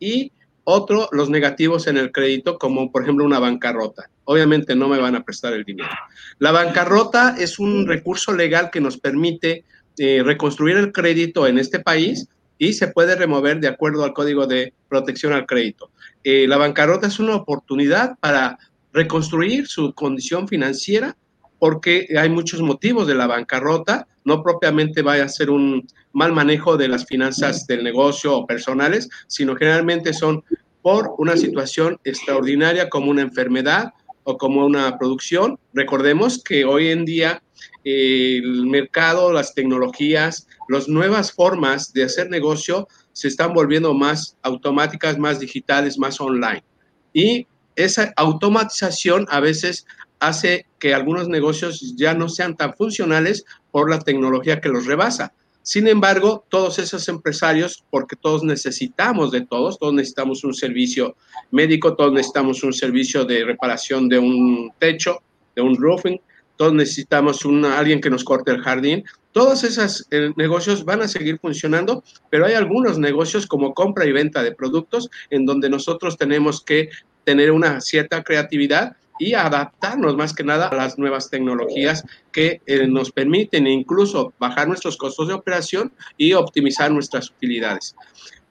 y 0.00 0.32
otro, 0.64 1.08
los 1.12 1.30
negativos 1.30 1.86
en 1.86 1.96
el 1.96 2.10
crédito, 2.10 2.58
como 2.58 2.90
por 2.90 3.02
ejemplo 3.02 3.24
una 3.24 3.38
bancarrota. 3.38 4.10
Obviamente 4.24 4.74
no 4.74 4.88
me 4.88 4.98
van 4.98 5.14
a 5.14 5.22
prestar 5.22 5.52
el 5.52 5.64
dinero. 5.64 5.90
La 6.38 6.52
bancarrota 6.52 7.36
es 7.38 7.58
un 7.58 7.86
recurso 7.86 8.32
legal 8.32 8.70
que 8.70 8.80
nos 8.80 8.98
permite 8.98 9.64
eh, 9.98 10.22
reconstruir 10.24 10.76
el 10.76 10.92
crédito 10.92 11.46
en 11.46 11.58
este 11.58 11.80
país 11.80 12.28
y 12.58 12.72
se 12.72 12.88
puede 12.88 13.14
remover 13.14 13.60
de 13.60 13.68
acuerdo 13.68 14.04
al 14.04 14.12
Código 14.12 14.46
de 14.46 14.72
Protección 14.88 15.32
al 15.32 15.46
Crédito. 15.46 15.90
Eh, 16.22 16.46
la 16.48 16.56
bancarrota 16.56 17.06
es 17.06 17.18
una 17.18 17.36
oportunidad 17.36 18.18
para 18.18 18.58
reconstruir 18.92 19.66
su 19.66 19.92
condición 19.92 20.48
financiera 20.48 21.16
porque 21.64 22.06
hay 22.20 22.28
muchos 22.28 22.60
motivos 22.60 23.06
de 23.06 23.14
la 23.14 23.26
bancarrota, 23.26 24.06
no 24.26 24.42
propiamente 24.42 25.00
vaya 25.00 25.24
a 25.24 25.30
ser 25.30 25.48
un 25.48 25.88
mal 26.12 26.30
manejo 26.30 26.76
de 26.76 26.88
las 26.88 27.06
finanzas 27.06 27.66
del 27.66 27.82
negocio 27.82 28.36
o 28.36 28.46
personales, 28.46 29.08
sino 29.28 29.56
generalmente 29.56 30.12
son 30.12 30.44
por 30.82 31.14
una 31.16 31.38
situación 31.38 31.98
extraordinaria 32.04 32.90
como 32.90 33.10
una 33.10 33.22
enfermedad 33.22 33.94
o 34.24 34.36
como 34.36 34.66
una 34.66 34.98
producción. 34.98 35.58
Recordemos 35.72 36.44
que 36.44 36.66
hoy 36.66 36.88
en 36.88 37.06
día 37.06 37.42
eh, 37.82 38.42
el 38.44 38.66
mercado, 38.66 39.32
las 39.32 39.54
tecnologías, 39.54 40.46
las 40.68 40.86
nuevas 40.86 41.32
formas 41.32 41.94
de 41.94 42.04
hacer 42.04 42.28
negocio 42.28 42.86
se 43.14 43.28
están 43.28 43.54
volviendo 43.54 43.94
más 43.94 44.36
automáticas, 44.42 45.16
más 45.16 45.40
digitales, 45.40 45.96
más 45.96 46.20
online. 46.20 46.62
Y 47.14 47.46
esa 47.76 48.12
automatización 48.16 49.26
a 49.30 49.40
veces 49.40 49.86
hace 50.20 50.66
que 50.78 50.94
algunos 50.94 51.28
negocios 51.28 51.94
ya 51.96 52.14
no 52.14 52.28
sean 52.28 52.56
tan 52.56 52.74
funcionales 52.74 53.44
por 53.70 53.90
la 53.90 53.98
tecnología 53.98 54.60
que 54.60 54.68
los 54.68 54.86
rebasa. 54.86 55.32
Sin 55.62 55.88
embargo, 55.88 56.44
todos 56.50 56.78
esos 56.78 57.08
empresarios, 57.08 57.84
porque 57.90 58.16
todos 58.16 58.44
necesitamos 58.44 59.30
de 59.30 59.46
todos, 59.46 59.78
todos 59.78 59.94
necesitamos 59.94 60.44
un 60.44 60.52
servicio 60.52 61.16
médico, 61.50 61.96
todos 61.96 62.12
necesitamos 62.12 62.62
un 62.62 62.74
servicio 62.74 63.24
de 63.24 63.44
reparación 63.44 64.08
de 64.10 64.18
un 64.18 64.72
techo, 64.78 65.22
de 65.56 65.62
un 65.62 65.76
roofing, 65.76 66.20
todos 66.56 66.74
necesitamos 66.74 67.44
un, 67.44 67.64
alguien 67.64 68.00
que 68.00 68.10
nos 68.10 68.24
corte 68.24 68.50
el 68.50 68.60
jardín. 68.60 69.04
Todos 69.32 69.64
esos 69.64 70.06
eh, 70.10 70.32
negocios 70.36 70.84
van 70.84 71.00
a 71.00 71.08
seguir 71.08 71.38
funcionando, 71.38 72.04
pero 72.30 72.46
hay 72.46 72.54
algunos 72.54 72.98
negocios 72.98 73.46
como 73.46 73.74
compra 73.74 74.04
y 74.04 74.12
venta 74.12 74.42
de 74.42 74.52
productos 74.52 75.10
en 75.30 75.46
donde 75.46 75.68
nosotros 75.70 76.16
tenemos 76.16 76.62
que 76.62 76.90
tener 77.24 77.50
una 77.50 77.80
cierta 77.80 78.22
creatividad 78.22 78.96
y 79.18 79.34
adaptarnos 79.34 80.16
más 80.16 80.34
que 80.34 80.44
nada 80.44 80.68
a 80.68 80.74
las 80.74 80.98
nuevas 80.98 81.30
tecnologías 81.30 82.04
que 82.32 82.60
eh, 82.66 82.86
nos 82.86 83.12
permiten 83.12 83.66
incluso 83.66 84.32
bajar 84.38 84.68
nuestros 84.68 84.96
costos 84.96 85.28
de 85.28 85.34
operación 85.34 85.92
y 86.16 86.32
optimizar 86.32 86.90
nuestras 86.90 87.30
utilidades. 87.30 87.94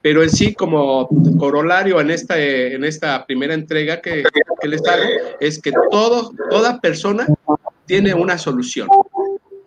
Pero 0.00 0.22
en 0.22 0.30
sí, 0.30 0.54
como 0.54 1.08
corolario 1.38 2.00
en 2.00 2.10
esta, 2.10 2.38
en 2.38 2.84
esta 2.84 3.24
primera 3.26 3.54
entrega 3.54 4.02
que, 4.02 4.22
que 4.60 4.68
les 4.68 4.86
hago, 4.86 5.02
es 5.40 5.60
que 5.60 5.72
todo, 5.90 6.30
toda 6.50 6.80
persona 6.80 7.26
tiene 7.86 8.12
una 8.12 8.36
solución. 8.36 8.88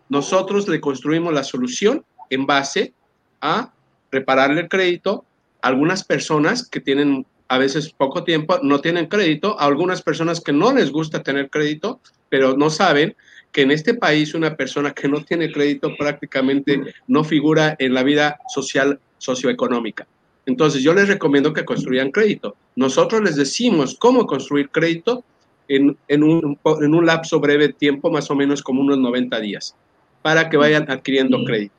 Nosotros 0.09 0.67
le 0.67 0.79
construimos 0.79 1.33
la 1.33 1.43
solución 1.43 2.05
en 2.29 2.45
base 2.45 2.93
a 3.41 3.73
repararle 4.11 4.61
el 4.61 4.69
crédito 4.69 5.25
a 5.61 5.69
algunas 5.69 6.03
personas 6.03 6.67
que 6.67 6.79
tienen 6.79 7.25
a 7.47 7.57
veces 7.57 7.91
poco 7.91 8.23
tiempo, 8.23 8.59
no 8.61 8.81
tienen 8.81 9.07
crédito, 9.07 9.59
a 9.59 9.65
algunas 9.65 10.01
personas 10.01 10.41
que 10.41 10.53
no 10.53 10.73
les 10.73 10.91
gusta 10.91 11.23
tener 11.23 11.49
crédito, 11.49 11.99
pero 12.29 12.57
no 12.57 12.69
saben 12.69 13.15
que 13.51 13.61
en 13.61 13.71
este 13.71 13.93
país 13.93 14.33
una 14.33 14.55
persona 14.55 14.91
que 14.91 15.07
no 15.07 15.23
tiene 15.23 15.51
crédito 15.51 15.95
prácticamente 15.97 16.81
no 17.07 17.23
figura 17.23 17.75
en 17.79 17.93
la 17.93 18.03
vida 18.03 18.39
social 18.49 18.99
socioeconómica. 19.17 20.07
Entonces 20.45 20.81
yo 20.81 20.93
les 20.93 21.07
recomiendo 21.07 21.53
que 21.53 21.65
construyan 21.65 22.11
crédito. 22.11 22.55
Nosotros 22.75 23.21
les 23.21 23.35
decimos 23.35 23.97
cómo 23.97 24.25
construir 24.25 24.69
crédito 24.69 25.23
en, 25.67 25.97
en, 26.07 26.23
un, 26.23 26.57
en 26.81 26.93
un 26.93 27.05
lapso 27.05 27.39
breve 27.39 27.67
de 27.67 27.73
tiempo, 27.73 28.09
más 28.09 28.29
o 28.31 28.35
menos 28.35 28.61
como 28.61 28.81
unos 28.81 28.97
90 28.97 29.39
días, 29.39 29.75
para 30.21 30.49
que 30.49 30.57
vayan 30.57 30.89
adquiriendo 30.89 31.43
crédito. 31.43 31.75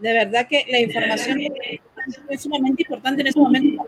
De 0.00 0.12
verdad 0.12 0.46
que 0.48 0.64
la 0.68 0.80
información 0.80 1.40
es 2.28 2.42
sumamente 2.42 2.82
importante 2.82 3.22
en 3.22 3.28
ese 3.28 3.38
momento 3.38 3.86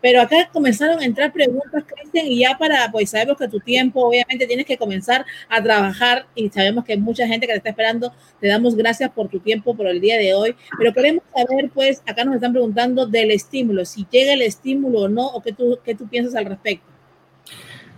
pero 0.00 0.20
acá 0.20 0.48
comenzaron 0.52 1.00
a 1.00 1.04
entrar 1.04 1.32
preguntas, 1.32 1.84
Cristian, 1.86 2.26
y 2.26 2.40
ya 2.40 2.56
para, 2.58 2.90
pues 2.90 3.10
sabemos 3.10 3.36
que 3.36 3.48
tu 3.48 3.60
tiempo, 3.60 4.06
obviamente 4.06 4.46
tienes 4.46 4.66
que 4.66 4.76
comenzar 4.76 5.24
a 5.48 5.62
trabajar 5.62 6.26
y 6.34 6.48
sabemos 6.50 6.84
que 6.84 6.92
hay 6.92 6.98
mucha 6.98 7.26
gente 7.26 7.46
que 7.46 7.52
te 7.52 7.58
está 7.58 7.70
esperando. 7.70 8.12
Te 8.40 8.48
damos 8.48 8.76
gracias 8.76 9.10
por 9.10 9.28
tu 9.28 9.40
tiempo, 9.40 9.76
por 9.76 9.86
el 9.86 10.00
día 10.00 10.18
de 10.18 10.34
hoy, 10.34 10.54
pero 10.78 10.92
queremos 10.92 11.24
saber, 11.34 11.70
pues, 11.72 12.02
acá 12.06 12.24
nos 12.24 12.36
están 12.36 12.52
preguntando 12.52 13.06
del 13.06 13.30
estímulo, 13.30 13.84
si 13.84 14.06
llega 14.10 14.32
el 14.32 14.42
estímulo 14.42 15.00
o 15.00 15.08
no, 15.08 15.26
o 15.26 15.42
qué 15.42 15.52
tú, 15.52 15.78
qué 15.84 15.94
tú 15.94 16.08
piensas 16.08 16.34
al 16.34 16.46
respecto. 16.46 16.86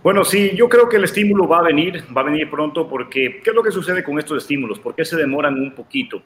Bueno, 0.01 0.23
sí, 0.23 0.51
yo 0.55 0.69
creo 0.69 0.87
que 0.87 0.95
el 0.95 1.03
estímulo 1.03 1.45
va 1.45 1.59
a 1.59 1.63
venir, 1.63 2.05
va 2.15 2.21
a 2.21 2.23
venir 2.23 2.49
pronto 2.49 2.87
porque, 2.87 3.41
¿qué 3.43 3.49
es 3.49 3.55
lo 3.55 3.61
que 3.61 3.71
sucede 3.71 4.01
con 4.01 4.17
estos 4.17 4.43
estímulos? 4.43 4.79
¿Por 4.79 4.95
qué 4.95 5.03
se 5.03 5.17
demoran 5.17 5.55
un 5.55 5.75
poquito? 5.75 6.23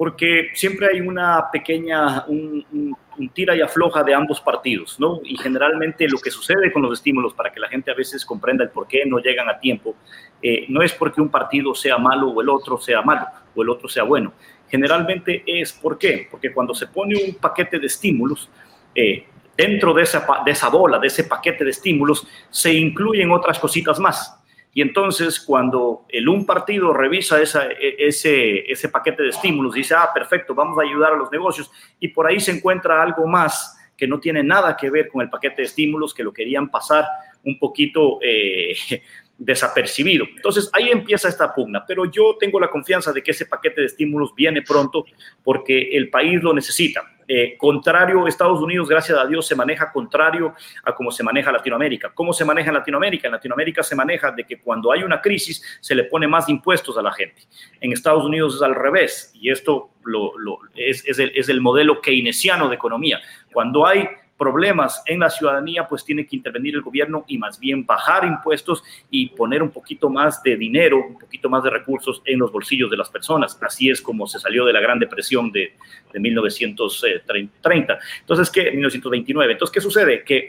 Porque 0.00 0.48
siempre 0.54 0.88
hay 0.90 1.02
una 1.02 1.50
pequeña, 1.52 2.24
un, 2.26 2.96
tira 3.34 3.54
y 3.54 3.60
afloja 3.60 4.02
de 4.02 4.14
ambos 4.14 4.40
partidos, 4.40 4.98
¿no? 4.98 5.20
Y 5.22 5.36
generalmente 5.36 6.08
lo 6.08 6.18
que 6.18 6.30
sucede 6.30 6.72
con 6.72 6.80
los 6.80 6.94
estímulos, 6.94 7.34
para 7.34 7.52
que 7.52 7.60
la 7.60 7.68
gente 7.68 7.90
a 7.90 7.94
veces 7.94 8.24
comprenda 8.24 8.64
el 8.64 8.70
por 8.70 8.88
qué 8.88 9.04
no 9.04 9.18
llegan 9.18 9.50
a 9.50 9.58
tiempo, 9.60 9.96
eh, 10.40 10.64
no 10.70 10.80
es 10.80 10.94
porque 10.94 11.20
un 11.20 11.28
partido 11.28 11.74
sea 11.74 11.98
malo 11.98 12.30
o 12.30 12.40
el 12.40 12.48
otro 12.48 12.78
sea 12.78 13.02
malo 13.02 13.26
o 13.54 13.62
el 13.62 13.68
otro 13.68 13.90
sea 13.90 14.04
bueno. 14.04 14.32
Generalmente 14.70 15.42
es 15.46 15.74
¿por 15.74 15.98
qué? 15.98 16.26
Porque 16.30 16.50
cuando 16.50 16.72
se 16.74 16.86
pone 16.86 17.22
un 17.22 17.34
paquete 17.34 17.78
de 17.78 17.86
estímulos, 17.86 18.48
eh, 18.94 19.26
dentro 19.54 19.92
de 19.92 20.04
esa, 20.04 20.26
de 20.46 20.50
esa 20.50 20.70
bola, 20.70 20.98
de 20.98 21.08
ese 21.08 21.24
paquete 21.24 21.62
de 21.62 21.72
estímulos, 21.72 22.26
se 22.48 22.72
incluyen 22.72 23.30
otras 23.32 23.58
cositas 23.58 24.00
más. 24.00 24.39
Y 24.72 24.82
entonces 24.82 25.40
cuando 25.40 26.06
el 26.08 26.28
un 26.28 26.46
partido 26.46 26.92
revisa 26.92 27.40
e, 27.40 27.96
ese, 27.98 28.70
ese 28.70 28.88
paquete 28.88 29.24
de 29.24 29.30
estímulos, 29.30 29.74
dice, 29.74 29.94
ah, 29.94 30.10
perfecto, 30.14 30.54
vamos 30.54 30.78
a 30.78 30.82
ayudar 30.82 31.12
a 31.12 31.16
los 31.16 31.30
negocios, 31.30 31.70
y 31.98 32.08
por 32.08 32.26
ahí 32.26 32.40
se 32.40 32.52
encuentra 32.52 33.02
algo 33.02 33.26
más 33.26 33.76
que 33.96 34.06
no 34.06 34.18
tiene 34.18 34.42
nada 34.42 34.76
que 34.76 34.88
ver 34.88 35.08
con 35.08 35.20
el 35.20 35.28
paquete 35.28 35.56
de 35.56 35.66
estímulos, 35.66 36.14
que 36.14 36.24
lo 36.24 36.32
querían 36.32 36.70
pasar 36.70 37.04
un 37.44 37.58
poquito 37.58 38.18
eh, 38.22 38.74
desapercibido. 39.36 40.24
Entonces 40.36 40.70
ahí 40.72 40.88
empieza 40.90 41.28
esta 41.28 41.54
pugna, 41.54 41.84
pero 41.86 42.04
yo 42.10 42.36
tengo 42.38 42.58
la 42.58 42.70
confianza 42.70 43.12
de 43.12 43.22
que 43.22 43.32
ese 43.32 43.46
paquete 43.46 43.82
de 43.82 43.86
estímulos 43.88 44.34
viene 44.34 44.62
pronto 44.62 45.04
porque 45.42 45.96
el 45.96 46.08
país 46.08 46.42
lo 46.42 46.54
necesita. 46.54 47.02
Eh, 47.32 47.56
contrario, 47.56 48.26
Estados 48.26 48.60
Unidos, 48.60 48.88
gracias 48.88 49.16
a 49.16 49.24
Dios, 49.24 49.46
se 49.46 49.54
maneja 49.54 49.92
contrario 49.92 50.52
a 50.82 50.92
cómo 50.92 51.12
se 51.12 51.22
maneja 51.22 51.52
Latinoamérica. 51.52 52.10
¿Cómo 52.12 52.32
se 52.32 52.44
maneja 52.44 52.70
en 52.70 52.74
Latinoamérica? 52.74 53.28
En 53.28 53.32
Latinoamérica 53.32 53.84
se 53.84 53.94
maneja 53.94 54.32
de 54.32 54.42
que 54.42 54.58
cuando 54.58 54.90
hay 54.90 55.04
una 55.04 55.20
crisis 55.20 55.62
se 55.80 55.94
le 55.94 56.02
pone 56.02 56.26
más 56.26 56.48
impuestos 56.48 56.98
a 56.98 57.02
la 57.02 57.12
gente. 57.12 57.42
En 57.80 57.92
Estados 57.92 58.24
Unidos 58.24 58.56
es 58.56 58.62
al 58.62 58.74
revés 58.74 59.30
y 59.32 59.48
esto 59.48 59.90
lo, 60.02 60.32
es, 60.74 61.06
es, 61.06 61.20
el, 61.20 61.30
es 61.36 61.48
el 61.48 61.60
modelo 61.60 62.00
keynesiano 62.00 62.68
de 62.68 62.74
economía. 62.74 63.20
Cuando 63.52 63.86
hay 63.86 64.08
problemas 64.40 65.02
en 65.04 65.20
la 65.20 65.28
ciudadanía, 65.28 65.86
pues 65.86 66.02
tiene 66.02 66.26
que 66.26 66.34
intervenir 66.34 66.74
el 66.74 66.80
gobierno 66.80 67.26
y 67.28 67.36
más 67.36 67.60
bien 67.60 67.84
bajar 67.84 68.24
impuestos 68.24 68.82
y 69.10 69.28
poner 69.28 69.62
un 69.62 69.68
poquito 69.68 70.08
más 70.08 70.42
de 70.42 70.56
dinero, 70.56 70.96
un 70.96 71.18
poquito 71.18 71.50
más 71.50 71.62
de 71.62 71.68
recursos 71.68 72.22
en 72.24 72.38
los 72.38 72.50
bolsillos 72.50 72.90
de 72.90 72.96
las 72.96 73.10
personas. 73.10 73.58
Así 73.60 73.90
es 73.90 74.00
como 74.00 74.26
se 74.26 74.40
salió 74.40 74.64
de 74.64 74.72
la 74.72 74.80
Gran 74.80 74.98
Depresión 74.98 75.52
de, 75.52 75.74
de 76.10 76.20
1930. 76.20 77.98
Entonces, 78.20 78.50
¿qué? 78.50 78.70
1929. 78.70 79.52
Entonces, 79.52 79.74
¿qué 79.74 79.80
sucede? 79.82 80.24
Que 80.24 80.48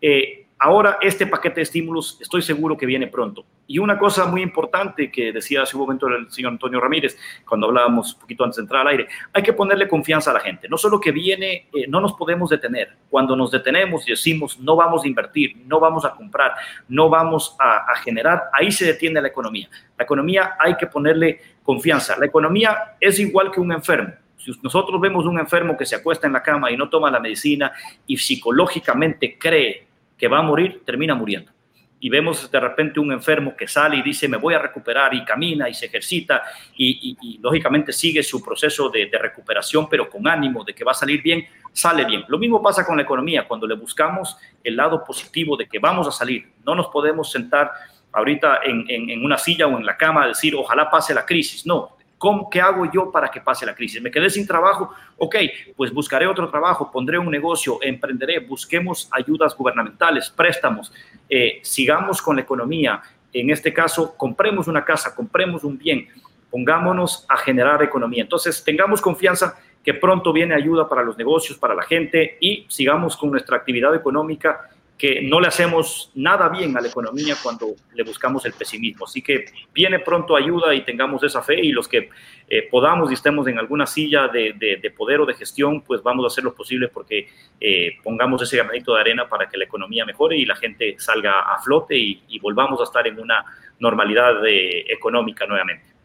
eh, 0.00 0.47
Ahora, 0.60 0.98
este 1.00 1.26
paquete 1.26 1.56
de 1.56 1.62
estímulos 1.62 2.18
estoy 2.20 2.42
seguro 2.42 2.76
que 2.76 2.84
viene 2.84 3.06
pronto. 3.06 3.44
Y 3.68 3.78
una 3.78 3.96
cosa 3.96 4.26
muy 4.26 4.42
importante 4.42 5.10
que 5.10 5.30
decía 5.32 5.62
hace 5.62 5.76
un 5.76 5.82
momento 5.82 6.08
el 6.08 6.30
señor 6.32 6.52
Antonio 6.52 6.80
Ramírez, 6.80 7.16
cuando 7.46 7.68
hablábamos 7.68 8.14
un 8.14 8.20
poquito 8.20 8.42
antes 8.42 8.56
de 8.56 8.62
entrar 8.62 8.80
al 8.80 8.88
aire, 8.88 9.08
hay 9.32 9.42
que 9.42 9.52
ponerle 9.52 9.86
confianza 9.86 10.32
a 10.32 10.34
la 10.34 10.40
gente. 10.40 10.68
No 10.68 10.76
solo 10.76 10.98
que 10.98 11.12
viene, 11.12 11.68
eh, 11.72 11.86
no 11.88 12.00
nos 12.00 12.14
podemos 12.14 12.50
detener. 12.50 12.96
Cuando 13.08 13.36
nos 13.36 13.52
detenemos 13.52 14.06
y 14.08 14.10
decimos 14.10 14.58
no 14.58 14.74
vamos 14.74 15.04
a 15.04 15.08
invertir, 15.08 15.62
no 15.64 15.78
vamos 15.78 16.04
a 16.04 16.10
comprar, 16.10 16.54
no 16.88 17.08
vamos 17.08 17.54
a, 17.60 17.92
a 17.92 17.96
generar, 17.96 18.44
ahí 18.52 18.72
se 18.72 18.84
detiene 18.84 19.20
la 19.20 19.28
economía. 19.28 19.68
La 19.96 20.04
economía 20.04 20.56
hay 20.58 20.76
que 20.76 20.88
ponerle 20.88 21.40
confianza. 21.62 22.16
La 22.18 22.26
economía 22.26 22.96
es 22.98 23.20
igual 23.20 23.52
que 23.52 23.60
un 23.60 23.70
enfermo. 23.70 24.12
Si 24.38 24.52
nosotros 24.62 25.00
vemos 25.00 25.26
un 25.26 25.38
enfermo 25.38 25.76
que 25.76 25.84
se 25.84 25.96
acuesta 25.96 26.26
en 26.26 26.32
la 26.32 26.42
cama 26.42 26.70
y 26.70 26.76
no 26.76 26.88
toma 26.88 27.10
la 27.10 27.20
medicina 27.20 27.72
y 28.06 28.16
psicológicamente 28.16 29.36
cree 29.38 29.87
que 30.18 30.28
va 30.28 30.38
a 30.38 30.42
morir, 30.42 30.82
termina 30.84 31.14
muriendo. 31.14 31.52
Y 32.00 32.10
vemos 32.10 32.50
de 32.50 32.60
repente 32.60 33.00
un 33.00 33.10
enfermo 33.10 33.56
que 33.56 33.66
sale 33.66 33.96
y 33.96 34.02
dice, 34.02 34.28
me 34.28 34.36
voy 34.36 34.54
a 34.54 34.58
recuperar 34.58 35.14
y 35.14 35.24
camina 35.24 35.68
y 35.68 35.74
se 35.74 35.86
ejercita 35.86 36.42
y, 36.76 37.38
lógicamente 37.40 37.92
sigue 37.92 38.22
su 38.22 38.42
proceso 38.42 38.88
de, 38.88 39.08
recuperación, 39.20 39.88
pero 39.88 40.08
con 40.08 40.26
ánimo 40.28 40.64
de 40.64 40.74
que 40.74 40.84
va 40.84 40.92
a 40.92 40.94
salir 40.94 41.22
bien, 41.22 41.46
sale 41.72 42.04
bien. 42.04 42.24
Lo 42.28 42.38
mismo 42.38 42.62
pasa 42.62 42.84
con 42.84 42.96
la 42.96 43.02
economía, 43.02 43.48
cuando 43.48 43.66
le 43.66 43.74
buscamos 43.74 44.36
el 44.62 44.76
lado 44.76 45.04
positivo 45.04 45.56
de 45.56 45.66
que 45.66 45.80
vamos 45.80 46.06
a 46.06 46.12
salir. 46.12 46.52
No 46.64 46.74
nos 46.76 46.86
podemos 46.88 47.32
sentar 47.32 47.72
ahorita 48.12 48.60
en, 48.64 48.84
en, 48.88 49.10
en 49.10 49.24
una 49.24 49.36
silla 49.36 49.66
o 49.66 49.76
en 49.76 49.84
la 49.84 49.96
cama 49.96 50.24
a 50.24 50.28
decir, 50.28 50.54
ojalá 50.54 50.88
pase 50.88 51.12
la 51.14 51.26
crisis. 51.26 51.66
No, 51.66 51.97
¿Cómo, 52.18 52.50
¿Qué 52.50 52.60
hago 52.60 52.90
yo 52.90 53.10
para 53.12 53.30
que 53.30 53.40
pase 53.40 53.64
la 53.64 53.74
crisis? 53.74 54.02
¿Me 54.02 54.10
quedé 54.10 54.28
sin 54.28 54.46
trabajo? 54.46 54.92
Ok, 55.16 55.36
pues 55.76 55.92
buscaré 55.92 56.26
otro 56.26 56.50
trabajo, 56.50 56.90
pondré 56.90 57.16
un 57.16 57.30
negocio, 57.30 57.78
emprenderé, 57.80 58.40
busquemos 58.40 59.08
ayudas 59.12 59.56
gubernamentales, 59.56 60.28
préstamos, 60.28 60.92
eh, 61.30 61.60
sigamos 61.62 62.20
con 62.20 62.36
la 62.36 62.42
economía. 62.42 63.00
En 63.32 63.50
este 63.50 63.72
caso, 63.72 64.16
compremos 64.16 64.66
una 64.66 64.84
casa, 64.84 65.14
compremos 65.14 65.62
un 65.62 65.78
bien, 65.78 66.08
pongámonos 66.50 67.24
a 67.28 67.36
generar 67.36 67.82
economía. 67.82 68.22
Entonces, 68.22 68.64
tengamos 68.64 69.00
confianza 69.00 69.56
que 69.84 69.94
pronto 69.94 70.32
viene 70.32 70.54
ayuda 70.54 70.88
para 70.88 71.02
los 71.02 71.16
negocios, 71.16 71.56
para 71.56 71.74
la 71.74 71.82
gente 71.82 72.36
y 72.40 72.66
sigamos 72.68 73.16
con 73.16 73.30
nuestra 73.30 73.56
actividad 73.56 73.94
económica 73.94 74.68
que 74.98 75.22
no 75.22 75.40
le 75.40 75.46
hacemos 75.46 76.10
nada 76.16 76.48
bien 76.48 76.76
a 76.76 76.80
la 76.80 76.88
economía 76.88 77.36
cuando 77.40 77.68
le 77.94 78.02
buscamos 78.02 78.44
el 78.44 78.52
pesimismo. 78.52 79.04
Así 79.04 79.22
que 79.22 79.44
viene 79.72 80.00
pronto 80.00 80.34
ayuda 80.34 80.74
y 80.74 80.82
tengamos 80.82 81.22
esa 81.22 81.40
fe 81.40 81.60
y 81.60 81.70
los 81.70 81.86
que 81.86 82.10
eh, 82.48 82.68
podamos 82.68 83.10
y 83.10 83.14
estemos 83.14 83.46
en 83.46 83.58
alguna 83.58 83.86
silla 83.86 84.26
de, 84.26 84.54
de, 84.58 84.90
poder 84.90 85.20
o 85.20 85.26
de 85.26 85.34
gestión, 85.34 85.82
pues 85.82 86.02
vamos 86.02 86.24
a 86.24 86.26
hacer 86.26 86.42
lo 86.42 86.52
posible 86.52 86.88
porque 86.88 87.28
eh, 87.60 87.96
pongamos 88.02 88.42
ese 88.42 88.56
granito 88.56 88.94
de 88.94 89.00
arena 89.00 89.28
para 89.28 89.48
que 89.48 89.56
la 89.56 89.64
economía 89.64 90.04
mejore 90.04 90.36
y 90.36 90.44
la 90.44 90.56
gente 90.56 90.96
salga 90.98 91.40
a 91.40 91.60
flote 91.60 91.96
y, 91.96 92.24
y 92.26 92.40
volvamos 92.40 92.80
a 92.80 92.84
estar 92.84 93.06
en 93.06 93.20
una 93.20 93.44
normalidad 93.78 94.42
de, 94.42 94.80
económica 94.88 95.46
nuevamente. 95.46 95.97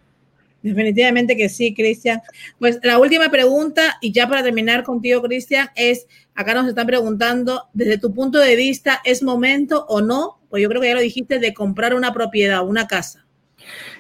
Definitivamente 0.64 1.36
que 1.36 1.50
sí, 1.50 1.74
Cristian. 1.76 2.22
Pues 2.58 2.80
la 2.84 2.98
última 2.98 3.30
pregunta, 3.30 3.98
y 4.02 4.14
ya 4.14 4.28
para 4.28 4.42
terminar 4.42 4.84
contigo, 4.84 5.22
Cristian, 5.22 5.70
es, 5.76 6.08
acá 6.34 6.54
nos 6.54 6.68
están 6.68 6.88
preguntando, 6.88 7.66
desde 7.74 7.98
tu 7.98 8.14
punto 8.14 8.40
de 8.40 8.56
vista, 8.56 9.02
¿es 9.04 9.22
momento 9.22 9.86
o 9.90 10.02
no? 10.02 10.40
Pues 10.50 10.64
yo 10.64 10.70
creo 10.70 10.82
que 10.82 10.88
ya 10.88 10.96
lo 10.96 11.02
dijiste, 11.02 11.40
de 11.40 11.54
comprar 11.54 11.94
una 11.94 12.14
propiedad, 12.14 12.66
una 12.66 12.88
casa. 12.88 13.26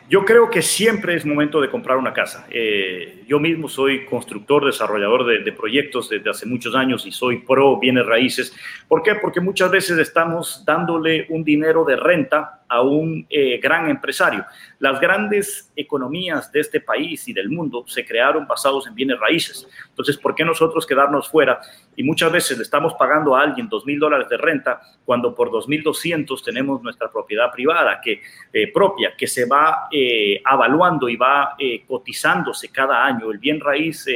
Yo 0.09 0.23
creo 0.23 0.49
que 0.49 0.61
siempre 0.61 1.15
es 1.15 1.25
momento 1.25 1.59
de 1.59 1.69
comprar 1.69 1.97
una 1.97 2.13
casa. 2.13 2.47
Eh, 2.49 3.23
yo 3.27 3.39
mismo 3.39 3.67
soy 3.67 4.05
constructor, 4.05 4.65
desarrollador 4.65 5.25
de, 5.25 5.39
de, 5.39 5.51
proyectos 5.51 6.09
desde 6.09 6.29
hace 6.29 6.45
muchos 6.45 6.75
años 6.75 7.05
y 7.05 7.11
soy 7.11 7.39
pro 7.39 7.79
bienes 7.79 8.05
raíces. 8.05 8.53
¿Por 8.87 9.01
qué? 9.01 9.15
Porque 9.15 9.41
muchas 9.41 9.71
veces 9.71 9.97
estamos 9.97 10.63
dándole 10.65 11.25
un 11.29 11.43
dinero 11.43 11.83
de 11.85 11.95
renta 11.95 12.62
a 12.73 12.81
un 12.81 13.27
eh, 13.29 13.59
gran 13.59 13.87
empresario. 13.87 14.43
Las 14.79 14.99
grandes 14.99 15.71
economías 15.75 16.51
de 16.51 16.59
este 16.59 16.79
país 16.79 17.27
y 17.27 17.33
del 17.33 17.49
mundo 17.49 17.85
se 17.87 18.03
crearon 18.03 18.47
basados 18.47 18.87
en 18.87 18.95
bienes 18.95 19.19
raíces. 19.19 19.67
Entonces, 19.89 20.17
¿por 20.17 20.33
qué 20.33 20.43
nosotros 20.43 20.87
quedarnos 20.87 21.29
fuera? 21.29 21.61
Y 21.95 22.03
muchas 22.03 22.31
veces 22.31 22.57
le 22.57 22.63
estamos 22.63 22.95
pagando 22.95 23.35
a 23.35 23.43
alguien 23.43 23.69
dos 23.69 23.85
mil 23.85 23.99
dólares 23.99 24.27
de 24.27 24.37
renta 24.37 24.81
cuando 25.05 25.35
por 25.35 25.51
dos 25.51 25.67
mil 25.67 25.83
doscientos 25.83 26.43
tenemos 26.43 26.81
nuestra 26.81 27.11
propiedad 27.11 27.51
privada 27.51 28.01
que, 28.03 28.21
eh, 28.51 28.71
propia 28.73 29.13
que 29.15 29.27
se 29.27 29.45
va 29.45 29.87
eh, 29.91 30.41
avaluando 30.43 31.07
y 31.09 31.15
va 31.15 31.55
cotizándose 31.87 32.69
cada 32.69 33.05
año. 33.05 33.29
El 33.29 33.37
bien 33.37 33.59
raíz 33.59 34.07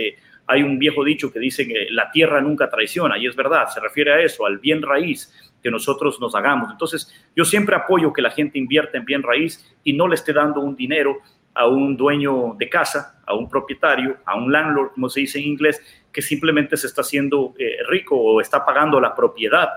hay 0.47 0.63
un 0.63 0.79
viejo 0.79 1.03
dicho 1.03 1.31
que 1.31 1.39
dice 1.39 1.67
que 1.67 1.87
la 1.91 2.09
tierra 2.09 2.41
nunca 2.41 2.69
traiciona, 2.69 3.17
y 3.17 3.27
es 3.27 3.35
verdad, 3.35 3.67
se 3.67 3.81
refiere 3.81 4.13
a 4.13 4.21
eso, 4.21 4.45
al 4.45 4.57
bien 4.59 4.81
raíz 4.81 5.46
que 5.67 5.71
nosotros 5.71 6.17
nos 6.21 6.33
hagamos. 6.33 6.71
Entonces, 6.71 7.13
yo 7.35 7.43
siempre 7.43 7.75
apoyo 7.75 8.13
que 8.13 8.21
la 8.21 8.31
gente 8.31 8.57
invierta 8.57 8.97
en 8.97 9.03
bien 9.03 9.21
raíz 9.21 9.75
y 9.83 9.91
no 9.91 10.07
le 10.07 10.15
esté 10.15 10.31
dando 10.31 10.61
un 10.61 10.77
dinero 10.77 11.17
a 11.53 11.67
un 11.67 11.97
dueño 11.97 12.55
de 12.57 12.69
casa, 12.69 13.19
a 13.25 13.35
un 13.35 13.49
propietario, 13.49 14.15
a 14.25 14.37
un 14.37 14.49
landlord, 14.49 14.91
como 14.93 15.09
se 15.09 15.19
dice 15.19 15.39
en 15.39 15.45
inglés, 15.45 15.81
que 16.09 16.21
simplemente 16.21 16.77
se 16.77 16.87
está 16.87 17.01
haciendo 17.01 17.53
eh, 17.59 17.79
rico 17.89 18.15
o 18.15 18.39
está 18.39 18.65
pagando 18.65 19.01
la 19.01 19.13
propiedad 19.13 19.67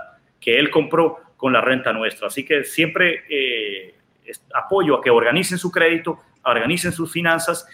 que 0.41 0.61
él 0.61 0.71
compró 0.71 1.19
con 1.37 1.53
la 1.53 1.61
renta 1.61 1.93
nuestra. 1.93 2.29
Así 2.29 2.45
que 2.45 2.63
siempre 2.63 3.25
eh, 3.29 3.97
apoyo 4.55 4.95
a 4.95 5.03
que 5.03 5.11
organicen 5.11 5.59
su 5.59 5.73
crédito, 5.73 6.21
organicen 6.45 6.93
sus 6.93 7.11
finanzas 7.11 7.67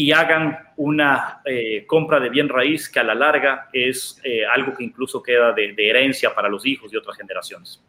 y 0.00 0.12
hagan 0.12 0.56
una 0.76 1.40
eh, 1.44 1.84
compra 1.84 2.20
de 2.20 2.30
bien 2.30 2.48
raíz 2.48 2.88
que 2.88 3.00
a 3.00 3.02
la 3.02 3.16
larga 3.16 3.68
es 3.72 4.20
eh, 4.22 4.46
algo 4.46 4.72
que 4.76 4.84
incluso 4.84 5.20
queda 5.20 5.52
de, 5.52 5.72
de 5.72 5.90
herencia 5.90 6.32
para 6.32 6.48
los 6.48 6.64
hijos 6.64 6.92
de 6.92 6.98
otras 6.98 7.16
generaciones. 7.16 7.82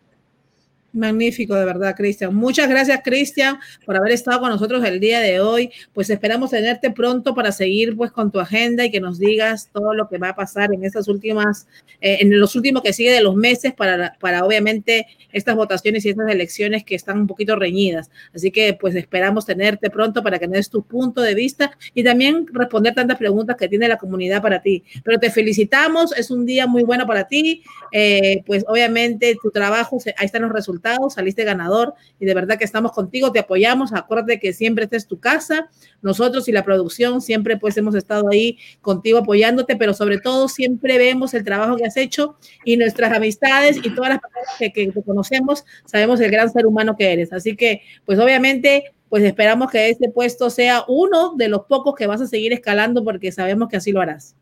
Magnífico, 0.92 1.54
de 1.54 1.66
verdad, 1.66 1.96
Cristian. 1.96 2.34
Muchas 2.34 2.68
gracias, 2.68 3.02
Cristian, 3.04 3.60
por 3.86 3.96
haber 3.96 4.12
estado 4.12 4.40
con 4.40 4.50
nosotros 4.50 4.84
el 4.84 5.00
día 5.00 5.20
de 5.20 5.40
hoy. 5.40 5.72
Pues 5.94 6.10
esperamos 6.10 6.50
tenerte 6.50 6.90
pronto 6.90 7.36
para 7.36 7.52
seguir 7.52 7.96
pues 7.96 8.12
con 8.12 8.32
tu 8.32 8.40
agenda 8.40 8.84
y 8.86 8.90
que 8.90 9.00
nos 9.00 9.20
digas 9.20 9.70
todo 9.72 9.94
lo 9.94 10.10
que 10.10 10.18
va 10.18 10.30
a 10.30 10.36
pasar 10.36 10.74
en 10.74 10.84
estas 10.84 11.08
últimas, 11.08 11.68
eh, 12.02 12.18
en 12.22 12.40
los 12.40 12.56
últimos 12.56 12.82
que 12.82 12.94
sigue 12.94 13.12
de 13.12 13.22
los 13.22 13.36
meses 13.36 13.74
para, 13.74 14.18
para 14.20 14.44
obviamente 14.44 15.06
estas 15.32 15.56
votaciones 15.56 16.04
y 16.06 16.10
estas 16.10 16.28
elecciones 16.28 16.84
que 16.84 16.96
están 16.96 17.20
un 17.20 17.28
poquito 17.28 17.56
reñidas. 17.56 18.10
Así 18.34 18.50
que 18.50 18.74
pues 18.74 18.96
esperamos 18.96 19.46
tenerte 19.46 19.92
pronto 19.92 20.24
para 20.24 20.40
que 20.40 20.48
nos 20.48 20.56
des 20.56 20.70
tu 20.72 20.82
punto 20.82 21.22
de 21.22 21.36
vista 21.36 21.72
y 21.94 22.04
también 22.04 22.48
responder 22.52 22.96
tantas 22.96 23.20
preguntas 23.20 23.58
que 23.58 23.68
tiene 23.68 23.88
la 23.88 23.98
comunidad 23.98 24.42
para 24.42 24.60
ti. 24.64 24.84
Pero 25.04 25.20
te 25.20 25.30
felicitamos, 25.30 26.18
es 26.18 26.32
un 26.32 26.48
día 26.48 26.66
muy 26.66 26.82
bueno 26.82 27.06
para 27.06 27.28
ti. 27.28 27.62
Eh, 27.92 28.42
pues 28.48 28.66
obviamente 28.68 29.38
tu 29.42 29.52
trabajo, 29.52 30.00
ahí 30.18 30.26
están 30.26 30.42
los 30.42 30.52
resultados 30.52 30.79
saliste 31.10 31.44
ganador 31.44 31.94
y 32.20 32.26
de 32.26 32.34
verdad 32.34 32.58
que 32.58 32.66
estamos 32.66 32.92
contigo, 32.92 33.32
te 33.32 33.40
apoyamos, 33.40 33.94
acuérdate 33.94 34.40
que 34.40 34.54
siempre 34.54 34.86
esta 34.86 34.98
es 34.98 35.08
tu 35.08 35.20
casa, 35.20 35.70
nosotros 36.02 36.48
y 36.48 36.52
la 36.52 36.64
producción 36.64 37.22
siempre 37.22 37.58
pues 37.58 37.78
hemos 37.78 37.96
estado 37.96 38.30
ahí 38.32 38.58
contigo 38.82 39.20
apoyándote, 39.20 39.76
pero 39.76 39.94
sobre 39.94 40.20
todo 40.20 40.48
siempre 40.48 40.98
vemos 40.98 41.34
el 41.34 41.44
trabajo 41.44 41.76
que 41.76 41.86
has 41.86 41.98
hecho 41.98 42.38
y 42.64 42.78
nuestras 42.78 43.12
amistades 43.12 43.78
y 43.84 43.94
todas 43.94 44.10
las 44.10 44.72
que, 44.74 44.92
conocemos, 45.06 45.66
sabemos 45.86 46.20
el 46.20 46.32
gran 46.32 46.52
ser 46.52 46.66
humano 46.66 46.96
que 46.98 47.12
eres. 47.12 47.34
Así 47.34 47.56
que 47.56 47.82
pues 48.06 48.20
obviamente 48.20 48.94
pues 49.10 49.24
esperamos 49.24 49.72
que 49.72 49.90
este 49.90 50.10
puesto 50.10 50.50
sea 50.50 50.84
uno 50.88 51.34
de 51.36 51.48
los 51.48 51.66
pocos 51.66 51.96
que 51.96 52.08
vas 52.08 52.22
a 52.22 52.28
seguir 52.28 52.54
escalando 52.54 53.04
porque 53.04 53.32
sabemos 53.32 53.68
que 53.68 53.78
así 53.78 53.92
lo 53.92 54.02
harás. 54.02 54.36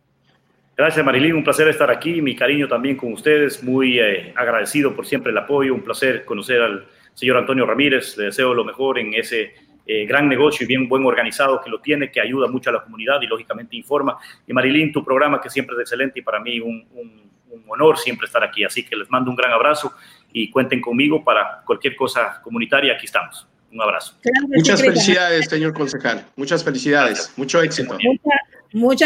Gracias 0.78 1.04
Marilyn, 1.04 1.34
un 1.34 1.44
placer 1.44 1.68
estar 1.70 1.90
aquí, 1.90 2.22
mi 2.22 2.36
cariño 2.36 2.68
también 2.68 2.96
con 2.96 3.12
ustedes, 3.12 3.64
muy 3.64 4.00
eh, 4.00 4.32
agradecido 4.36 4.96
por 4.96 5.08
siempre 5.08 5.32
el 5.32 5.38
apoyo, 5.40 5.74
un 5.74 5.82
placer 5.82 6.24
conocer 6.24 6.62
al 6.62 6.86
señor 7.16 7.38
Antonio 7.38 7.66
Ramírez, 7.66 8.16
le 8.16 8.26
deseo 8.26 8.54
lo 8.54 8.64
mejor 8.64 9.00
en 9.00 9.16
ese 9.16 9.56
eh, 9.88 10.06
gran 10.06 10.30
negocio 10.30 10.66
y 10.66 10.68
bien 10.68 10.88
buen 10.88 11.04
organizado 11.04 11.60
que 11.64 11.72
lo 11.72 11.82
tiene, 11.82 12.12
que 12.12 12.22
ayuda 12.22 12.48
mucho 12.48 12.70
a 12.70 12.74
la 12.74 12.84
comunidad 12.84 13.20
y 13.24 13.26
lógicamente 13.26 13.76
informa. 13.76 14.20
Y 14.46 14.54
Marilyn, 14.54 14.92
tu 14.92 15.04
programa 15.04 15.42
que 15.42 15.50
siempre 15.50 15.76
es 15.78 15.82
excelente 15.82 16.20
y 16.20 16.22
para 16.22 16.40
mí 16.40 16.60
un, 16.60 16.86
un, 16.94 17.28
honor 17.70 17.98
siempre 17.98 18.28
estar 18.28 18.44
aquí, 18.44 18.64
así 18.64 18.86
que 18.86 18.96
les 18.96 19.10
mando 19.10 19.32
un 19.32 19.36
gran 19.36 19.52
abrazo 19.52 19.94
y 20.32 20.50
cuenten 20.52 20.80
conmigo 20.80 21.24
para 21.24 21.64
cualquier 21.66 21.96
cosa 21.96 22.40
comunitaria, 22.42 22.94
aquí 22.94 23.08
estamos. 23.08 23.48
Un 23.72 23.82
abrazo. 23.82 24.16
Muchas 24.48 24.80
felicidades, 24.82 25.50
señor 25.50 25.74
concejal. 25.74 26.26
Muchas 26.36 26.64
felicidades. 26.64 27.34
Mucho 27.36 27.62
éxito. 27.62 27.98
Muchas 28.02 28.57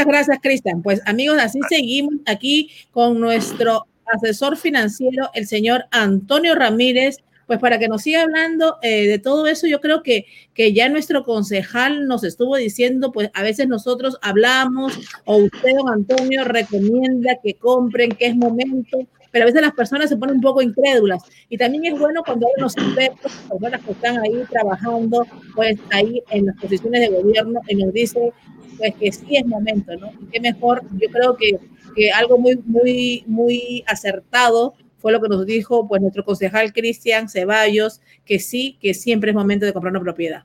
gracias, 0.06 0.40
Cristian. 0.42 0.82
Pues 0.82 1.02
amigos, 1.06 1.38
así 1.40 1.60
seguimos 1.70 2.16
aquí 2.26 2.70
con 2.92 3.20
nuestro 3.20 3.88
asesor 4.06 4.58
financiero, 4.58 5.30
el 5.34 5.48
señor 5.48 5.86
Antonio 5.92 6.56
Ramírez, 6.56 7.18
pues 7.48 7.60
para 7.60 7.80
que 7.80 7.90
nos 7.90 8.04
siga 8.04 8.22
hablando 8.22 8.78
eh, 8.82 9.08
de 9.08 9.20
todo 9.20 9.46
eso, 9.46 9.68
yo 9.68 9.82
creo 9.82 10.04
que, 10.04 10.26
que 10.54 10.72
ya 10.74 10.88
nuestro 10.88 11.24
concejal 11.26 12.08
nos 12.08 12.24
estuvo 12.24 12.56
diciendo, 12.56 13.12
pues 13.12 13.30
a 13.34 13.44
veces 13.44 13.68
nosotros 13.68 14.18
hablamos 14.22 14.98
o 15.26 15.38
usted, 15.38 15.76
don 15.76 15.90
Antonio, 15.90 16.46
recomienda 16.46 17.38
que 17.44 17.56
compren, 17.56 18.12
que 18.12 18.28
es 18.28 18.36
momento, 18.38 19.00
pero 19.32 19.44
a 19.44 19.48
veces 19.48 19.62
las 19.62 19.74
personas 19.74 20.10
se 20.10 20.18
ponen 20.18 20.36
un 20.36 20.42
poco 20.42 20.62
incrédulas. 20.62 21.24
Y 21.50 21.58
también 21.58 21.94
es 21.94 22.00
bueno 22.00 22.24
cuando 22.24 22.48
hay 22.48 22.54
unos 22.58 22.78
expertos, 22.78 23.34
personas 23.50 23.82
que 23.82 23.92
están 23.92 24.20
ahí 24.20 24.46
trabajando, 24.50 25.26
pues 25.54 25.78
ahí 25.92 26.24
en 26.30 26.46
las 26.46 26.56
posiciones 26.58 27.02
de 27.02 27.10
gobierno, 27.10 27.60
y 27.68 27.76
nos 27.76 27.92
dice, 27.92 28.32
pues 28.78 28.96
que 28.96 29.12
sí 29.12 29.38
es 29.38 29.46
momento, 29.46 29.96
¿no? 29.98 30.12
Y 30.22 30.26
qué 30.32 30.40
mejor, 30.40 30.84
yo 31.00 31.10
creo 31.10 31.36
que, 31.36 31.60
que 31.96 32.12
algo 32.12 32.38
muy, 32.38 32.60
muy, 32.66 33.24
muy 33.28 33.84
acertado 33.88 34.74
fue 34.98 35.12
lo 35.12 35.22
que 35.22 35.30
nos 35.30 35.46
dijo 35.46 35.88
pues 35.88 36.02
nuestro 36.02 36.24
concejal 36.24 36.74
Cristian 36.74 37.28
Ceballos, 37.28 38.02
que 38.24 38.40
sí, 38.40 38.78
que 38.80 38.94
siempre 38.94 39.32
es 39.32 39.36
momento 39.36 39.66
de 39.66 39.74
comprar 39.74 39.92
una 39.92 40.02
propiedad. 40.02 40.44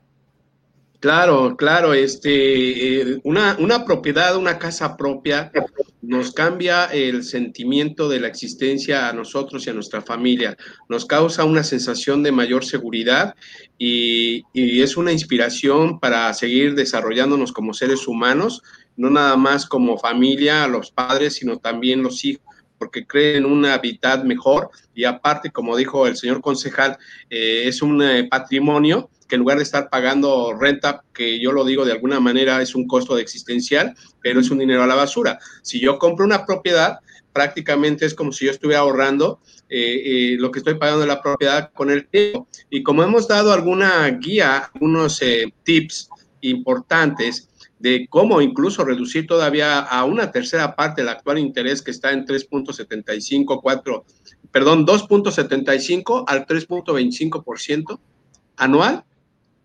Claro, 0.99 1.55
claro, 1.55 1.93
este, 1.93 3.01
eh, 3.01 3.19
una, 3.23 3.55
una 3.59 3.85
propiedad, 3.85 4.35
una 4.35 4.57
casa 4.57 4.97
propia 4.97 5.51
nos 6.01 6.31
cambia 6.31 6.85
el 6.85 7.23
sentimiento 7.23 8.09
de 8.09 8.19
la 8.19 8.27
existencia 8.27 9.07
a 9.07 9.13
nosotros 9.13 9.67
y 9.67 9.69
a 9.69 9.73
nuestra 9.73 10.01
familia, 10.01 10.57
nos 10.89 11.05
causa 11.05 11.43
una 11.43 11.63
sensación 11.63 12.23
de 12.23 12.31
mayor 12.31 12.65
seguridad 12.65 13.35
y, 13.77 14.43
y 14.53 14.81
es 14.81 14.97
una 14.97 15.11
inspiración 15.11 15.99
para 15.99 16.33
seguir 16.33 16.73
desarrollándonos 16.73 17.51
como 17.51 17.75
seres 17.75 18.07
humanos, 18.07 18.63
no 18.95 19.11
nada 19.11 19.37
más 19.37 19.67
como 19.67 19.99
familia, 19.99 20.65
los 20.67 20.89
padres, 20.89 21.35
sino 21.35 21.57
también 21.59 22.01
los 22.01 22.25
hijos 22.25 22.41
porque 22.79 23.05
creen 23.05 23.45
un 23.45 23.65
hábitat 23.65 24.23
mejor. 24.23 24.69
Y 24.93 25.03
aparte, 25.03 25.51
como 25.51 25.75
dijo 25.75 26.07
el 26.07 26.15
señor 26.15 26.41
concejal, 26.41 26.97
eh, 27.29 27.63
es 27.65 27.81
un 27.81 28.01
eh, 28.01 28.27
patrimonio 28.29 29.09
que 29.27 29.35
en 29.35 29.39
lugar 29.39 29.57
de 29.57 29.63
estar 29.63 29.89
pagando 29.89 30.53
renta, 30.53 31.03
que 31.13 31.39
yo 31.39 31.51
lo 31.51 31.65
digo 31.65 31.85
de 31.85 31.91
alguna 31.91 32.19
manera 32.19 32.61
es 32.61 32.75
un 32.75 32.87
costo 32.87 33.15
de 33.15 33.21
existencial, 33.21 33.95
pero 34.21 34.39
es 34.39 34.49
un 34.49 34.59
dinero 34.59 34.83
a 34.83 34.87
la 34.87 34.95
basura. 34.95 35.39
Si 35.61 35.79
yo 35.79 35.99
compro 35.99 36.25
una 36.25 36.45
propiedad, 36.45 36.99
prácticamente 37.33 38.05
es 38.05 38.13
como 38.13 38.31
si 38.31 38.45
yo 38.45 38.51
estuviera 38.51 38.81
ahorrando 38.81 39.39
eh, 39.69 40.35
lo 40.39 40.51
que 40.51 40.59
estoy 40.59 40.75
pagando 40.75 41.01
de 41.01 41.07
la 41.07 41.21
propiedad 41.21 41.71
con 41.73 41.91
el 41.91 42.07
tiempo. 42.07 42.47
Y 42.69 42.83
como 42.83 43.03
hemos 43.03 43.27
dado 43.27 43.53
alguna 43.53 44.07
guía, 44.09 44.69
algunos 44.73 45.21
tips 45.63 46.09
importantes, 46.41 47.49
de 47.79 48.07
cómo 48.09 48.41
incluso 48.41 48.83
reducir 48.83 49.27
todavía 49.27 49.79
a 49.79 50.03
una 50.03 50.31
tercera 50.31 50.75
parte 50.75 51.01
el 51.01 51.09
actual 51.09 51.37
interés 51.37 51.81
que 51.81 51.91
está 51.91 52.11
en 52.11 52.25
3.75, 52.25 53.59
4, 53.61 54.05
perdón, 54.51 54.85
2.75 54.85 56.23
al 56.27 56.45
3.25% 56.45 57.99
anual 58.55 59.03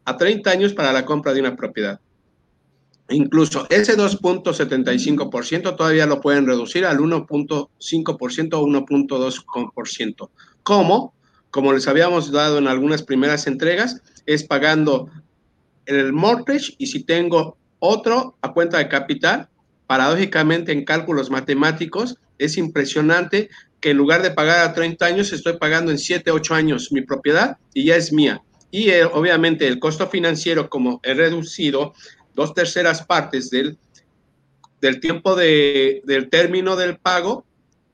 a 0.04 0.16
30 0.16 0.50
años 0.50 0.74
para 0.74 0.92
la 0.92 1.04
compra 1.04 1.32
de 1.32 1.40
una 1.40 1.56
propiedad. 1.56 2.00
Incluso 3.08 3.66
ese 3.68 3.96
2.75% 3.96 5.76
todavía 5.76 6.06
lo 6.06 6.20
pueden 6.20 6.46
reducir 6.46 6.86
al 6.86 6.98
1.5% 6.98 8.54
o 8.54 8.66
1.2%. 8.66 10.30
¿Cómo? 10.62 11.14
Como 11.50 11.72
les 11.72 11.86
habíamos 11.88 12.32
dado 12.32 12.58
en 12.58 12.68
algunas 12.68 13.02
primeras 13.02 13.46
entregas, 13.46 14.00
es 14.24 14.44
pagando 14.44 15.10
el 15.86 16.12
mortgage 16.12 16.74
y 16.78 16.86
si 16.86 17.02
tengo 17.02 17.56
otro 17.80 18.36
a 18.40 18.52
cuenta 18.52 18.78
de 18.78 18.88
capital, 18.88 19.48
paradójicamente 19.86 20.72
en 20.72 20.84
cálculos 20.84 21.30
matemáticos, 21.30 22.16
es 22.38 22.56
impresionante 22.56 23.50
que 23.80 23.90
en 23.90 23.96
lugar 23.96 24.22
de 24.22 24.30
pagar 24.30 24.60
a 24.60 24.72
30 24.72 25.04
años, 25.04 25.32
estoy 25.32 25.58
pagando 25.58 25.90
en 25.90 25.98
7, 25.98 26.30
8 26.30 26.54
años 26.54 26.92
mi 26.92 27.02
propiedad 27.02 27.58
y 27.74 27.84
ya 27.86 27.96
es 27.96 28.12
mía. 28.12 28.40
Y 28.72 28.90
eh, 28.90 29.04
obviamente 29.04 29.68
el 29.68 29.78
costo 29.78 30.08
financiero, 30.08 30.68
como 30.68 30.98
he 31.04 31.14
reducido 31.14 31.94
dos 32.34 32.54
terceras 32.54 33.06
partes 33.06 33.50
del, 33.50 33.78
del 34.80 34.98
tiempo 34.98 35.36
de, 35.36 36.02
del 36.04 36.28
término 36.30 36.74
del 36.74 36.96
pago, 36.96 37.44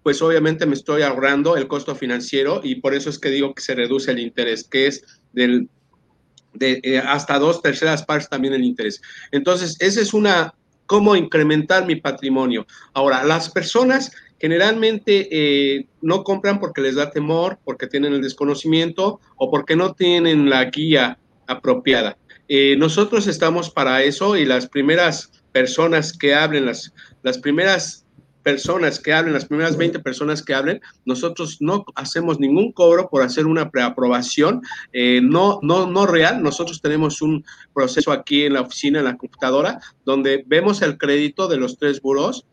pues 0.05 0.23
obviamente 0.23 0.65
me 0.65 0.75
estoy 0.75 1.03
ahorrando 1.03 1.57
el 1.57 1.69
costo 1.69 1.95
financiero 1.95 2.61
y 2.63 2.77
por 2.77 2.95
eso 2.95 3.11
es 3.11 3.19
que 3.19 3.29
digo 3.29 3.55
que 3.55 3.61
se 3.61 3.75
reduce 3.75 4.13
el 4.13 4.21
interés, 4.21 4.65
que 4.65 4.87
es 4.87 5.05
del 5.33 5.69
de 6.55 6.81
eh, 6.83 6.99
hasta 6.99 7.39
dos 7.39 7.61
terceras 7.61 8.05
partes 8.05 8.29
también 8.29 8.55
el 8.55 8.65
interés. 8.65 9.03
Entonces, 9.33 9.77
esa 9.81 10.01
es 10.01 10.15
una 10.15 10.55
cómo 10.89 11.15
incrementar 11.15 11.87
mi 11.87 11.97
patrimonio. 11.97 12.67
Ahora, 12.95 13.23
las 13.23 13.51
personas 13.51 14.11
generalmente 14.41 15.29
eh, 15.31 15.87
no 16.01 16.25
compran 16.25 16.59
porque 16.59 16.81
les 16.81 16.95
da 16.95 17.11
temor, 17.11 17.59
porque 17.63 17.87
tienen 17.87 18.15
el 18.15 18.23
desconocimiento 18.23 19.21
o 19.37 19.51
porque 19.51 19.77
no 19.77 19.93
tienen 19.93 20.49
la 20.49 20.65
guía 20.65 21.19
apropiada. 21.47 22.17
Eh, 22.49 22.75
nosotros 22.79 23.27
estamos 23.27 23.71
para 23.71 24.03
eso 24.03 24.35
y 24.37 24.47
las 24.47 24.67
primeras 24.67 25.31
personas 25.53 26.17
que 26.17 26.35
hablen, 26.35 26.65
las, 26.65 26.95
las 27.23 27.37
primeras 27.37 28.07
personas 28.43 29.01
que 29.01 29.13
hablen, 29.13 29.35
las 29.35 29.47
primeras 29.47 29.77
20 29.77 29.99
personas 30.01 30.43
que 30.43 30.55
hablen, 30.55 30.81
nosotros 31.05 31.59
no 31.61 31.85
hacemos 31.95 32.41
ningún 32.41 32.73
cobro 32.73 33.09
por 33.09 33.23
hacer 33.23 33.47
una 33.47 33.71
preaprobación, 33.71 34.63
eh, 34.93 35.21
no, 35.23 35.61
no, 35.63 35.87
no 35.87 36.07
real. 36.07 36.43
Nosotros 36.43 36.81
tenemos 36.81 37.23
un 37.23 37.45
proceso 37.75 38.13
aquí 38.13 38.45
en 38.45 38.55
la 38.55 38.63
oficina, 38.63 39.01
en 39.01 39.05
la 39.05 39.17
computadora, 39.17 39.81
donde 40.05 40.45
vemos 40.47 40.83
el 40.83 40.99
crédito 40.99 41.49
de 41.49 41.57
los 41.57 41.79
tres 41.79 42.01
buros, 42.01 42.47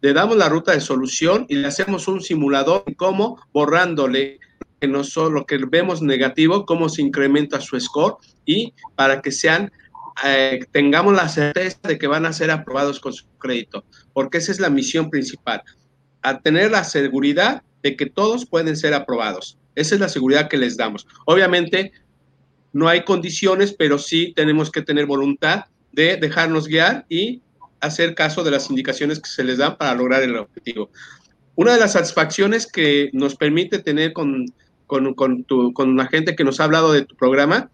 le 0.00 0.12
damos 0.12 0.36
la 0.36 0.50
ruta 0.50 0.72
de 0.72 0.80
solución 0.80 1.46
y 1.48 1.54
le 1.54 1.66
hacemos 1.66 2.08
un 2.08 2.20
simulador 2.20 2.84
de 2.84 2.94
cómo 2.94 3.40
borrándole 3.54 4.38
que 4.78 4.86
no 4.86 5.02
lo 5.30 5.46
que 5.46 5.56
vemos 5.56 6.02
negativo, 6.02 6.66
cómo 6.66 6.90
se 6.90 7.00
incrementa 7.00 7.60
su 7.60 7.80
score 7.80 8.16
y 8.44 8.74
para 8.96 9.22
que 9.22 9.32
sean 9.32 9.72
eh, 10.24 10.60
tengamos 10.72 11.14
la 11.14 11.28
certeza 11.28 11.78
de 11.88 11.98
que 11.98 12.06
van 12.06 12.26
a 12.26 12.32
ser 12.32 12.50
aprobados 12.50 13.00
con 13.00 13.12
su 13.12 13.26
crédito, 13.38 13.84
porque 14.14 14.38
esa 14.38 14.52
es 14.52 14.60
la 14.60 14.70
misión 14.70 15.10
principal, 15.10 15.62
a 16.22 16.40
tener 16.40 16.70
la 16.70 16.84
seguridad 16.84 17.62
de 17.82 17.96
que 17.96 18.06
todos 18.06 18.46
pueden 18.46 18.78
ser 18.78 18.94
aprobados. 18.94 19.58
Esa 19.74 19.96
es 19.96 20.00
la 20.00 20.08
seguridad 20.08 20.48
que 20.48 20.56
les 20.56 20.78
damos. 20.78 21.06
Obviamente, 21.26 21.92
no 22.72 22.88
hay 22.88 23.04
condiciones, 23.04 23.74
pero 23.74 23.98
sí 23.98 24.32
tenemos 24.34 24.70
que 24.70 24.80
tener 24.80 25.04
voluntad 25.04 25.64
de 25.92 26.16
dejarnos 26.16 26.66
guiar 26.66 27.04
y 27.10 27.42
hacer 27.80 28.14
caso 28.14 28.42
de 28.42 28.50
las 28.50 28.70
indicaciones 28.70 29.20
que 29.20 29.28
se 29.28 29.44
les 29.44 29.58
dan 29.58 29.76
para 29.76 29.94
lograr 29.94 30.22
el 30.22 30.36
objetivo. 30.36 30.90
Una 31.56 31.74
de 31.74 31.80
las 31.80 31.92
satisfacciones 31.92 32.66
que 32.66 33.10
nos 33.12 33.36
permite 33.36 33.78
tener 33.78 34.12
con, 34.12 34.46
con, 34.86 35.14
con, 35.14 35.44
con 35.72 35.96
la 35.96 36.06
gente 36.06 36.34
que 36.34 36.44
nos 36.44 36.60
ha 36.60 36.64
hablado 36.64 36.92
de 36.92 37.04
tu 37.04 37.14
programa 37.16 37.70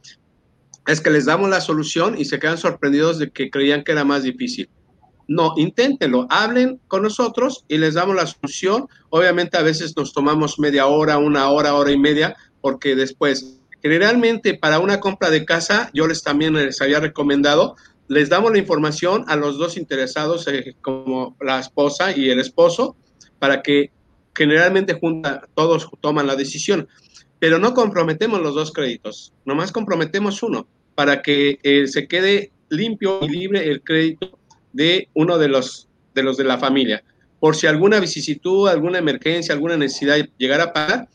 es 0.87 1.01
que 1.01 1.11
les 1.11 1.27
damos 1.27 1.49
la 1.49 1.61
solución 1.61 2.19
y 2.19 2.25
se 2.25 2.39
quedan 2.39 2.59
sorprendidos 2.59 3.19
de 3.19 3.31
que 3.31 3.51
creían 3.51 3.85
que 3.85 3.93
era 3.93 4.05
más 4.05 4.23
difícil. 4.23 4.69
No, 5.31 5.55
inténtenlo, 5.57 6.27
hablen 6.29 6.81
con 6.89 7.05
nosotros 7.05 7.65
y 7.69 7.79
les 7.79 7.95
damos 7.95 8.17
la 8.17 8.27
solución. 8.27 8.89
Obviamente 9.11 9.57
a 9.57 9.63
veces 9.63 9.97
nos 9.97 10.13
tomamos 10.13 10.59
media 10.59 10.89
hora, 10.89 11.19
una 11.19 11.49
hora, 11.51 11.75
hora 11.75 11.93
y 11.93 11.99
media, 11.99 12.35
porque 12.61 12.97
después, 12.97 13.61
generalmente 13.81 14.55
para 14.55 14.81
una 14.81 14.99
compra 14.99 15.31
de 15.31 15.45
casa, 15.45 15.89
yo 15.95 16.09
les 16.09 16.25
también 16.25 16.55
les 16.55 16.83
había 16.83 16.99
recomendado, 16.99 17.77
les 18.09 18.29
damos 18.29 18.51
la 18.51 18.59
información 18.59 19.25
a 19.29 19.37
los 19.37 19.57
dos 19.57 19.77
interesados, 19.77 20.49
eh, 20.49 20.75
como 20.83 21.37
la 21.41 21.61
esposa 21.61 22.11
y 22.11 22.29
el 22.29 22.41
esposo, 22.41 22.97
para 23.39 23.63
que 23.63 23.93
generalmente 24.35 24.95
junta, 24.95 25.47
todos 25.55 25.89
toman 26.01 26.27
la 26.27 26.35
decisión 26.35 26.89
pero 27.39 27.59
no 27.59 27.73
comprometemos 27.73 28.41
los 28.41 28.55
dos 28.55 28.71
créditos, 28.71 29.33
nomás 29.47 29.73
comprometemos 29.73 30.43
uno 30.43 30.69
para 30.95 31.23
que 31.23 31.59
eh, 31.63 31.87
se 31.87 32.07
quede 32.07 32.53
limpio 32.69 33.21
y 33.23 33.29
libre 33.29 33.67
el 33.67 33.83
crédito 33.83 34.40
de 34.73 35.09
uno 35.15 35.39
de 35.39 35.49
los, 35.49 35.89
de 36.15 36.23
los 36.23 36.37
de 36.37 36.45
la 36.45 36.59
familia. 36.59 37.03
Por 37.39 37.57
si 37.57 37.67
alguna 37.67 38.01
vicisitud, 38.01 38.69
alguna 38.69 38.99
emergencia, 38.99 39.55
alguna 39.55 39.77
necesidad 39.77 40.17
llegara 40.37 40.65
a 40.65 40.73
pagar, 40.73 41.09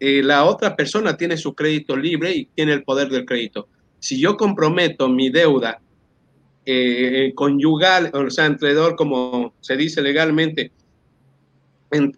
eh, 0.00 0.22
la 0.22 0.44
otra 0.44 0.76
persona 0.76 1.16
tiene 1.16 1.36
su 1.36 1.54
crédito 1.54 1.96
libre 1.96 2.34
y 2.34 2.46
tiene 2.46 2.72
el 2.72 2.84
poder 2.84 3.08
del 3.08 3.24
crédito. 3.24 3.68
Si 3.98 4.20
yo 4.20 4.36
comprometo 4.36 5.08
mi 5.08 5.30
deuda 5.30 5.80
eh, 6.66 7.32
conyugal, 7.34 8.10
o 8.14 8.30
sea, 8.30 8.46
entredor, 8.46 8.96
como 8.96 9.54
se 9.60 9.76
dice 9.76 10.02
legalmente, 10.02 10.72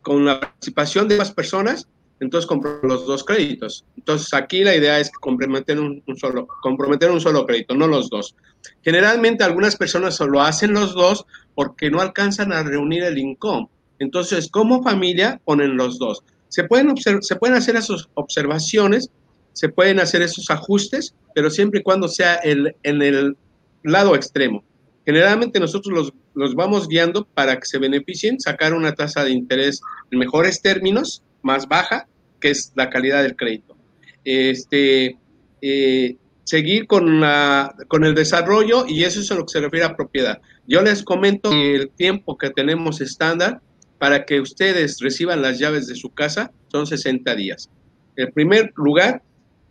con 0.02 0.24
la 0.24 0.40
participación 0.40 1.06
de 1.08 1.18
las 1.18 1.32
personas, 1.32 1.86
entonces 2.20 2.46
compro 2.46 2.80
los 2.82 3.06
dos 3.06 3.24
créditos. 3.24 3.84
Entonces 3.96 4.32
aquí 4.32 4.64
la 4.64 4.74
idea 4.74 4.98
es 4.98 5.10
comprometer 5.10 5.78
un, 5.78 6.02
solo, 6.16 6.46
comprometer 6.62 7.10
un 7.10 7.20
solo 7.20 7.46
crédito, 7.46 7.74
no 7.74 7.86
los 7.86 8.08
dos. 8.08 8.34
Generalmente 8.82 9.44
algunas 9.44 9.76
personas 9.76 10.16
solo 10.16 10.40
hacen 10.40 10.72
los 10.72 10.94
dos 10.94 11.26
porque 11.54 11.90
no 11.90 12.00
alcanzan 12.00 12.52
a 12.52 12.62
reunir 12.62 13.02
el 13.04 13.18
income. 13.18 13.68
Entonces, 13.98 14.48
como 14.50 14.82
familia, 14.82 15.40
ponen 15.44 15.76
los 15.76 15.98
dos. 15.98 16.22
Se 16.48 16.64
pueden, 16.64 16.90
hacer 16.90 17.76
esas 17.76 18.08
observaciones, 18.14 19.10
se 19.52 19.68
pueden 19.68 20.00
hacer 20.00 20.22
esos 20.22 20.50
ajustes, 20.50 21.14
pero 21.34 21.50
siempre 21.50 21.80
y 21.80 21.82
cuando 21.82 22.08
sea 22.08 22.38
en 22.42 23.02
el 23.02 23.36
lado 23.82 24.14
extremo. 24.14 24.64
Generalmente 25.04 25.60
nosotros 25.60 25.94
los, 25.94 26.12
los 26.34 26.54
vamos 26.54 26.88
guiando 26.88 27.24
para 27.24 27.58
que 27.58 27.66
se 27.66 27.78
beneficien, 27.78 28.40
sacar 28.40 28.74
una 28.74 28.92
tasa 28.94 29.24
de 29.24 29.30
interés 29.30 29.80
en 30.10 30.18
mejores 30.18 30.60
términos 30.60 31.22
más 31.42 31.68
baja, 31.68 32.08
que 32.40 32.50
es 32.50 32.72
la 32.74 32.90
calidad 32.90 33.22
del 33.22 33.36
crédito. 33.36 33.76
Este, 34.24 35.16
eh, 35.62 36.16
seguir 36.46 36.86
con, 36.86 37.20
la, 37.20 37.74
con 37.88 38.04
el 38.04 38.14
desarrollo 38.14 38.86
y 38.86 39.02
eso 39.02 39.20
es 39.20 39.30
a 39.32 39.34
lo 39.34 39.44
que 39.44 39.52
se 39.52 39.60
refiere 39.60 39.84
a 39.84 39.96
propiedad. 39.96 40.40
Yo 40.66 40.80
les 40.80 41.02
comento 41.02 41.50
el 41.52 41.90
tiempo 41.90 42.38
que 42.38 42.50
tenemos 42.50 43.00
estándar 43.00 43.60
para 43.98 44.24
que 44.24 44.40
ustedes 44.40 45.00
reciban 45.00 45.42
las 45.42 45.58
llaves 45.58 45.88
de 45.88 45.96
su 45.96 46.10
casa 46.14 46.52
son 46.70 46.86
60 46.86 47.34
días. 47.34 47.68
El 48.14 48.32
primer 48.32 48.72
lugar 48.76 49.22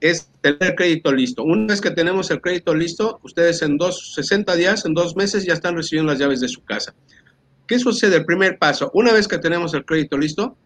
es 0.02 0.30
tener 0.42 0.58
el 0.62 0.76
crédito 0.76 1.14
listo. 1.14 1.44
Una 1.44 1.68
vez 1.68 1.80
que 1.80 1.92
tenemos 1.92 2.30
el 2.30 2.42
crédito 2.42 2.76
listo, 2.76 3.22
ustedes 3.24 3.62
en 3.62 3.78
dos, 3.78 4.14
60 4.14 4.54
días, 4.56 4.86
en 4.86 4.94
dos 4.94 5.16
meses 5.16 5.46
ya 5.46 5.54
están 5.54 5.78
recibiendo 5.78 6.12
las 6.12 6.20
llaves 6.20 6.42
de 6.42 6.50
su 6.50 6.62
casa. 6.64 6.94
¿Qué 7.68 7.80
sucede? 7.80 8.18
El 8.18 8.26
primer 8.26 8.60
paso, 8.60 8.92
una 8.94 9.14
vez 9.14 9.30
que 9.30 9.38
tenemos 9.38 9.74
el 9.74 9.86
crédito 9.86 10.18
listo, 10.18 10.58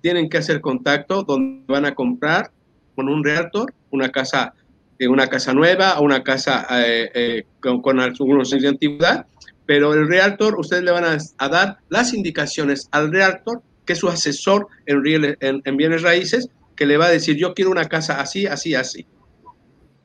tienen 0.00 0.30
que 0.30 0.38
hacer 0.38 0.60
contacto 0.60 1.24
donde 1.24 1.64
van 1.66 1.84
a 1.84 1.94
comprar 1.94 2.52
con 2.94 3.08
un 3.08 3.24
realtor 3.24 3.74
una 3.90 4.10
casa, 4.10 4.54
eh, 4.98 5.08
una 5.08 5.28
casa 5.28 5.52
nueva 5.52 5.98
o 5.98 6.04
una 6.04 6.22
casa 6.22 6.66
eh, 6.70 7.10
eh, 7.14 7.46
con, 7.60 8.00
algunos 8.00 8.52
años 8.52 8.62
de 8.62 8.68
antigüedad, 8.68 9.26
pero 9.66 9.94
el 9.94 10.08
realtor, 10.08 10.58
ustedes 10.58 10.82
le 10.84 10.92
van 10.92 11.04
a, 11.04 11.48
dar 11.48 11.78
las 11.88 12.14
indicaciones 12.14 12.88
al 12.92 13.12
realtor, 13.12 13.62
que 13.84 13.92
es 13.92 13.98
su 13.98 14.08
asesor 14.08 14.68
en, 14.86 15.36
en, 15.40 15.76
bienes 15.76 16.02
raíces, 16.02 16.48
que 16.76 16.86
le 16.86 16.96
va 16.96 17.06
a 17.06 17.10
decir, 17.10 17.36
yo 17.36 17.54
quiero 17.54 17.70
una 17.70 17.86
casa 17.86 18.20
así, 18.20 18.46
así, 18.46 18.74
así. 18.74 19.06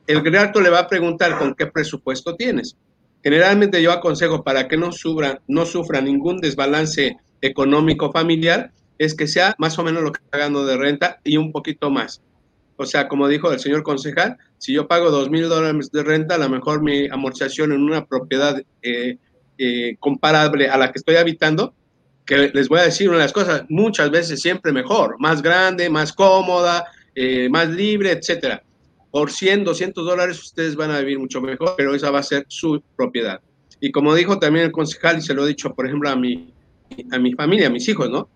El 0.06 0.24
realtor 0.24 0.62
le 0.62 0.70
va 0.70 0.80
a 0.80 0.88
preguntar 0.88 1.38
con 1.38 1.54
qué 1.54 1.66
presupuesto 1.66 2.34
tienes. 2.34 2.76
Generalmente 3.22 3.80
yo 3.82 3.92
aconsejo 3.92 4.42
para 4.42 4.66
que 4.66 4.76
no 4.76 4.90
sufra, 4.90 5.40
no 5.46 5.64
sufra 5.64 6.00
ningún 6.00 6.38
desbalance 6.38 7.16
económico 7.40 8.10
familiar, 8.10 8.72
es 8.98 9.14
que 9.14 9.26
sea 9.26 9.54
más 9.58 9.78
o 9.78 9.84
menos 9.84 10.02
lo 10.02 10.12
que 10.12 10.18
está 10.18 10.30
pagando 10.30 10.64
de 10.64 10.76
renta 10.76 11.20
y 11.24 11.36
un 11.36 11.52
poquito 11.52 11.90
más. 11.90 12.22
O 12.76 12.86
sea, 12.86 13.08
como 13.08 13.28
dijo 13.28 13.52
el 13.52 13.60
señor 13.60 13.82
concejal, 13.82 14.38
si 14.62 14.72
yo 14.72 14.86
pago 14.86 15.10
dos 15.10 15.28
mil 15.28 15.48
dólares 15.48 15.90
de 15.90 16.04
renta, 16.04 16.36
a 16.36 16.38
lo 16.38 16.48
mejor 16.48 16.84
mi 16.84 17.08
amortización 17.08 17.72
en 17.72 17.82
una 17.82 18.06
propiedad 18.06 18.62
eh, 18.80 19.18
eh, 19.58 19.96
comparable 19.98 20.68
a 20.68 20.78
la 20.78 20.92
que 20.92 21.00
estoy 21.00 21.16
habitando, 21.16 21.74
que 22.24 22.52
les 22.54 22.68
voy 22.68 22.78
a 22.78 22.84
decir 22.84 23.08
una 23.08 23.18
de 23.18 23.24
las 23.24 23.32
cosas, 23.32 23.64
muchas 23.68 24.12
veces 24.12 24.40
siempre 24.40 24.70
mejor, 24.70 25.16
más 25.18 25.42
grande, 25.42 25.90
más 25.90 26.12
cómoda, 26.12 26.84
eh, 27.12 27.48
más 27.48 27.70
libre, 27.70 28.12
etcétera. 28.12 28.62
Por 29.10 29.32
100, 29.32 29.64
200 29.64 30.06
dólares 30.06 30.40
ustedes 30.40 30.76
van 30.76 30.92
a 30.92 31.00
vivir 31.00 31.18
mucho 31.18 31.40
mejor, 31.40 31.74
pero 31.76 31.92
esa 31.96 32.12
va 32.12 32.20
a 32.20 32.22
ser 32.22 32.44
su 32.46 32.80
propiedad. 32.96 33.40
Y 33.80 33.90
como 33.90 34.14
dijo 34.14 34.38
también 34.38 34.66
el 34.66 34.70
concejal, 34.70 35.18
y 35.18 35.22
se 35.22 35.34
lo 35.34 35.44
he 35.44 35.48
dicho, 35.48 35.74
por 35.74 35.88
ejemplo, 35.88 36.08
a 36.08 36.14
mi, 36.14 36.54
a 37.10 37.18
mi 37.18 37.32
familia, 37.32 37.66
a 37.66 37.70
mis 37.70 37.88
hijos, 37.88 38.08
¿no? 38.08 38.28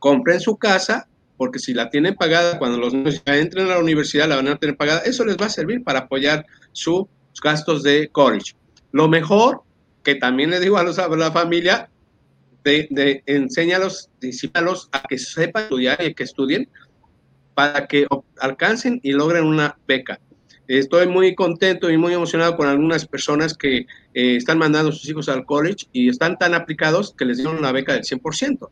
compren 0.00 0.40
su 0.40 0.56
casa, 0.56 1.06
porque 1.40 1.58
si 1.58 1.72
la 1.72 1.88
tienen 1.88 2.16
pagada 2.16 2.58
cuando 2.58 2.76
los 2.76 2.92
niños 2.92 3.22
ya 3.24 3.38
entren 3.38 3.64
a 3.64 3.70
la 3.70 3.78
universidad, 3.78 4.28
la 4.28 4.36
van 4.36 4.48
a 4.48 4.56
tener 4.56 4.76
pagada, 4.76 5.00
eso 5.06 5.24
les 5.24 5.38
va 5.38 5.46
a 5.46 5.48
servir 5.48 5.82
para 5.82 6.00
apoyar 6.00 6.44
sus 6.72 7.06
gastos 7.42 7.82
de 7.82 8.10
college. 8.10 8.52
Lo 8.92 9.08
mejor, 9.08 9.62
que 10.02 10.16
también 10.16 10.50
les 10.50 10.60
digo 10.60 10.76
a, 10.76 10.82
los, 10.82 10.98
a 10.98 11.08
la 11.08 11.32
familia, 11.32 11.88
de, 12.62 12.88
de 12.90 13.22
enséñalos, 13.24 14.10
disípalos 14.20 14.90
a 14.92 15.00
que 15.08 15.16
sepan 15.16 15.62
estudiar 15.62 16.04
y 16.04 16.12
que 16.12 16.24
estudien 16.24 16.68
para 17.54 17.86
que 17.86 18.06
alcancen 18.38 19.00
y 19.02 19.12
logren 19.12 19.44
una 19.44 19.78
beca. 19.88 20.20
Estoy 20.68 21.08
muy 21.08 21.34
contento 21.34 21.88
y 21.88 21.96
muy 21.96 22.12
emocionado 22.12 22.54
con 22.58 22.68
algunas 22.68 23.06
personas 23.06 23.56
que 23.56 23.86
eh, 24.12 24.36
están 24.36 24.58
mandando 24.58 24.90
a 24.90 24.92
sus 24.92 25.08
hijos 25.08 25.30
al 25.30 25.46
college 25.46 25.86
y 25.90 26.10
están 26.10 26.36
tan 26.36 26.52
aplicados 26.52 27.14
que 27.16 27.24
les 27.24 27.38
dieron 27.38 27.56
una 27.56 27.72
beca 27.72 27.94
del 27.94 28.02
100%. 28.02 28.68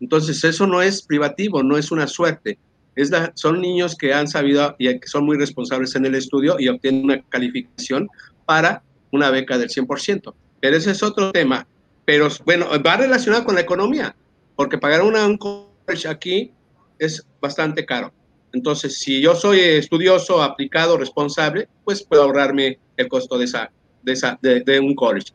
Entonces, 0.00 0.42
eso 0.44 0.66
no 0.66 0.82
es 0.82 1.02
privativo, 1.02 1.62
no 1.62 1.76
es 1.76 1.90
una 1.90 2.06
suerte. 2.06 2.58
Es 2.96 3.10
son 3.34 3.60
niños 3.60 3.94
que 3.96 4.12
han 4.12 4.26
sabido 4.26 4.74
y 4.78 4.98
que 4.98 5.06
son 5.06 5.24
muy 5.24 5.36
responsables 5.38 5.94
en 5.94 6.06
el 6.06 6.14
estudio 6.14 6.56
y 6.58 6.68
obtienen 6.68 7.04
una 7.04 7.22
calificación 7.22 8.08
para 8.46 8.82
una 9.12 9.30
beca 9.30 9.58
del 9.58 9.68
100%. 9.68 10.34
Pero 10.60 10.76
ese 10.76 10.90
es 10.90 11.02
otro 11.02 11.30
tema. 11.32 11.66
Pero 12.04 12.28
bueno, 12.44 12.66
va 12.84 12.96
relacionado 12.96 13.44
con 13.44 13.54
la 13.54 13.60
economía, 13.60 14.16
porque 14.56 14.78
pagar 14.78 15.02
una, 15.02 15.26
un 15.26 15.38
college 15.38 16.08
aquí 16.08 16.52
es 16.98 17.24
bastante 17.40 17.84
caro. 17.86 18.12
Entonces, 18.52 18.98
si 18.98 19.20
yo 19.20 19.36
soy 19.36 19.60
estudioso, 19.60 20.42
aplicado, 20.42 20.96
responsable, 20.96 21.68
pues 21.84 22.02
puedo 22.02 22.24
ahorrarme 22.24 22.78
el 22.96 23.08
costo 23.08 23.38
de, 23.38 23.44
esa, 23.44 23.70
de, 24.02 24.12
esa, 24.12 24.38
de 24.42 24.80
un 24.80 24.94
college. 24.96 25.32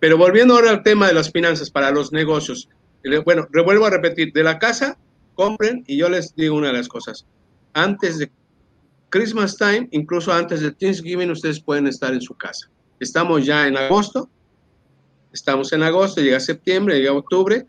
Pero 0.00 0.16
volviendo 0.16 0.54
ahora 0.54 0.70
al 0.70 0.82
tema 0.82 1.06
de 1.06 1.14
las 1.14 1.30
finanzas 1.30 1.70
para 1.70 1.90
los 1.90 2.12
negocios, 2.12 2.68
bueno, 3.24 3.46
revuelvo 3.50 3.86
a 3.86 3.90
repetir, 3.90 4.32
de 4.32 4.42
la 4.42 4.58
casa, 4.58 4.98
compren 5.34 5.84
y 5.86 5.96
yo 5.96 6.08
les 6.08 6.34
digo 6.34 6.56
una 6.56 6.68
de 6.68 6.74
las 6.74 6.88
cosas. 6.88 7.26
Antes 7.72 8.18
de 8.18 8.30
Christmas 9.10 9.56
time, 9.56 9.88
incluso 9.92 10.32
antes 10.32 10.60
de 10.60 10.72
Thanksgiving, 10.72 11.30
ustedes 11.30 11.60
pueden 11.60 11.86
estar 11.86 12.12
en 12.12 12.20
su 12.20 12.34
casa. 12.34 12.68
Estamos 13.00 13.46
ya 13.46 13.66
en 13.66 13.76
agosto, 13.76 14.28
estamos 15.32 15.72
en 15.72 15.82
agosto, 15.82 16.20
llega 16.20 16.40
septiembre, 16.40 16.98
llega 16.98 17.12
octubre. 17.12 17.64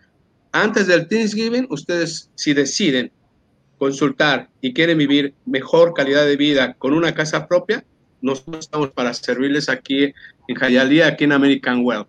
Antes 0.51 0.87
del 0.87 1.07
Thanksgiving, 1.07 1.67
ustedes 1.69 2.29
si 2.35 2.53
deciden 2.53 3.11
consultar 3.77 4.49
y 4.61 4.73
quieren 4.73 4.97
vivir 4.97 5.33
mejor 5.45 5.93
calidad 5.93 6.25
de 6.25 6.35
vida 6.35 6.73
con 6.73 6.93
una 6.93 7.13
casa 7.13 7.47
propia, 7.47 7.85
nosotros 8.21 8.65
estamos 8.65 8.91
para 8.91 9.13
servirles 9.13 9.69
aquí 9.69 10.13
en 10.47 10.55
Jayalía, 10.55 11.07
aquí 11.07 11.23
en 11.23 11.31
American 11.31 11.85
Well. 11.85 12.05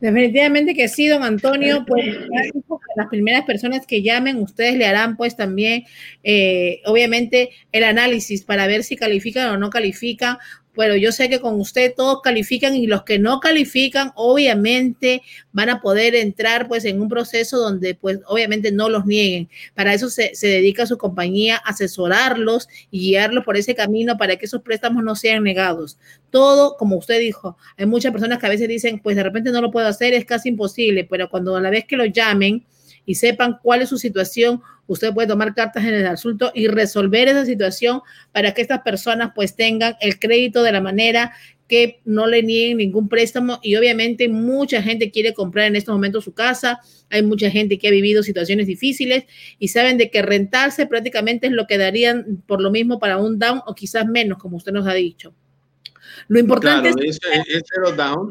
Definitivamente 0.00 0.74
que 0.74 0.88
sí, 0.88 1.08
don 1.08 1.22
Antonio, 1.22 1.84
pues 1.86 2.06
las 2.96 3.06
primeras 3.08 3.44
personas 3.44 3.86
que 3.86 4.02
llamen, 4.02 4.38
ustedes 4.38 4.76
le 4.76 4.86
harán 4.86 5.16
pues 5.16 5.36
también, 5.36 5.84
eh, 6.24 6.80
obviamente, 6.86 7.50
el 7.72 7.84
análisis 7.84 8.42
para 8.42 8.66
ver 8.66 8.82
si 8.82 8.96
califican 8.96 9.50
o 9.50 9.58
no 9.58 9.68
califican 9.68 10.38
pero 10.80 10.96
yo 10.96 11.12
sé 11.12 11.28
que 11.28 11.40
con 11.40 11.60
usted 11.60 11.92
todos 11.94 12.22
califican 12.22 12.74
y 12.74 12.86
los 12.86 13.02
que 13.02 13.18
no 13.18 13.38
califican 13.38 14.12
obviamente 14.14 15.20
van 15.52 15.68
a 15.68 15.82
poder 15.82 16.14
entrar 16.14 16.68
pues 16.68 16.86
en 16.86 17.02
un 17.02 17.10
proceso 17.10 17.58
donde 17.58 17.94
pues 17.94 18.20
obviamente 18.26 18.72
no 18.72 18.88
los 18.88 19.04
nieguen. 19.04 19.50
Para 19.74 19.92
eso 19.92 20.08
se, 20.08 20.34
se 20.34 20.46
dedica 20.46 20.84
a 20.84 20.86
su 20.86 20.96
compañía 20.96 21.58
asesorarlos 21.58 22.66
y 22.90 23.00
guiarlos 23.00 23.44
por 23.44 23.58
ese 23.58 23.74
camino 23.74 24.16
para 24.16 24.36
que 24.36 24.46
esos 24.46 24.62
préstamos 24.62 25.04
no 25.04 25.16
sean 25.16 25.42
negados. 25.42 25.98
Todo, 26.30 26.78
como 26.78 26.96
usted 26.96 27.20
dijo, 27.20 27.58
hay 27.76 27.84
muchas 27.84 28.10
personas 28.10 28.38
que 28.38 28.46
a 28.46 28.48
veces 28.48 28.66
dicen 28.66 29.00
pues 29.00 29.16
de 29.16 29.22
repente 29.22 29.50
no 29.50 29.60
lo 29.60 29.70
puedo 29.70 29.86
hacer, 29.86 30.14
es 30.14 30.24
casi 30.24 30.48
imposible, 30.48 31.04
pero 31.04 31.28
cuando 31.28 31.56
a 31.56 31.60
la 31.60 31.68
vez 31.68 31.84
que 31.84 31.98
lo 31.98 32.06
llamen, 32.06 32.64
y 33.10 33.16
sepan 33.16 33.58
cuál 33.60 33.82
es 33.82 33.88
su 33.88 33.98
situación, 33.98 34.62
usted 34.86 35.12
puede 35.12 35.26
tomar 35.26 35.52
cartas 35.52 35.82
en 35.84 35.94
el 35.94 36.06
asunto 36.06 36.52
y 36.54 36.68
resolver 36.68 37.26
esa 37.26 37.44
situación 37.44 38.02
para 38.30 38.54
que 38.54 38.62
estas 38.62 38.82
personas 38.82 39.32
pues 39.34 39.56
tengan 39.56 39.96
el 40.00 40.20
crédito 40.20 40.62
de 40.62 40.70
la 40.70 40.80
manera 40.80 41.32
que 41.66 41.98
no 42.04 42.28
le 42.28 42.44
nieguen 42.44 42.76
ningún 42.76 43.08
préstamo 43.08 43.58
y 43.64 43.74
obviamente 43.74 44.28
mucha 44.28 44.80
gente 44.80 45.10
quiere 45.10 45.34
comprar 45.34 45.66
en 45.66 45.74
estos 45.74 45.92
momentos 45.92 46.22
su 46.22 46.34
casa, 46.34 46.78
hay 47.10 47.24
mucha 47.24 47.50
gente 47.50 47.78
que 47.78 47.88
ha 47.88 47.90
vivido 47.90 48.22
situaciones 48.22 48.68
difíciles 48.68 49.24
y 49.58 49.66
saben 49.66 49.98
de 49.98 50.08
que 50.08 50.22
rentarse 50.22 50.86
prácticamente 50.86 51.48
es 51.48 51.52
lo 51.52 51.66
que 51.66 51.78
darían 51.78 52.44
por 52.46 52.60
lo 52.60 52.70
mismo 52.70 53.00
para 53.00 53.16
un 53.16 53.40
down 53.40 53.60
o 53.66 53.74
quizás 53.74 54.06
menos, 54.06 54.38
como 54.38 54.56
usted 54.56 54.70
nos 54.70 54.86
ha 54.86 54.94
dicho. 54.94 55.34
Lo 56.28 56.38
importante 56.38 56.90
es, 56.90 57.18
es, 57.48 57.62
cero 57.74 57.90
down. 57.90 58.30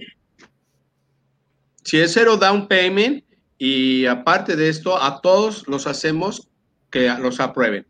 Si 1.83 1.97
es 1.97 2.13
cero 2.13 2.37
down 2.37 2.65
payment, 2.65 3.25
y 3.59 4.05
aparte 4.05 4.55
de 4.55 4.69
esto, 4.69 4.99
a 4.99 5.21
todos 5.21 5.67
los 5.67 5.85
hacemos 5.85 6.47
que 6.89 7.13
los 7.19 7.41
aprueben. 7.41 7.85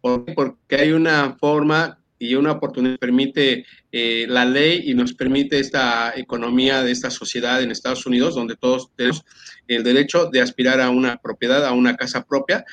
Porque 0.00 0.76
hay 0.76 0.92
una 0.92 1.36
forma 1.38 1.98
y 2.18 2.34
una 2.36 2.52
oportunidad 2.52 2.94
que 2.94 2.98
permite 2.98 3.66
eh, 3.92 4.26
la 4.28 4.46
ley 4.46 4.82
y 4.86 4.94
nos 4.94 5.12
permite 5.12 5.58
esta 5.58 6.14
economía 6.16 6.82
de 6.82 6.90
esta 6.90 7.10
sociedad 7.10 7.62
en 7.62 7.70
Estados 7.70 8.06
Unidos, 8.06 8.34
donde 8.34 8.56
todos 8.56 8.90
tenemos 8.96 9.24
el 9.68 9.84
derecho 9.84 10.30
de 10.30 10.40
aspirar 10.40 10.80
a 10.80 10.88
una 10.88 11.18
propiedad, 11.18 11.66
a 11.66 11.72
una 11.72 11.96
casa 11.96 12.24
propia. 12.24 12.64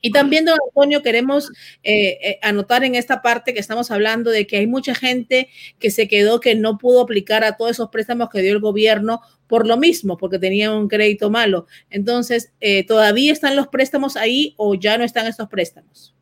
Y 0.02 0.12
también, 0.12 0.46
don 0.46 0.58
Antonio, 0.68 1.02
queremos 1.02 1.50
eh, 1.84 2.18
eh, 2.22 2.40
anotar 2.42 2.84
en 2.84 2.96
esta 2.96 3.22
parte 3.22 3.54
que 3.54 3.60
estamos 3.60 3.90
hablando 3.92 4.30
de 4.30 4.46
que 4.46 4.58
hay 4.58 4.68
mucha 4.68 4.94
gente 4.94 5.50
que 5.80 5.92
se 5.92 6.08
quedó, 6.08 6.40
que 6.40 6.56
no 6.56 6.78
pudo 6.78 7.02
aplicar 7.02 7.44
a 7.44 7.58
todos 7.58 7.72
esos 7.72 7.90
préstamos 7.90 8.30
que 8.30 8.42
dio 8.42 8.54
el 8.54 8.60
gobierno 8.60 9.22
por 9.48 9.66
lo 9.66 9.78
mismo, 9.78 10.18
porque 10.18 10.40
tenía 10.40 10.72
un 10.72 10.88
crédito 10.88 11.30
malo. 11.30 11.68
Entonces, 11.90 12.52
eh, 12.60 12.86
¿todavía 12.86 13.32
están 13.32 13.56
los 13.56 13.68
préstamos 13.68 14.18
ahí 14.18 14.54
o 14.58 14.76
ya 14.76 14.98
no 14.98 15.04
están 15.04 15.26
estos 15.26 15.50
préstamos? 15.50 16.14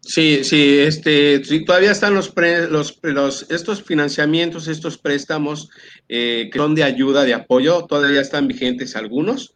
Sí, 0.00 0.42
sí, 0.42 0.78
este, 0.78 1.40
todavía 1.66 1.90
están 1.90 2.14
los, 2.14 2.32
los, 2.70 2.98
los, 3.02 3.50
estos 3.50 3.82
financiamientos, 3.82 4.66
estos 4.66 4.96
préstamos 4.96 5.68
que 6.06 6.50
son 6.54 6.74
de 6.74 6.82
ayuda, 6.82 7.24
de 7.24 7.34
apoyo, 7.34 7.84
todavía 7.84 8.22
están 8.22 8.48
vigentes 8.48 8.96
algunos, 8.96 9.54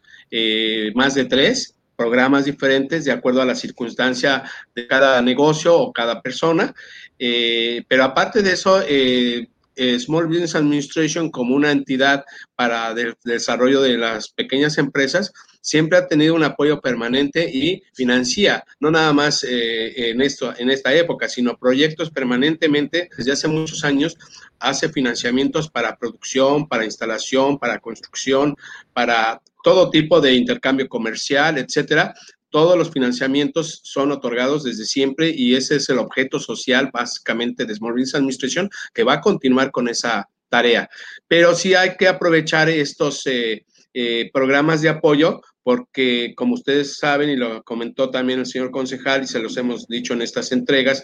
más 0.93 1.15
de 1.15 1.25
tres 1.25 1.72
programas 1.95 2.45
diferentes 2.45 3.05
de 3.05 3.11
acuerdo 3.11 3.41
a 3.41 3.45
la 3.45 3.55
circunstancia 3.55 4.43
de 4.75 4.87
cada 4.87 5.21
negocio 5.21 5.77
o 5.77 5.93
cada 5.93 6.21
persona. 6.21 6.73
Eh, 7.19 7.83
pero 7.87 8.03
aparte 8.03 8.41
de 8.41 8.53
eso, 8.53 8.81
eh, 8.87 9.47
eh, 9.75 9.99
Small 9.99 10.27
Business 10.27 10.55
Administration 10.55 11.31
como 11.31 11.55
una 11.55 11.71
entidad 11.71 12.25
para 12.55 12.91
el 12.91 13.15
desarrollo 13.23 13.81
de 13.81 13.97
las 13.97 14.29
pequeñas 14.29 14.77
empresas 14.77 15.33
siempre 15.61 15.97
ha 15.97 16.07
tenido 16.07 16.35
un 16.35 16.43
apoyo 16.43 16.79
permanente 16.81 17.49
y 17.49 17.81
financia, 17.93 18.65
no 18.79 18.91
nada 18.91 19.13
más 19.13 19.45
en, 19.49 20.21
esto, 20.21 20.53
en 20.57 20.69
esta 20.69 20.93
época, 20.93 21.29
sino 21.29 21.57
proyectos 21.57 22.11
permanentemente 22.11 23.09
desde 23.17 23.31
hace 23.31 23.47
muchos 23.47 23.83
años 23.85 24.17
hace 24.59 24.89
financiamientos 24.89 25.69
para 25.69 25.95
producción, 25.95 26.67
para 26.67 26.85
instalación, 26.85 27.57
para 27.57 27.79
construcción, 27.79 28.55
para 28.93 29.41
todo 29.63 29.89
tipo 29.89 30.21
de 30.21 30.35
intercambio 30.35 30.87
comercial, 30.87 31.57
etcétera. 31.57 32.13
Todos 32.49 32.77
los 32.77 32.91
financiamientos 32.91 33.81
son 33.83 34.11
otorgados 34.11 34.63
desde 34.63 34.85
siempre 34.85 35.33
y 35.35 35.55
ese 35.55 35.77
es 35.77 35.89
el 35.89 35.97
objeto 35.97 36.37
social 36.37 36.91
básicamente 36.93 37.65
de 37.65 37.73
Small 37.73 37.93
Business 37.93 38.15
Administration 38.15 38.69
que 38.93 39.03
va 39.03 39.13
a 39.13 39.21
continuar 39.21 39.71
con 39.71 39.87
esa 39.87 40.29
tarea. 40.49 40.87
Pero 41.27 41.55
sí 41.55 41.73
hay 41.73 41.95
que 41.97 42.07
aprovechar 42.07 42.69
estos 42.69 43.25
eh, 43.25 43.65
eh, 43.95 44.29
programas 44.31 44.83
de 44.83 44.89
apoyo 44.89 45.41
porque 45.63 46.33
como 46.35 46.55
ustedes 46.55 46.97
saben 46.97 47.29
y 47.29 47.37
lo 47.37 47.63
comentó 47.63 48.09
también 48.09 48.39
el 48.39 48.45
señor 48.45 48.69
concejal 48.69 49.23
y 49.23 49.27
se 49.27 49.39
los 49.39 49.55
hemos 49.57 49.87
dicho 49.87 50.13
en 50.13 50.21
estas 50.21 50.51
entregas, 50.51 51.03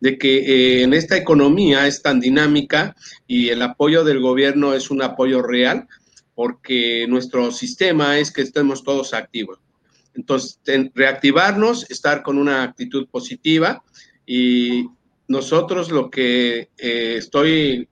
de 0.00 0.16
que 0.16 0.38
eh, 0.38 0.82
en 0.82 0.94
esta 0.94 1.16
economía 1.16 1.86
es 1.86 2.02
tan 2.02 2.18
dinámica 2.18 2.96
y 3.26 3.50
el 3.50 3.60
apoyo 3.62 4.04
del 4.04 4.20
gobierno 4.20 4.72
es 4.72 4.90
un 4.90 5.02
apoyo 5.02 5.42
real, 5.42 5.86
porque 6.38 7.04
nuestro 7.08 7.50
sistema 7.50 8.16
es 8.20 8.30
que 8.30 8.42
estemos 8.42 8.84
todos 8.84 9.12
activos. 9.12 9.58
Entonces, 10.14 10.60
reactivarnos, 10.94 11.90
estar 11.90 12.22
con 12.22 12.38
una 12.38 12.62
actitud 12.62 13.08
positiva 13.08 13.82
y 14.24 14.86
nosotros 15.26 15.90
lo 15.90 16.10
que 16.10 16.68
eh, 16.78 17.16
estoy, 17.18 17.88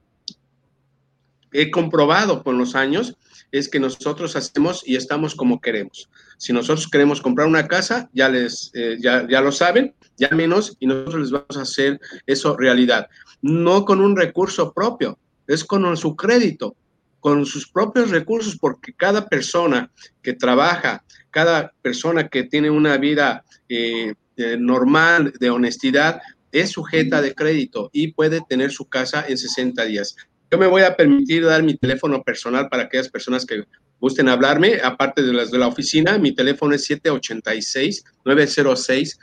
he 1.53 1.72
comprobado 1.72 2.44
con 2.44 2.57
los 2.57 2.76
años 2.76 3.16
es 3.51 3.68
que 3.68 3.80
nosotros 3.80 4.36
hacemos 4.36 4.84
y 4.86 4.94
estamos 4.94 5.34
como 5.34 5.61
queremos. 5.61 6.09
Si 6.38 6.53
nosotros 6.53 6.86
queremos 6.86 7.20
comprar 7.20 7.49
una 7.49 7.66
casa, 7.66 8.09
ya 8.12 8.28
les 8.28 8.70
eh, 8.74 8.97
ya, 9.01 9.26
ya 9.28 9.40
lo 9.40 9.51
saben, 9.51 9.92
ya 10.18 10.28
menos 10.30 10.76
y 10.78 10.86
nosotros 10.86 11.20
les 11.22 11.30
vamos 11.32 11.57
a 11.57 11.62
hacer 11.62 11.99
eso 12.26 12.57
realidad. 12.57 13.09
No 13.42 13.84
con 13.84 14.01
un 14.01 14.16
recurso 14.16 14.72
propio, 14.72 15.18
es 15.49 15.64
con 15.64 15.97
su 15.97 16.14
crédito, 16.14 16.76
con 17.20 17.46
sus 17.46 17.68
propios 17.68 18.10
recursos, 18.10 18.56
porque 18.56 18.92
cada 18.92 19.28
persona 19.28 19.90
que 20.22 20.32
trabaja, 20.32 21.04
cada 21.30 21.72
persona 21.82 22.28
que 22.28 22.44
tiene 22.44 22.70
una 22.70 22.96
vida 22.96 23.44
eh, 23.68 24.14
normal 24.58 25.32
de 25.40 25.50
honestidad, 25.50 26.20
es 26.52 26.70
sujeta 26.70 27.20
de 27.20 27.34
crédito 27.34 27.90
y 27.92 28.12
puede 28.12 28.40
tener 28.48 28.70
su 28.70 28.88
casa 28.88 29.24
en 29.28 29.36
60 29.36 29.84
días. 29.84 30.16
Yo 30.50 30.58
me 30.58 30.66
voy 30.66 30.82
a 30.82 30.96
permitir 30.96 31.44
dar 31.44 31.62
mi 31.62 31.76
teléfono 31.76 32.22
personal 32.22 32.68
para 32.68 32.84
aquellas 32.84 33.08
personas 33.08 33.44
que 33.44 33.64
gusten 33.98 34.28
hablarme, 34.28 34.78
aparte 34.82 35.22
de 35.22 35.32
las 35.32 35.50
de 35.50 35.58
la 35.58 35.66
oficina, 35.66 36.18
mi 36.18 36.34
teléfono 36.34 36.74
es 36.74 36.88
786-906 36.88 39.18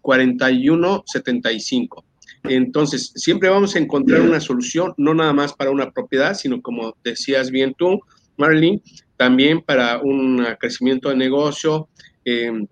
4175. 0.00 2.04
Entonces, 2.44 3.12
siempre 3.14 3.48
vamos 3.48 3.74
a 3.74 3.78
encontrar 3.78 4.22
una 4.22 4.40
solución, 4.40 4.94
no 4.96 5.14
nada 5.14 5.32
más 5.32 5.52
para 5.52 5.70
una 5.70 5.90
propiedad, 5.90 6.34
sino 6.34 6.62
como 6.62 6.96
decías 7.04 7.50
bien 7.50 7.74
tú, 7.74 8.00
Marlene, 8.36 8.82
también 9.16 9.60
para 9.60 9.98
un 9.98 10.46
crecimiento 10.58 11.10
de 11.10 11.16
negocio. 11.16 11.88
Em, 12.24 12.66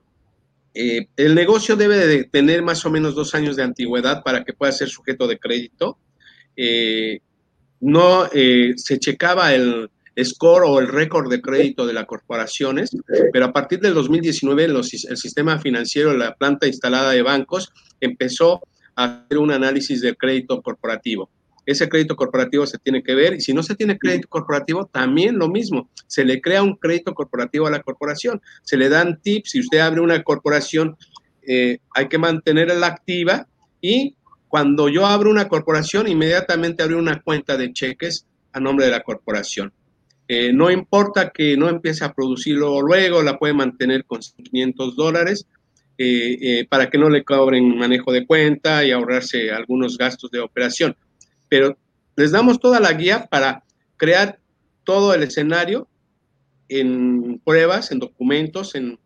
eh, 0.74 1.08
el 1.16 1.34
negocio 1.34 1.76
debe 1.76 2.06
de 2.06 2.24
tener 2.24 2.62
más 2.62 2.84
o 2.86 2.90
menos 2.90 3.14
dos 3.14 3.34
años 3.34 3.56
de 3.56 3.62
antigüedad 3.62 4.22
para 4.22 4.44
que 4.44 4.52
pueda 4.52 4.72
ser 4.72 4.88
sujeto 4.88 5.26
de 5.26 5.38
crédito. 5.38 5.98
Eh, 6.56 7.20
no 7.80 8.26
eh, 8.32 8.72
se 8.76 8.98
checaba 8.98 9.54
el 9.54 9.90
score 10.24 10.64
o 10.66 10.80
el 10.80 10.88
récord 10.88 11.30
de 11.30 11.40
crédito 11.40 11.86
de 11.86 11.92
las 11.92 12.06
corporaciones, 12.06 12.90
pero 13.32 13.46
a 13.46 13.52
partir 13.52 13.80
del 13.80 13.94
2019 13.94 14.64
el 14.64 14.84
sistema 14.84 15.58
financiero, 15.58 16.16
la 16.16 16.34
planta 16.34 16.66
instalada 16.66 17.12
de 17.12 17.22
bancos, 17.22 17.72
empezó 18.00 18.62
hacer 18.98 19.38
un 19.38 19.52
análisis 19.52 20.00
del 20.00 20.16
crédito 20.16 20.60
corporativo. 20.60 21.30
Ese 21.64 21.88
crédito 21.88 22.16
corporativo 22.16 22.66
se 22.66 22.78
tiene 22.78 23.02
que 23.02 23.14
ver 23.14 23.34
y 23.34 23.40
si 23.40 23.52
no 23.52 23.62
se 23.62 23.76
tiene 23.76 23.98
crédito 23.98 24.26
corporativo, 24.28 24.86
también 24.86 25.38
lo 25.38 25.48
mismo. 25.48 25.88
Se 26.06 26.24
le 26.24 26.40
crea 26.40 26.62
un 26.62 26.74
crédito 26.76 27.14
corporativo 27.14 27.66
a 27.66 27.70
la 27.70 27.82
corporación. 27.82 28.40
Se 28.62 28.76
le 28.76 28.88
dan 28.88 29.20
tips. 29.20 29.50
Si 29.50 29.60
usted 29.60 29.78
abre 29.78 30.00
una 30.00 30.22
corporación, 30.22 30.96
eh, 31.46 31.78
hay 31.94 32.08
que 32.08 32.18
mantenerla 32.18 32.86
activa 32.86 33.46
y 33.80 34.16
cuando 34.48 34.88
yo 34.88 35.06
abro 35.06 35.30
una 35.30 35.46
corporación, 35.46 36.08
inmediatamente 36.08 36.82
abro 36.82 36.98
una 36.98 37.20
cuenta 37.20 37.56
de 37.56 37.72
cheques 37.72 38.26
a 38.52 38.60
nombre 38.60 38.86
de 38.86 38.92
la 38.92 39.02
corporación. 39.02 39.72
Eh, 40.26 40.52
no 40.52 40.70
importa 40.70 41.30
que 41.30 41.56
no 41.56 41.68
empiece 41.68 42.04
a 42.04 42.12
producirlo 42.12 42.80
luego, 42.82 43.22
la 43.22 43.38
puede 43.38 43.54
mantener 43.54 44.04
con 44.04 44.20
500 44.20 44.96
dólares 44.96 45.46
eh, 46.00 46.38
eh, 46.40 46.66
para 46.68 46.88
que 46.88 46.96
no 46.96 47.10
le 47.10 47.24
cobren 47.24 47.76
manejo 47.76 48.12
de 48.12 48.24
cuenta 48.24 48.84
y 48.84 48.92
ahorrarse 48.92 49.50
algunos 49.50 49.98
gastos 49.98 50.30
de 50.30 50.38
operación. 50.38 50.96
Pero 51.48 51.76
les 52.16 52.30
damos 52.30 52.60
toda 52.60 52.78
la 52.78 52.92
guía 52.92 53.26
para 53.26 53.64
crear 53.96 54.38
todo 54.84 55.12
el 55.12 55.24
escenario 55.24 55.88
en 56.68 57.40
pruebas, 57.44 57.90
en 57.90 57.98
documentos, 57.98 58.76
en, 58.76 58.96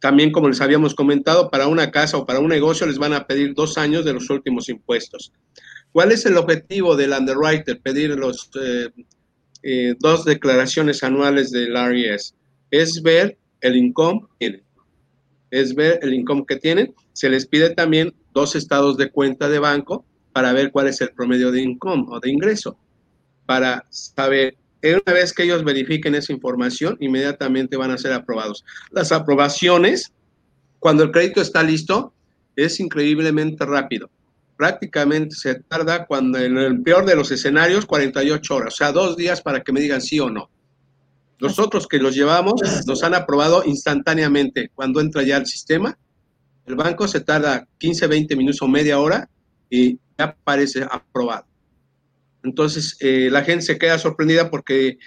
también 0.00 0.32
como 0.32 0.48
les 0.48 0.60
habíamos 0.60 0.96
comentado, 0.96 1.48
para 1.48 1.68
una 1.68 1.92
casa 1.92 2.16
o 2.16 2.26
para 2.26 2.40
un 2.40 2.48
negocio 2.48 2.84
les 2.88 2.98
van 2.98 3.12
a 3.12 3.28
pedir 3.28 3.54
dos 3.54 3.78
años 3.78 4.04
de 4.04 4.14
los 4.14 4.28
últimos 4.30 4.68
impuestos. 4.68 5.32
¿Cuál 5.92 6.10
es 6.10 6.26
el 6.26 6.38
objetivo 6.38 6.96
del 6.96 7.12
underwriter? 7.12 7.80
Pedir 7.80 8.10
los 8.16 8.50
eh, 9.62 9.94
dos 10.00 10.24
declaraciones 10.24 11.04
anuales 11.04 11.52
del 11.52 11.76
RES. 11.76 12.34
Es 12.72 13.00
ver 13.00 13.38
el 13.60 13.76
income 13.76 14.22
es 15.50 15.74
ver 15.74 15.98
el 16.02 16.14
income 16.14 16.44
que 16.46 16.56
tienen. 16.56 16.94
Se 17.12 17.28
les 17.28 17.46
pide 17.46 17.70
también 17.70 18.14
dos 18.32 18.54
estados 18.56 18.96
de 18.96 19.10
cuenta 19.10 19.48
de 19.48 19.58
banco 19.58 20.04
para 20.32 20.52
ver 20.52 20.70
cuál 20.70 20.86
es 20.86 21.00
el 21.00 21.10
promedio 21.10 21.50
de 21.50 21.62
income 21.62 22.04
o 22.08 22.20
de 22.20 22.30
ingreso, 22.30 22.78
para 23.46 23.84
saber, 23.90 24.56
una 24.82 25.12
vez 25.12 25.32
que 25.32 25.42
ellos 25.42 25.64
verifiquen 25.64 26.14
esa 26.14 26.32
información, 26.32 26.96
inmediatamente 27.00 27.76
van 27.76 27.90
a 27.90 27.98
ser 27.98 28.12
aprobados. 28.12 28.64
Las 28.90 29.10
aprobaciones, 29.12 30.12
cuando 30.78 31.02
el 31.02 31.10
crédito 31.10 31.40
está 31.40 31.62
listo, 31.62 32.14
es 32.54 32.78
increíblemente 32.78 33.64
rápido. 33.66 34.08
Prácticamente 34.56 35.34
se 35.34 35.54
tarda 35.56 36.06
cuando 36.06 36.38
en 36.38 36.58
el 36.58 36.82
peor 36.82 37.06
de 37.06 37.16
los 37.16 37.30
escenarios, 37.30 37.86
48 37.86 38.54
horas, 38.54 38.74
o 38.74 38.76
sea, 38.76 38.92
dos 38.92 39.16
días 39.16 39.40
para 39.40 39.62
que 39.62 39.72
me 39.72 39.80
digan 39.80 40.00
sí 40.00 40.20
o 40.20 40.30
no. 40.30 40.50
Nosotros 41.40 41.86
que 41.86 41.98
los 41.98 42.14
llevamos 42.14 42.54
nos 42.86 43.02
han 43.02 43.14
aprobado 43.14 43.62
instantáneamente. 43.64 44.70
Cuando 44.74 45.00
entra 45.00 45.22
ya 45.22 45.36
el 45.36 45.46
sistema, 45.46 45.98
el 46.66 46.76
banco 46.76 47.08
se 47.08 47.20
tarda 47.20 47.66
15, 47.78 48.06
20 48.06 48.36
minutos 48.36 48.62
o 48.62 48.68
media 48.68 48.98
hora 48.98 49.28
y 49.68 49.98
ya 50.18 50.26
aparece 50.26 50.86
aprobado. 50.90 51.46
Entonces, 52.42 52.96
eh, 53.00 53.28
la 53.30 53.42
gente 53.42 53.64
se 53.64 53.78
queda 53.78 53.98
sorprendida 53.98 54.50
porque, 54.50 54.98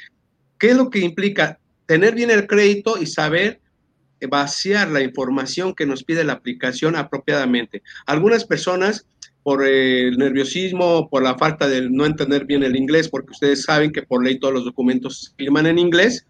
¿qué 0.57 0.71
es 0.71 0.77
lo 0.77 0.89
que 0.89 0.99
implica? 0.99 1.59
Tener 1.85 2.15
bien 2.15 2.31
el 2.31 2.47
crédito 2.47 3.01
y 3.01 3.07
saber 3.07 3.61
vaciar 4.27 4.89
la 4.89 5.01
información 5.01 5.73
que 5.73 5.85
nos 5.85 6.03
pide 6.03 6.23
la 6.23 6.33
aplicación 6.33 6.95
apropiadamente. 6.95 7.83
Algunas 8.05 8.45
personas, 8.45 9.05
por 9.43 9.65
el 9.65 10.17
nerviosismo, 10.17 11.09
por 11.09 11.21
la 11.21 11.37
falta 11.37 11.67
de 11.67 11.89
no 11.89 12.05
entender 12.05 12.45
bien 12.45 12.63
el 12.63 12.75
inglés, 12.75 13.09
porque 13.09 13.31
ustedes 13.31 13.63
saben 13.63 13.91
que 13.91 14.03
por 14.03 14.23
ley 14.23 14.39
todos 14.39 14.53
los 14.53 14.65
documentos 14.65 15.23
se 15.23 15.35
firman 15.35 15.67
en 15.67 15.77
inglés, 15.77 16.25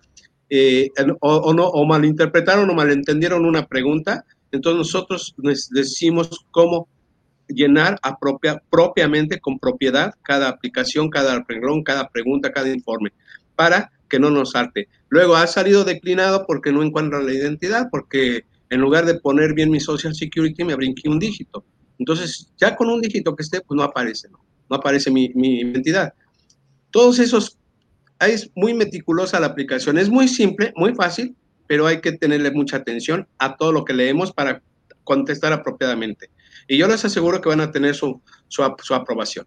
eh, 0.49 0.89
o, 1.19 1.53
no, 1.53 1.67
o 1.67 1.85
malinterpretaron 1.85 2.69
o 2.69 2.73
malentendieron 2.73 3.45
una 3.45 3.67
pregunta, 3.67 4.25
entonces 4.51 4.77
nosotros 4.77 5.35
les 5.37 5.69
decimos 5.69 6.45
cómo 6.51 6.87
llenar 7.47 7.99
propiamente 8.69 9.39
con 9.39 9.59
propiedad 9.59 10.13
cada 10.23 10.49
aplicación, 10.49 11.09
cada 11.09 11.43
renglón, 11.47 11.83
cada 11.83 12.09
pregunta, 12.09 12.51
cada 12.51 12.69
informe, 12.69 13.11
para 13.55 13.91
que 14.09 14.19
no 14.19 14.29
nos 14.29 14.51
salte. 14.51 14.87
Luego 15.09 15.35
ha 15.35 15.47
salido 15.47 15.83
declinado 15.83 16.45
porque 16.47 16.71
no 16.71 16.83
encuentra 16.83 17.21
la 17.21 17.33
identidad, 17.33 17.89
porque 17.91 18.45
en 18.69 18.81
lugar 18.81 19.05
de 19.05 19.15
poner 19.15 19.53
bien 19.53 19.69
mi 19.69 19.79
Social 19.79 20.15
Security 20.15 20.63
me 20.63 20.75
brinqué 20.75 21.09
un 21.09 21.19
dígito. 21.19 21.63
Entonces, 21.99 22.51
ya 22.57 22.75
con 22.75 22.89
un 22.89 23.01
dígito 23.01 23.35
que 23.35 23.43
esté, 23.43 23.61
pues 23.61 23.75
no 23.77 23.83
aparece, 23.83 24.29
no, 24.29 24.39
no 24.69 24.75
aparece 24.75 25.11
mi, 25.11 25.31
mi 25.35 25.59
identidad. 25.59 26.13
Todos 26.91 27.19
esos 27.19 27.57
es 28.19 28.49
muy 28.55 28.73
meticulosa 28.73 29.39
la 29.39 29.47
aplicación, 29.47 29.97
es 29.97 30.09
muy 30.09 30.27
simple, 30.27 30.73
muy 30.75 30.93
fácil, 30.95 31.35
pero 31.67 31.87
hay 31.87 32.01
que 32.01 32.11
tenerle 32.13 32.51
mucha 32.51 32.77
atención 32.77 33.27
a 33.37 33.55
todo 33.55 33.71
lo 33.71 33.85
que 33.85 33.93
leemos 33.93 34.31
para 34.31 34.61
contestar 35.03 35.53
apropiadamente. 35.53 36.29
Y 36.67 36.77
yo 36.77 36.87
les 36.87 37.03
aseguro 37.03 37.41
que 37.41 37.49
van 37.49 37.61
a 37.61 37.71
tener 37.71 37.95
su, 37.95 38.21
su 38.47 38.93
aprobación. 38.93 39.45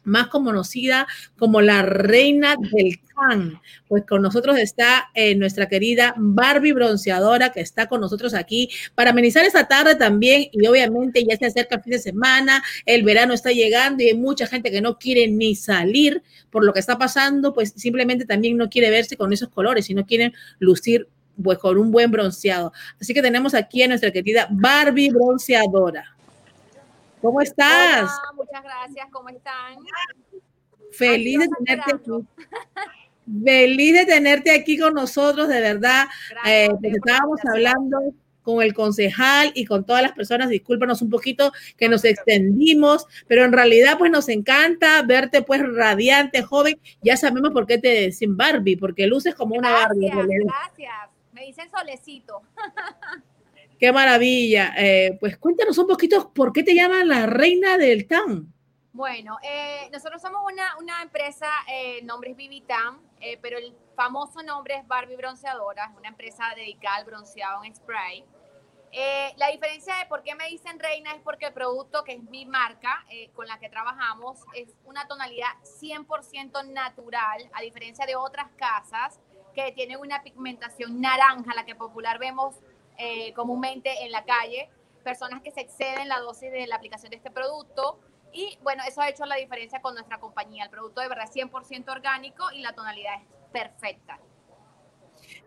más 0.06 0.28
conocida 0.28 1.08
como 1.38 1.62
la 1.62 1.82
reina 1.82 2.56
del 2.72 2.99
can. 3.16 3.60
Pues 3.88 4.03
con 4.06 4.22
nosotros 4.22 4.58
está 4.58 5.10
eh, 5.14 5.36
nuestra 5.36 5.68
querida 5.68 6.14
Barbie 6.18 6.74
Bronceadora, 6.74 7.51
que 7.51 7.62
está 7.62 7.88
con 7.88 8.01
nosotros 8.01 8.34
aquí 8.34 8.70
para 8.93 9.12
amenizar 9.12 9.45
esta 9.45 9.68
tarde 9.68 9.95
también. 9.95 10.47
Y 10.51 10.66
obviamente 10.68 11.24
ya 11.24 11.38
se 11.38 11.45
acerca 11.45 11.76
el 11.76 11.84
fin 11.84 11.91
de 11.91 11.99
semana, 11.99 12.64
el 12.86 13.03
verano 13.03 13.34
está 13.34 13.51
llegando 13.51 14.03
y 14.03 14.08
hay 14.08 14.18
mucha 14.18 14.47
gente 14.47 14.72
que 14.72 14.82
no 14.82 14.97
quiere 14.97 15.28
ni 15.28 15.56
salir 15.56 16.24
por 16.49 16.64
lo 16.64 16.74
que 16.74 16.80
está 16.80 16.97
pasando, 16.97 17.53
pues 17.53 17.74
simplemente 17.76 18.26
también 18.26 18.58
no 18.58 18.70
quiere 18.70 18.89
verse 18.89 19.18
con 19.18 19.34
esos 19.34 19.49
colores, 19.49 19.86
sino 19.86 20.06
quieren 20.06 20.34
lucir 20.60 21.10
pues 21.41 21.58
con 21.58 21.78
un 21.78 21.91
buen 21.91 22.12
bronceado. 22.12 22.72
Así 22.99 23.14
que 23.14 23.22
tenemos 23.22 23.53
aquí 23.53 23.84
a 23.84 23.88
nuestra 23.88 24.12
querida 24.12 24.47
Barbie 24.49 25.10
Bronceadora. 25.10 26.14
¿Cómo 27.26 27.41
estás? 27.41 28.03
Hola, 28.03 28.34
muchas 28.36 28.63
gracias, 28.63 29.07
¿cómo 29.11 29.30
están? 29.30 29.78
Feliz 30.91 31.39
de 31.39 31.47
tenerte 31.47 31.95
aquí. 31.95 32.11
Feliz 33.43 33.93
de 33.93 34.05
tenerte 34.05 34.51
aquí 34.51 34.78
con 34.78 34.93
nosotros, 34.93 35.47
de 35.47 35.59
verdad. 35.59 36.05
Eh, 36.45 36.69
estábamos 36.84 37.39
hablando 37.51 37.97
con 38.43 38.61
el 38.61 38.76
concejal 38.76 39.51
y 39.55 39.65
con 39.65 39.88
todas 39.88 40.03
las 40.03 40.11
personas, 40.11 40.49
discúlpanos 40.49 41.01
un 41.01 41.09
poquito 41.09 41.51
que 41.78 41.89
nos 41.89 42.05
extendimos, 42.05 43.07
pero 43.28 43.43
en 43.43 43.53
realidad 43.53 43.97
pues 43.97 44.11
nos 44.11 44.30
encanta 44.30 45.01
verte 45.01 45.41
pues 45.41 45.63
radiante, 45.63 46.43
joven. 46.43 46.80
Ya 47.01 47.17
sabemos 47.17 47.49
por 47.53 47.65
qué 47.65 47.80
te 47.80 48.01
dicen 48.01 48.38
Barbie, 48.38 48.78
porque 48.78 49.07
luces 49.07 49.34
como 49.34 49.55
una 49.55 49.71
Barbie. 49.71 50.11
Gracias, 50.11 50.93
me 51.34 51.41
dicen 51.41 51.71
solecito. 51.71 52.43
Qué 53.86 53.91
maravilla. 53.91 54.73
Eh, 54.75 55.15
pues 55.19 55.38
cuéntanos 55.38 55.77
un 55.77 55.86
poquito 55.86 56.33
por 56.33 56.51
qué 56.51 56.63
te 56.63 56.73
llaman 56.73 57.07
la 57.07 57.27
reina 57.27 57.77
del 57.77 58.07
TAN. 58.07 58.51
Bueno, 58.93 59.38
eh, 59.43 59.88
nosotros 59.91 60.23
somos 60.23 60.41
una, 60.51 60.75
una 60.79 61.03
empresa, 61.03 61.45
eh, 61.67 62.01
nombre 62.01 62.31
es 62.31 62.36
Vivitan, 62.36 62.99
eh, 63.19 63.38
pero 63.43 63.59
el 63.59 63.75
famoso 63.95 64.41
nombre 64.41 64.77
es 64.77 64.88
Barbie 64.88 65.17
Bronceadora, 65.17 65.93
una 65.99 66.07
empresa 66.07 66.45
dedicada 66.55 66.95
al 66.95 67.05
bronceado 67.05 67.63
en 67.63 67.75
spray. 67.75 68.25
la 69.38 69.51
diferencia 69.51 69.93
de 69.97 70.07
por 70.07 70.23
qué 70.23 70.33
me 70.33 70.47
dicen 70.47 70.79
reina 70.79 71.11
es 71.11 71.21
porque 71.21 71.45
el 71.45 71.53
producto, 71.53 72.03
que 72.03 72.13
es 72.13 72.23
mi 72.23 72.47
marca 72.47 73.05
con 73.36 73.45
la 73.45 73.59
que 73.59 73.69
trabajamos, 73.69 74.39
es 74.55 74.69
una 74.86 75.07
tonalidad 75.07 75.53
100% 75.79 76.71
natural, 76.71 77.51
a 77.53 77.61
diferencia 77.61 78.07
de 78.07 78.15
otras 78.15 78.49
casas 78.57 79.19
que 79.53 79.71
tienen 79.73 79.99
una 79.99 80.23
pigmentación 80.23 80.99
naranja, 80.99 81.53
la 81.53 81.65
que 81.65 81.75
popular 81.75 82.17
vemos 82.17 82.55
eh, 82.97 83.33
comúnmente 83.33 84.03
en 84.03 84.11
la 84.11 84.23
calle, 84.23 84.69
personas 85.03 85.41
que 85.41 85.51
se 85.51 85.61
exceden 85.61 86.07
la 86.07 86.19
dosis 86.19 86.51
de 86.51 86.67
la 86.67 86.75
aplicación 86.75 87.11
de 87.11 87.17
este 87.17 87.31
producto. 87.31 87.99
Y 88.33 88.57
bueno, 88.63 88.83
eso 88.87 89.01
ha 89.01 89.09
hecho 89.09 89.25
la 89.25 89.35
diferencia 89.35 89.81
con 89.81 89.93
nuestra 89.93 90.19
compañía. 90.19 90.65
El 90.65 90.69
producto 90.69 91.01
de 91.01 91.07
verdad 91.07 91.25
es 91.25 91.35
100% 91.35 91.89
orgánico 91.89 92.45
y 92.53 92.61
la 92.61 92.73
tonalidad 92.73 93.21
es 93.21 93.27
perfecta. 93.51 94.19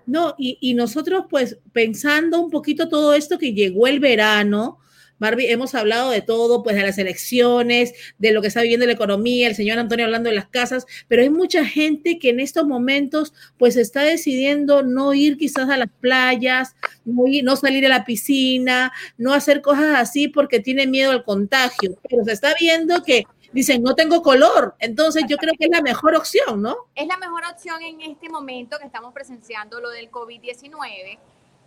No, 0.07 0.35
y, 0.39 0.57
y, 0.61 0.75
nosotros 0.75 1.27
pues 1.29 1.59
pensando 1.73 2.41
un 2.41 2.51
poquito 2.51 2.89
todo 2.89 3.13
esto 3.13 3.39
que 3.39 3.53
llegó 3.53 3.87
el 3.87 4.01
verano, 4.01 4.79
Barbie, 5.19 5.51
hemos 5.51 5.75
hablado 5.75 6.11
de 6.11 6.23
todo, 6.23 6.63
pues 6.63 6.77
de 6.77 6.83
las 6.83 6.99
elecciones, 6.99 7.95
de 8.19 8.33
lo 8.33 8.41
que 8.41 8.49
está 8.49 8.63
viviendo 8.63 8.87
la 8.87 8.93
economía, 8.93 9.49
el 9.49 9.55
señor 9.55 9.79
Antonio 9.79 10.05
hablando 10.05 10.31
de 10.31 10.37
las 10.37 10.49
casas, 10.49 10.87
pero 11.09 11.23
hay 11.23 11.31
mucha 11.31 11.65
gente 11.65 12.19
que 12.19 12.31
en 12.31 12.41
estos 12.41 12.67
momentos 12.67 13.35
pues 13.57 13.77
está 13.77 14.03
decidiendo 14.03 14.83
no 14.83 15.15
ir 15.15 15.37
quizás 15.37 15.69
a 15.69 15.77
las 15.77 15.89
playas, 16.01 16.77
no, 17.05 17.25
no 17.43 17.57
salir 17.57 17.87
a 17.87 17.89
la 17.89 18.05
piscina, 18.05 18.93
no 19.17 19.33
hacer 19.33 19.63
cosas 19.63 19.97
así 19.97 20.29
porque 20.29 20.61
tiene 20.61 20.87
miedo 20.87 21.11
al 21.11 21.25
contagio, 21.25 21.99
pero 22.09 22.25
se 22.25 22.33
está 22.33 22.55
viendo 22.59 23.03
que 23.03 23.25
dicen, 23.53 23.83
no 23.83 23.95
tengo 23.95 24.23
color. 24.23 24.75
Entonces 24.79 25.25
yo 25.29 25.37
creo 25.37 25.55
que 25.59 25.67
es 25.67 25.71
la 25.71 25.83
mejor 25.83 26.15
opción, 26.15 26.63
¿no? 26.63 26.77
Es 26.95 27.07
la 27.07 27.17
mejor 27.17 27.43
opción 27.51 27.83
en 27.83 28.01
este 28.03 28.29
momento 28.29 28.79
que 28.79 28.87
estamos 28.87 29.13
presenciando 29.13 29.81
lo 29.81 29.91
del 29.91 30.11
COVID-19 30.11 31.19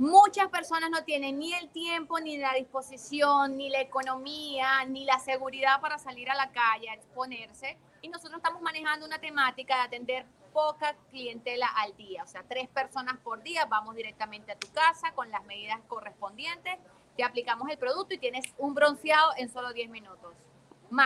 Muchas 0.01 0.47
personas 0.47 0.89
no 0.89 1.03
tienen 1.03 1.37
ni 1.37 1.53
el 1.53 1.69
tiempo, 1.69 2.19
ni 2.19 2.35
la 2.35 2.55
disposición, 2.55 3.55
ni 3.55 3.69
la 3.69 3.81
economía, 3.81 4.83
ni 4.87 5.05
la 5.05 5.19
seguridad 5.19 5.79
para 5.79 5.99
salir 5.99 6.27
a 6.31 6.33
la 6.33 6.49
calle 6.49 6.89
a 6.89 6.95
exponerse. 6.95 7.77
Y 8.01 8.09
nosotros 8.09 8.37
estamos 8.37 8.63
manejando 8.63 9.05
una 9.05 9.19
temática 9.19 9.75
de 9.75 9.81
atender 9.81 10.25
poca 10.53 10.95
clientela 11.11 11.67
al 11.67 11.95
día, 11.97 12.23
o 12.23 12.27
sea, 12.27 12.41
tres 12.49 12.67
personas 12.67 13.19
por 13.19 13.43
día. 13.43 13.65
Vamos 13.65 13.93
directamente 13.93 14.51
a 14.51 14.55
tu 14.55 14.67
casa 14.71 15.11
con 15.13 15.29
las 15.29 15.45
medidas 15.45 15.79
correspondientes, 15.87 16.79
te 17.15 17.23
aplicamos 17.23 17.69
el 17.69 17.77
producto 17.77 18.15
y 18.15 18.17
tienes 18.17 18.45
un 18.57 18.73
bronceado 18.73 19.33
en 19.37 19.49
solo 19.49 19.71
10 19.71 19.91
minutos. 19.91 20.33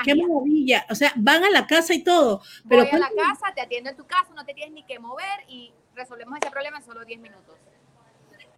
Qué 0.05 0.15
maravilla. 0.15 0.85
O 0.89 0.95
sea, 0.95 1.11
van 1.17 1.43
a 1.43 1.49
la 1.49 1.67
casa 1.67 1.93
y 1.93 2.01
todo. 2.01 2.41
Pero 2.69 2.83
Voy 2.83 2.91
a 2.91 2.97
la 2.97 3.09
casa, 3.09 3.53
te 3.53 3.59
atiendo 3.59 3.89
en 3.89 3.97
tu 3.97 4.07
casa, 4.07 4.33
no 4.33 4.45
te 4.45 4.53
tienes 4.53 4.73
ni 4.73 4.83
que 4.83 4.99
mover 4.99 5.43
y 5.49 5.73
resolvemos 5.93 6.39
ese 6.41 6.49
problema 6.49 6.77
en 6.77 6.83
solo 6.85 7.03
10 7.03 7.19
minutos. 7.19 7.57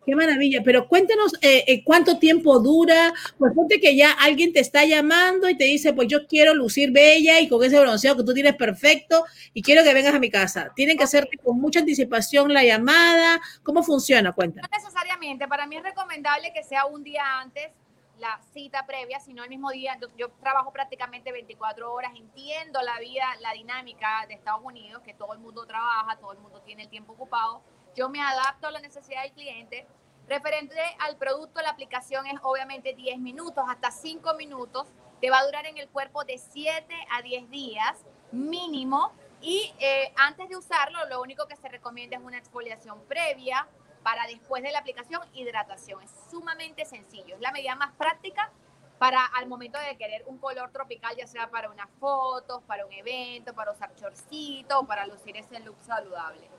Qué 0.08 0.16
maravilla, 0.16 0.62
pero 0.64 0.88
cuéntanos 0.88 1.34
eh, 1.42 1.66
eh, 1.68 1.84
cuánto 1.84 2.18
tiempo 2.18 2.62
dura, 2.62 3.14
pues 3.38 3.52
ponte 3.54 3.82
que 3.82 3.94
ya 3.94 4.14
alguien 4.14 4.54
te 4.54 4.62
está 4.62 4.86
llamando 4.86 5.50
y 5.50 5.58
te 5.58 5.66
dice, 5.66 5.92
pues 5.92 6.08
yo 6.08 6.26
quiero 6.28 6.54
lucir 6.54 6.92
bella 6.94 7.42
y 7.42 7.50
con 7.50 7.62
ese 7.62 7.78
bronceado 7.78 8.16
que 8.16 8.24
tú 8.24 8.34
tienes 8.34 8.56
perfecto 8.56 9.26
y 9.54 9.62
quiero 9.62 9.84
que 9.84 9.94
vengas 9.94 10.16
a 10.16 10.20
mi 10.20 10.30
casa. 10.30 10.72
Tienen 10.78 10.98
que 10.98 11.04
hacerte 11.04 11.38
con 11.40 11.60
mucha 11.60 11.82
anticipación 11.82 12.54
la 12.54 12.64
llamada, 12.64 13.42
¿cómo 13.64 13.84
funciona? 13.84 14.32
Cuéntanos. 14.32 14.70
No 14.72 14.78
necesariamente, 14.78 15.46
para 15.46 15.68
mí 15.68 15.76
es 15.76 15.84
recomendable 15.84 16.54
que 16.54 16.64
sea 16.64 16.86
un 16.86 17.04
día 17.04 17.42
antes 17.42 17.70
la 18.18 18.40
cita 18.54 18.86
previa, 18.86 19.20
sino 19.20 19.44
el 19.44 19.50
mismo 19.50 19.72
día. 19.72 20.00
Yo, 20.18 20.30
trabajo 20.40 20.72
prácticamente 20.72 21.34
24 21.34 21.92
horas, 21.92 22.14
entiendo 22.16 22.82
la 22.82 22.98
vida, 23.00 23.26
la 23.42 23.52
dinámica 23.52 24.26
de 24.30 24.36
Estados 24.36 24.62
Unidos, 24.64 25.02
que 25.04 25.14
todo 25.14 25.34
el 25.34 25.40
mundo 25.40 25.66
trabaja, 25.66 26.16
todo 26.18 26.32
el 26.32 26.40
mundo 26.40 26.62
tiene 26.62 26.84
el 26.84 26.90
tiempo 26.90 27.12
ocupado 27.12 27.62
yo 27.98 28.10
me 28.10 28.22
adapto 28.22 28.68
a 28.68 28.72
la 28.72 28.80
necesidad 28.80 29.24
del 29.24 29.32
cliente. 29.34 29.88
Referente 30.28 30.78
al 31.00 31.18
producto, 31.18 31.62
la 31.62 31.72
aplicación 31.72 32.28
es 32.28 32.36
obviamente 32.44 32.94
10 32.94 33.18
minutos, 33.18 33.64
hasta 33.68 33.90
5 33.90 34.36
minutos. 34.36 34.88
Te 35.20 35.32
va 35.32 35.40
a 35.40 35.46
durar 35.46 35.66
en 35.66 35.80
el 35.80 35.90
cuerpo 35.90 36.24
de 36.24 36.38
7 36.38 36.94
a 37.12 37.24
10 37.24 37.50
días 37.50 37.98
mínimo. 38.32 39.12
Y 39.42 39.74
eh, 39.80 40.14
antes 40.16 40.48
de 40.48 40.56
usarlo, 40.56 41.00
lo 41.10 41.22
único 41.22 41.48
que 41.48 41.56
se 41.56 41.68
recomienda 41.70 42.18
es 42.18 42.24
una 42.24 42.38
exfoliación 42.38 43.02
previa 43.06 43.68
para 44.04 44.28
después 44.28 44.62
de 44.62 44.72
la 44.72 44.80
aplicación, 44.80 45.22
hidratación. 45.34 46.04
Es 46.04 46.12
sumamente 46.30 46.86
sencillo. 46.86 47.36
Es 47.36 47.42
la 47.42 47.52
medida 47.52 47.76
más 47.76 47.94
práctica 47.94 48.52
para 49.00 49.26
al 49.26 49.48
momento 49.48 49.80
de 49.80 49.98
querer 49.98 50.24
un 50.28 50.38
color 50.38 50.72
tropical, 50.72 51.16
ya 51.16 51.26
sea 51.26 51.50
para 51.50 51.70
unas 51.70 51.90
fotos, 52.00 52.62
para 52.64 52.86
un 52.86 52.94
evento, 52.94 53.56
para 53.56 53.72
usar 53.72 53.96
chorcito, 53.96 54.86
para 54.86 55.08
lucir 55.08 55.36
ese 55.36 55.60
look 55.62 55.78
saludable. 55.82 56.57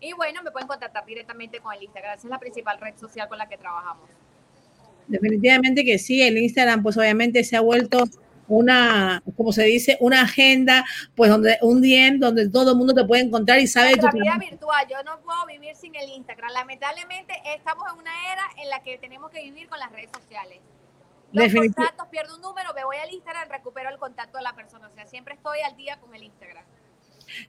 Y 0.00 0.12
bueno, 0.12 0.42
me 0.42 0.50
pueden 0.50 0.68
contactar 0.68 1.06
directamente 1.06 1.60
con 1.60 1.72
el 1.72 1.82
Instagram, 1.84 2.18
esa 2.18 2.26
es 2.26 2.30
la 2.30 2.38
principal 2.38 2.78
red 2.80 2.96
social 2.96 3.28
con 3.28 3.38
la 3.38 3.48
que 3.48 3.56
trabajamos. 3.56 4.10
Definitivamente 5.06 5.84
que 5.84 5.98
sí, 5.98 6.20
el 6.20 6.36
Instagram 6.36 6.82
pues 6.82 6.98
obviamente 6.98 7.42
se 7.44 7.56
ha 7.56 7.60
vuelto 7.60 8.04
una, 8.48 9.22
como 9.36 9.52
se 9.52 9.64
dice, 9.64 9.96
una 10.00 10.22
agenda, 10.22 10.84
pues 11.14 11.30
donde 11.30 11.58
un 11.62 11.80
día 11.80 11.98
donde 12.16 12.48
todo 12.48 12.72
el 12.72 12.76
mundo 12.76 12.94
te 12.94 13.04
puede 13.04 13.22
encontrar 13.22 13.58
y 13.58 13.66
sabe 13.66 13.96
La 13.96 14.10
vida 14.10 14.38
virtual, 14.38 14.86
yo 14.88 15.02
no 15.04 15.20
puedo 15.20 15.46
vivir 15.46 15.74
sin 15.76 15.94
el 15.94 16.08
Instagram. 16.10 16.50
Lamentablemente 16.52 17.34
estamos 17.56 17.84
en 17.92 17.98
una 17.98 18.32
era 18.32 18.42
en 18.62 18.70
la 18.70 18.82
que 18.82 18.98
tenemos 18.98 19.30
que 19.30 19.42
vivir 19.42 19.68
con 19.68 19.78
las 19.78 19.90
redes 19.92 20.10
sociales. 20.12 20.60
Los 21.32 21.52
contactos, 21.52 22.08
pierdo 22.08 22.36
un 22.36 22.40
número, 22.40 22.72
me 22.74 22.84
voy 22.84 22.96
al 22.96 23.12
Instagram, 23.12 23.48
recupero 23.50 23.90
el 23.90 23.98
contacto 23.98 24.38
de 24.38 24.44
la 24.44 24.54
persona. 24.54 24.88
O 24.88 24.94
sea, 24.94 25.06
siempre 25.06 25.34
estoy 25.34 25.60
al 25.60 25.76
día 25.76 25.98
con 25.98 26.14
el 26.14 26.22
Instagram. 26.22 26.64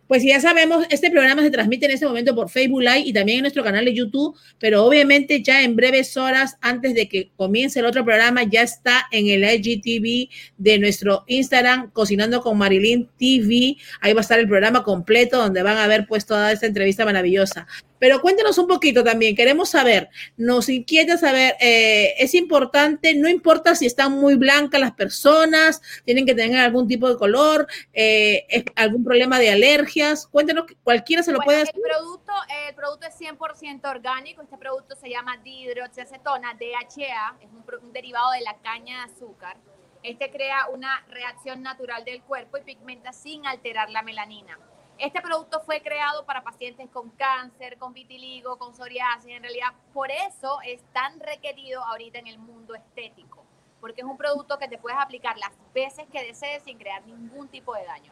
Pues 0.07 0.23
ya 0.23 0.39
sabemos, 0.39 0.85
este 0.89 1.11
programa 1.11 1.41
se 1.41 1.51
transmite 1.51 1.85
en 1.85 1.91
este 1.91 2.05
momento 2.05 2.35
por 2.35 2.49
Facebook 2.49 2.81
Live 2.81 3.03
y 3.05 3.13
también 3.13 3.39
en 3.39 3.43
nuestro 3.43 3.63
canal 3.63 3.85
de 3.85 3.93
YouTube, 3.93 4.35
pero 4.59 4.85
obviamente 4.85 5.41
ya 5.41 5.63
en 5.63 5.75
breves 5.75 6.17
horas 6.17 6.57
antes 6.61 6.93
de 6.93 7.07
que 7.07 7.31
comience 7.35 7.79
el 7.79 7.85
otro 7.85 8.03
programa 8.03 8.43
ya 8.43 8.61
está 8.61 9.07
en 9.11 9.27
el 9.27 9.43
IGTV 9.43 10.29
de 10.57 10.79
nuestro 10.79 11.23
Instagram, 11.27 11.91
Cocinando 11.91 12.41
con 12.41 12.57
Marilyn 12.57 13.09
TV. 13.17 13.77
Ahí 14.01 14.13
va 14.13 14.19
a 14.19 14.21
estar 14.21 14.39
el 14.39 14.47
programa 14.47 14.83
completo 14.83 15.37
donde 15.37 15.63
van 15.63 15.77
a 15.77 15.87
ver 15.87 16.05
pues 16.07 16.25
toda 16.25 16.51
esta 16.51 16.65
entrevista 16.65 17.05
maravillosa. 17.05 17.67
Pero 17.99 18.21
cuéntenos 18.21 18.57
un 18.57 18.67
poquito 18.67 19.03
también, 19.03 19.35
queremos 19.35 19.69
saber, 19.69 20.09
nos 20.37 20.69
inquieta 20.69 21.17
saber, 21.17 21.55
eh, 21.59 22.15
es 22.17 22.33
importante, 22.33 23.13
no 23.15 23.27
importa 23.27 23.75
si 23.75 23.85
están 23.85 24.13
muy 24.13 24.35
blancas 24.35 24.79
las 24.79 24.93
personas, 24.93 25.81
tienen 26.05 26.25
que 26.25 26.33
tener 26.33 26.59
algún 26.59 26.87
tipo 26.87 27.09
de 27.09 27.17
color, 27.17 27.67
eh, 27.93 28.65
algún 28.75 29.03
problema 29.03 29.37
de 29.39 29.51
alergias, 29.51 30.25
cuéntenos, 30.27 30.65
cualquiera 30.83 31.21
se 31.23 31.31
lo 31.31 31.39
puede 31.39 31.63
hacer. 31.63 31.75
El 31.75 31.81
producto, 31.81 32.33
el 32.67 32.75
producto 32.75 33.07
es 33.07 33.15
100% 33.19 33.89
orgánico, 33.89 34.41
este 34.41 34.57
producto 34.57 34.95
se 34.95 35.09
llama 35.09 35.37
dihidroxiacetona, 35.43 36.53
DHA, 36.53 37.37
es 37.41 37.49
un, 37.51 37.63
un 37.81 37.93
derivado 37.93 38.31
de 38.31 38.41
la 38.41 38.55
caña 38.57 39.05
de 39.05 39.13
azúcar. 39.13 39.57
Este 40.01 40.31
crea 40.31 40.67
una 40.73 41.05
reacción 41.09 41.61
natural 41.61 42.05
del 42.05 42.21
cuerpo 42.21 42.57
y 42.57 42.61
pigmenta 42.61 43.11
sin 43.11 43.45
alterar 43.45 43.89
la 43.89 44.01
melanina. 44.01 44.57
Este 44.99 45.21
producto 45.21 45.61
fue 45.61 45.81
creado 45.81 46.25
para 46.25 46.43
pacientes 46.43 46.89
con 46.89 47.09
cáncer, 47.11 47.77
con 47.77 47.93
vitiligo, 47.93 48.57
con 48.57 48.75
psoriasis. 48.75 49.31
En 49.31 49.41
realidad, 49.41 49.69
por 49.93 50.11
eso 50.11 50.59
es 50.65 50.83
tan 50.91 51.21
requerido 51.21 51.81
ahorita 51.85 52.19
en 52.19 52.27
el 52.27 52.37
mundo 52.37 52.75
estético, 52.75 53.45
porque 53.79 54.01
es 54.01 54.07
un 54.07 54.17
producto 54.17 54.59
que 54.59 54.67
te 54.67 54.77
puedes 54.77 54.99
aplicar 54.99 55.37
las 55.37 55.51
veces 55.73 56.05
que 56.11 56.25
desees 56.25 56.63
sin 56.63 56.77
crear 56.77 57.01
ningún 57.07 57.47
tipo 57.47 57.73
de 57.75 57.85
daño. 57.85 58.11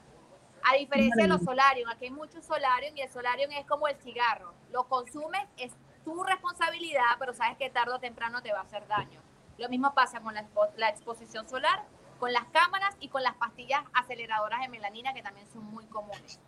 A 0.64 0.76
diferencia 0.76 1.24
de 1.24 1.28
los 1.28 1.42
solarium, 1.42 1.90
aquí 1.90 2.06
hay 2.06 2.12
muchos 2.12 2.46
solarium 2.46 2.96
y 2.96 3.02
el 3.02 3.10
solarium 3.10 3.52
es 3.52 3.66
como 3.66 3.90
el 3.90 3.98
cigarro. 3.98 4.54
Lo 4.72 4.86
consumes, 4.86 5.46
es 5.58 5.74
tu 6.06 6.24
responsabilidad, 6.24 7.18
pero 7.20 7.34
sabes 7.34 7.58
que 7.58 7.70
tarde 7.70 7.96
o 7.96 8.00
temprano 8.00 8.42
te 8.42 8.54
va 8.54 8.60
a 8.60 8.64
hacer 8.64 8.88
daño. 8.88 9.22
Lo 9.58 9.68
mismo 9.68 9.94
pasa 9.94 10.22
con 10.22 10.34
la, 10.34 10.46
la 10.78 10.88
exposición 10.88 11.50
solar, 11.50 11.84
con 12.18 12.32
las 12.32 12.46
cámaras 12.46 12.96
y 13.02 13.10
con 13.10 13.24
las 13.24 13.36
pastillas 13.36 13.84
aceleradoras 13.94 14.62
de 14.62 14.70
melanina 14.70 15.14
que 15.14 15.22
también 15.22 15.50
son 15.50 15.66
muy 15.66 15.86
comunes. 15.88 16.40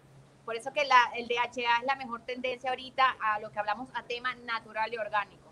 Por 0.49 0.55
eso 0.55 0.73
que 0.73 0.81
el 0.81 1.27
DHA 1.27 1.77
es 1.77 1.85
la 1.85 1.95
mejor 1.95 2.21
tendencia 2.25 2.71
ahorita 2.71 3.17
a 3.21 3.39
lo 3.39 3.51
que 3.51 3.59
hablamos 3.59 3.87
a 3.93 4.01
tema 4.01 4.33
natural 4.47 4.91
y 4.91 4.97
orgánico. 4.97 5.47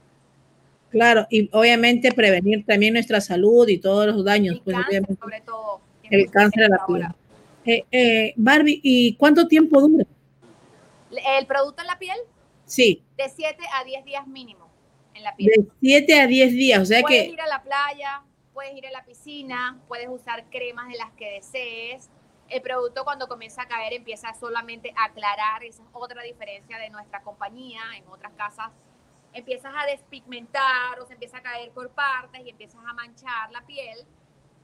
Claro, 0.90 1.28
y 1.30 1.48
obviamente 1.54 2.12
prevenir 2.14 2.66
también 2.66 2.96
nuestra 2.96 3.22
salud 3.22 3.68
y 3.68 3.78
todos 3.78 4.08
los 4.08 4.26
daños. 4.26 4.56
El 4.56 4.62
pues, 4.64 4.76
cáncer, 4.76 5.06
sobre 5.20 5.42
todo. 5.42 5.82
El 6.02 6.32
cáncer 6.32 6.64
de 6.64 6.70
la 6.70 6.86
piel. 6.88 7.08
Eh, 7.66 7.86
eh, 7.92 8.34
Barbie, 8.38 8.80
¿y 8.82 9.16
cuánto 9.18 9.48
tiempo 9.48 9.80
dura? 9.82 10.04
¿El 11.12 11.46
producto 11.46 11.84
en 11.84 11.88
la 11.90 12.00
piel? 12.00 12.18
Sí. 12.66 13.04
De 13.18 13.30
7 13.30 13.56
a 13.80 13.84
10 13.84 14.04
días 14.04 14.26
mínimo 14.26 14.68
en 15.14 15.22
la 15.22 15.36
piel. 15.36 15.52
De 15.58 15.68
7 15.80 16.22
a 16.22 16.26
10 16.26 16.54
días, 16.54 16.82
o 16.82 16.86
sea 16.86 17.02
puedes 17.02 17.20
que... 17.20 17.24
Puedes 17.26 17.34
ir 17.34 17.42
a 17.42 17.48
la 17.48 17.62
playa, 17.62 18.24
puedes 18.52 18.76
ir 18.76 18.88
a 18.88 18.92
la 18.92 19.06
piscina, 19.06 19.80
puedes 19.88 20.10
usar 20.10 20.46
cremas 20.50 20.90
de 20.90 20.98
las 20.98 21.12
que 21.12 21.34
desees, 21.34 22.10
el 22.50 22.62
producto 22.62 23.04
cuando 23.04 23.28
comienza 23.28 23.64
a 23.64 23.68
caer 23.68 23.94
empieza 23.94 24.34
solamente 24.34 24.94
a 24.96 25.06
aclarar, 25.06 25.64
esa 25.64 25.84
es 25.84 25.90
otra 25.94 26.24
diferencia 26.24 26.78
de 26.78 26.90
nuestra 26.90 27.22
compañía, 27.22 27.82
en 27.96 28.08
otras 28.08 28.34
casas 28.34 28.72
empiezas 29.34 29.74
a 29.76 29.86
despigmentar 29.86 31.00
o 31.00 31.06
se 31.06 31.14
empieza 31.14 31.38
a 31.38 31.42
caer 31.42 31.72
por 31.72 31.90
partes 31.90 32.42
y 32.44 32.50
empiezas 32.50 32.82
a 32.86 32.94
manchar 32.94 33.52
la 33.52 33.62
piel, 33.62 34.00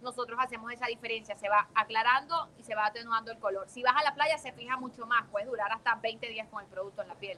nosotros 0.01 0.37
hacemos 0.41 0.71
esa 0.73 0.87
diferencia, 0.87 1.37
se 1.37 1.47
va 1.47 1.67
aclarando 1.75 2.49
y 2.57 2.63
se 2.63 2.75
va 2.75 2.87
atenuando 2.87 3.31
el 3.31 3.37
color. 3.37 3.69
Si 3.69 3.83
vas 3.83 3.95
a 3.95 4.03
la 4.03 4.13
playa 4.13 4.37
se 4.37 4.51
fija 4.51 4.77
mucho 4.77 5.05
más, 5.05 5.25
puedes 5.31 5.47
durar 5.47 5.71
hasta 5.71 5.95
20 5.95 6.27
días 6.27 6.47
con 6.49 6.63
el 6.63 6.69
producto 6.69 7.01
en 7.03 7.07
la 7.07 7.15
piel. 7.15 7.37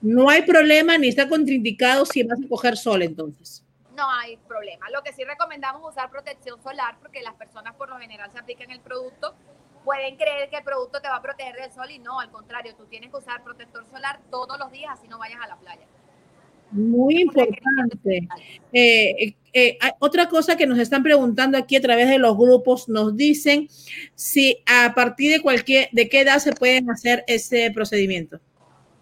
No 0.00 0.28
hay 0.28 0.42
problema 0.42 0.96
ni 0.98 1.08
está 1.08 1.28
contraindicado 1.28 2.06
si 2.06 2.22
vas 2.22 2.38
a 2.42 2.48
coger 2.48 2.76
sol 2.76 3.02
entonces. 3.02 3.64
No 3.94 4.10
hay 4.10 4.36
problema. 4.36 4.88
Lo 4.90 5.02
que 5.02 5.12
sí 5.12 5.22
recomendamos 5.22 5.86
usar 5.86 6.10
protección 6.10 6.62
solar 6.62 6.96
porque 7.00 7.22
las 7.22 7.34
personas 7.34 7.74
por 7.74 7.90
lo 7.90 7.98
general 7.98 8.30
se 8.32 8.38
aplican 8.38 8.70
el 8.70 8.80
producto 8.80 9.34
pueden 9.84 10.16
creer 10.16 10.48
que 10.50 10.56
el 10.56 10.64
producto 10.64 11.00
te 11.00 11.08
va 11.08 11.16
a 11.16 11.22
proteger 11.22 11.56
del 11.56 11.72
sol 11.72 11.90
y 11.90 11.98
no, 11.98 12.20
al 12.20 12.30
contrario, 12.30 12.74
tú 12.76 12.84
tienes 12.86 13.10
que 13.10 13.16
usar 13.16 13.42
protector 13.42 13.84
solar 13.90 14.20
todos 14.30 14.58
los 14.58 14.70
días, 14.70 14.92
así 14.92 15.08
no 15.08 15.18
vayas 15.18 15.40
a 15.42 15.48
la 15.48 15.56
playa. 15.56 15.86
Muy 16.72 17.20
importante. 17.20 18.28
Eh, 18.72 19.34
eh, 19.52 19.78
otra 19.98 20.28
cosa 20.28 20.56
que 20.56 20.66
nos 20.66 20.78
están 20.78 21.02
preguntando 21.02 21.58
aquí 21.58 21.76
a 21.76 21.82
través 21.82 22.08
de 22.08 22.18
los 22.18 22.36
grupos, 22.36 22.88
nos 22.88 23.14
dicen 23.14 23.68
si 24.14 24.62
a 24.66 24.94
partir 24.94 25.32
de 25.32 25.42
cualquier, 25.42 25.90
de 25.92 26.08
qué 26.08 26.20
edad 26.20 26.38
se 26.38 26.52
pueden 26.52 26.90
hacer 26.90 27.24
ese 27.26 27.70
procedimiento. 27.72 28.40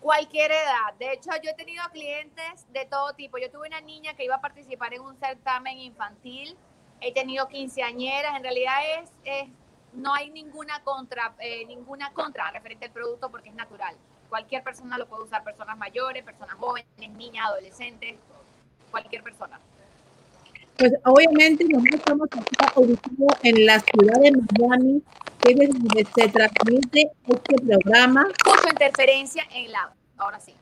Cualquier 0.00 0.50
edad. 0.50 0.94
De 0.98 1.12
hecho, 1.12 1.30
yo 1.44 1.50
he 1.50 1.54
tenido 1.54 1.84
clientes 1.92 2.66
de 2.72 2.86
todo 2.86 3.12
tipo. 3.12 3.38
Yo 3.38 3.50
tuve 3.50 3.68
una 3.68 3.80
niña 3.80 4.14
que 4.14 4.24
iba 4.24 4.34
a 4.34 4.40
participar 4.40 4.92
en 4.92 5.02
un 5.02 5.16
certamen 5.18 5.78
infantil. 5.78 6.56
He 7.00 7.12
tenido 7.12 7.46
quinceañeras. 7.46 8.34
En 8.34 8.42
realidad 8.42 8.74
es, 8.98 9.10
es 9.24 9.48
no 9.92 10.14
hay 10.14 10.30
ninguna 10.30 10.82
contra, 10.82 11.34
eh, 11.40 11.64
ninguna 11.66 12.12
contra 12.12 12.50
referente 12.50 12.86
al 12.86 12.92
producto 12.92 13.30
porque 13.30 13.48
es 13.48 13.54
natural. 13.54 13.94
Cualquier 14.28 14.62
persona 14.62 14.96
lo 14.96 15.08
puede 15.08 15.24
usar, 15.24 15.42
personas 15.42 15.76
mayores, 15.76 16.22
personas 16.22 16.54
jóvenes, 16.54 16.86
niñas, 17.16 17.46
adolescentes, 17.46 18.16
cualquier 18.90 19.22
persona. 19.22 19.58
Pues 20.76 20.92
obviamente 21.04 21.64
nosotros 21.64 21.94
estamos 21.94 22.28
ubicados 22.76 23.38
en 23.42 23.66
la 23.66 23.80
ciudad 23.80 24.20
de 24.20 24.32
Miami, 24.32 25.02
que 25.40 25.52
es 25.52 25.68
donde 25.68 26.06
se 26.14 26.28
transmite 26.28 27.10
este 27.26 27.56
programa. 27.56 28.28
Mucha 28.46 28.70
interferencia 28.70 29.46
en 29.52 29.72
la, 29.72 29.92
ahora 30.16 30.40
sí. 30.40 30.54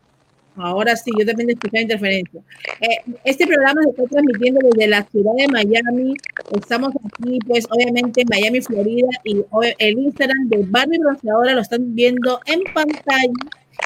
Ahora 0.59 0.97
sí, 0.97 1.11
yo 1.19 1.25
también 1.25 1.51
escuché 1.51 1.83
interferencia. 1.83 2.41
Eh, 2.81 3.13
este 3.25 3.47
programa 3.47 3.83
se 3.83 3.91
está 3.91 4.03
transmitiendo 4.05 4.61
desde 4.71 4.89
la 4.89 5.05
ciudad 5.05 5.33
de 5.37 5.49
Miami. 5.49 6.15
Estamos 6.57 6.93
aquí, 7.05 7.39
pues, 7.47 7.67
obviamente, 7.71 8.23
en 8.23 8.29
Miami, 8.29 8.61
Florida, 8.61 9.09
y 9.25 9.45
el 9.79 9.99
Instagram 9.99 10.49
de 10.49 10.65
Barbie 10.69 10.99
Bronceadora 10.99 11.55
lo 11.55 11.61
están 11.61 11.95
viendo 11.95 12.41
en 12.47 12.61
pantalla 12.73 13.33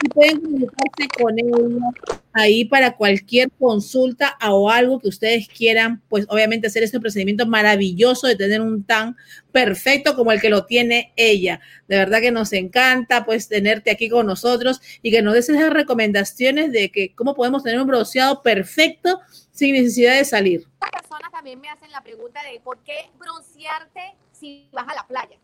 y 0.00 0.08
pueden 0.08 0.40
comunicarse 0.40 1.08
con 1.18 1.38
ella 1.38 1.90
ahí 2.32 2.64
para 2.64 2.96
cualquier 2.96 3.50
consulta 3.58 4.36
o 4.48 4.70
algo 4.70 4.98
que 4.98 5.08
ustedes 5.08 5.48
quieran, 5.48 6.02
pues 6.08 6.26
obviamente 6.28 6.66
hacer 6.66 6.82
este 6.82 7.00
procedimiento 7.00 7.46
maravilloso 7.46 8.26
de 8.26 8.36
tener 8.36 8.60
un 8.60 8.84
tan 8.84 9.16
perfecto 9.52 10.16
como 10.16 10.32
el 10.32 10.40
que 10.40 10.48
lo 10.48 10.64
tiene 10.64 11.12
ella. 11.16 11.60
De 11.88 11.96
verdad 11.96 12.20
que 12.20 12.30
nos 12.30 12.52
encanta 12.52 13.24
pues 13.24 13.48
tenerte 13.48 13.90
aquí 13.90 14.08
con 14.08 14.26
nosotros 14.26 14.80
y 15.02 15.10
que 15.10 15.22
nos 15.22 15.34
des 15.34 15.48
esas 15.48 15.72
recomendaciones 15.72 16.72
de 16.72 16.90
que 16.90 17.14
cómo 17.14 17.34
podemos 17.34 17.62
tener 17.62 17.80
un 17.80 17.86
bronceado 17.86 18.42
perfecto 18.42 19.20
sin 19.50 19.74
necesidad 19.74 20.16
de 20.16 20.24
salir. 20.24 20.66
Las 20.80 20.90
personas 20.90 21.30
también 21.30 21.60
me 21.60 21.68
hacen 21.68 21.90
la 21.90 22.02
pregunta 22.02 22.40
de 22.50 22.60
por 22.60 22.78
qué 22.78 23.10
broncearte 23.18 24.14
si 24.32 24.68
vas 24.72 24.88
a 24.88 24.94
la 24.94 25.06
playa. 25.06 25.36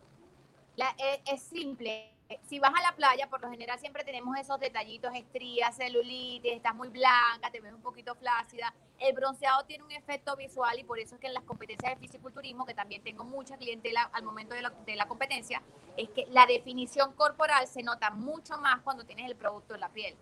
es, 0.77 1.35
es 1.35 1.43
simple, 1.43 2.18
si 2.49 2.59
vas 2.59 2.72
a 2.74 2.83
la 2.83 2.95
playa, 2.95 3.29
por 3.29 3.41
lo 3.41 3.51
general 3.51 3.79
siempre 3.79 4.05
tenemos 4.05 4.37
esos 4.39 4.61
detallitos, 4.61 5.11
estrías, 5.14 5.74
celulitis, 5.76 6.53
estás 6.53 6.74
muy 6.74 6.89
blanca, 6.89 7.51
te 7.51 7.61
ves 7.61 7.72
un 7.72 7.81
poquito 7.81 8.14
flácida. 8.14 8.74
El 8.99 9.14
bronceado 9.14 9.64
tiene 9.64 9.85
un 9.85 9.93
efecto 9.93 10.37
visual 10.37 10.79
y 10.79 10.85
por 10.85 10.99
eso 10.99 11.14
es 11.14 11.20
que 11.20 11.29
en 11.29 11.35
las 11.35 11.45
competencias 11.45 11.95
de 11.95 12.07
fisiculturismo, 12.07 12.66
que 12.66 12.74
también 12.74 13.03
tengo 13.03 13.24
mucha 13.24 13.57
clientela 13.57 14.11
al 14.12 14.24
momento 14.24 14.55
de 14.55 14.62
la, 14.62 14.70
de 14.70 14.97
la 14.97 15.07
competencia, 15.07 15.62
es 15.97 16.11
que 16.11 16.26
la 16.31 16.45
definición 16.47 17.14
corporal 17.14 17.66
se 17.66 17.83
nota 17.83 18.11
mucho 18.11 18.59
más 18.59 18.81
cuando 18.83 19.05
tienes 19.05 19.26
el 19.26 19.37
producto 19.37 19.74
en 19.74 19.81
la 19.81 19.89
piel. 19.89 20.14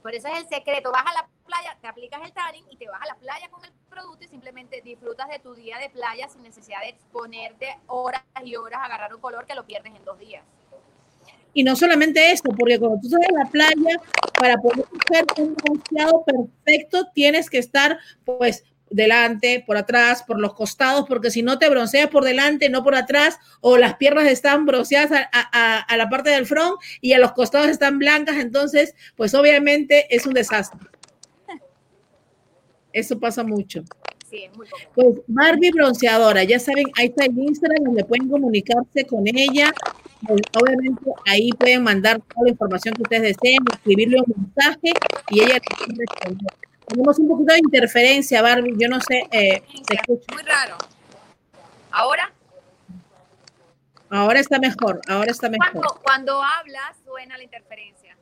Por 0.00 0.14
eso 0.14 0.28
es 0.28 0.38
el 0.38 0.48
secreto. 0.48 0.90
Vas 0.90 1.04
a 1.06 1.12
la 1.12 1.28
playa, 1.44 1.76
te 1.80 1.86
aplicas 1.86 2.22
el 2.24 2.32
tanning 2.32 2.64
y 2.70 2.76
te 2.76 2.88
vas 2.88 3.02
a 3.02 3.06
la 3.06 3.14
playa 3.14 3.48
con 3.50 3.64
el 3.64 3.72
producto 3.88 4.24
y 4.24 4.28
simplemente 4.28 4.80
disfrutas 4.80 5.28
de 5.28 5.38
tu 5.38 5.54
día 5.54 5.78
de 5.78 5.90
playa 5.90 6.28
sin 6.28 6.42
necesidad 6.42 6.80
de 6.80 6.88
exponerte 6.88 7.78
horas 7.86 8.24
y 8.42 8.56
horas 8.56 8.80
a 8.80 8.84
agarrar 8.86 9.14
un 9.14 9.20
color 9.20 9.46
que 9.46 9.54
lo 9.54 9.64
pierdes 9.64 9.94
en 9.94 10.04
dos 10.04 10.18
días. 10.18 10.44
Y 11.54 11.64
no 11.64 11.76
solamente 11.76 12.32
esto, 12.32 12.50
porque 12.58 12.78
cuando 12.78 13.00
tú 13.00 13.08
sales 13.08 13.28
a 13.28 13.44
la 13.44 13.50
playa, 13.50 14.00
para 14.38 14.56
poder 14.56 14.86
hacer 15.10 15.24
un 15.38 15.54
bronceado 15.54 16.24
perfecto, 16.24 17.08
tienes 17.14 17.50
que 17.50 17.58
estar, 17.58 17.98
pues, 18.24 18.64
delante, 18.92 19.62
por 19.66 19.76
atrás, 19.76 20.22
por 20.22 20.38
los 20.38 20.54
costados, 20.54 21.06
porque 21.08 21.30
si 21.30 21.42
no 21.42 21.58
te 21.58 21.68
bronceas 21.68 22.08
por 22.08 22.24
delante, 22.24 22.68
no 22.68 22.84
por 22.84 22.94
atrás, 22.94 23.38
o 23.60 23.76
las 23.76 23.96
piernas 23.96 24.26
están 24.28 24.66
bronceadas 24.66 25.28
a, 25.32 25.78
a, 25.78 25.96
la 25.96 26.08
parte 26.08 26.30
del 26.30 26.46
front 26.46 26.80
y 27.00 27.12
a 27.12 27.18
los 27.18 27.32
costados 27.32 27.68
están 27.68 27.98
blancas, 27.98 28.36
entonces, 28.36 28.94
pues 29.16 29.34
obviamente 29.34 30.14
es 30.14 30.26
un 30.26 30.34
desastre. 30.34 30.88
Eso 32.92 33.18
pasa 33.18 33.42
mucho. 33.42 33.82
Sí, 34.30 34.44
es 34.44 34.56
muy 34.56 34.66
Pues 34.94 35.16
Barbie 35.26 35.72
bronceadora, 35.72 36.44
ya 36.44 36.58
saben, 36.58 36.86
ahí 36.98 37.06
está 37.06 37.26
el 37.26 37.38
Instagram 37.38 37.84
donde 37.84 38.04
pueden 38.04 38.28
comunicarse 38.28 39.04
con 39.04 39.24
ella 39.26 39.72
obviamente 40.28 41.02
ahí 41.26 41.50
pueden 41.52 41.82
mandar 41.82 42.20
toda 42.20 42.44
la 42.44 42.50
información 42.50 42.94
que 42.94 43.02
ustedes 43.02 43.36
deseen, 43.36 43.58
escribirle 43.72 44.18
un 44.24 44.34
mensaje 44.36 44.92
y 45.30 45.40
ella 45.40 45.58
responder. 45.88 46.48
Tenemos 46.86 47.18
un 47.18 47.28
poquito 47.28 47.52
de 47.52 47.58
interferencia, 47.60 48.42
Barbie, 48.42 48.74
yo 48.78 48.88
no 48.88 49.00
sé, 49.00 49.26
eh, 49.30 49.62
se 49.88 49.94
escucha. 49.94 50.34
Muy 50.34 50.42
raro. 50.42 50.76
¿Ahora? 51.90 52.32
Ahora 54.10 54.40
está 54.40 54.58
mejor, 54.58 55.00
ahora 55.08 55.30
está 55.30 55.48
mejor. 55.48 55.72
Cuando, 55.72 56.00
cuando 56.02 56.42
hablas 56.42 56.96
suena 57.04 57.36
la 57.38 57.44
interferencia. 57.44 58.16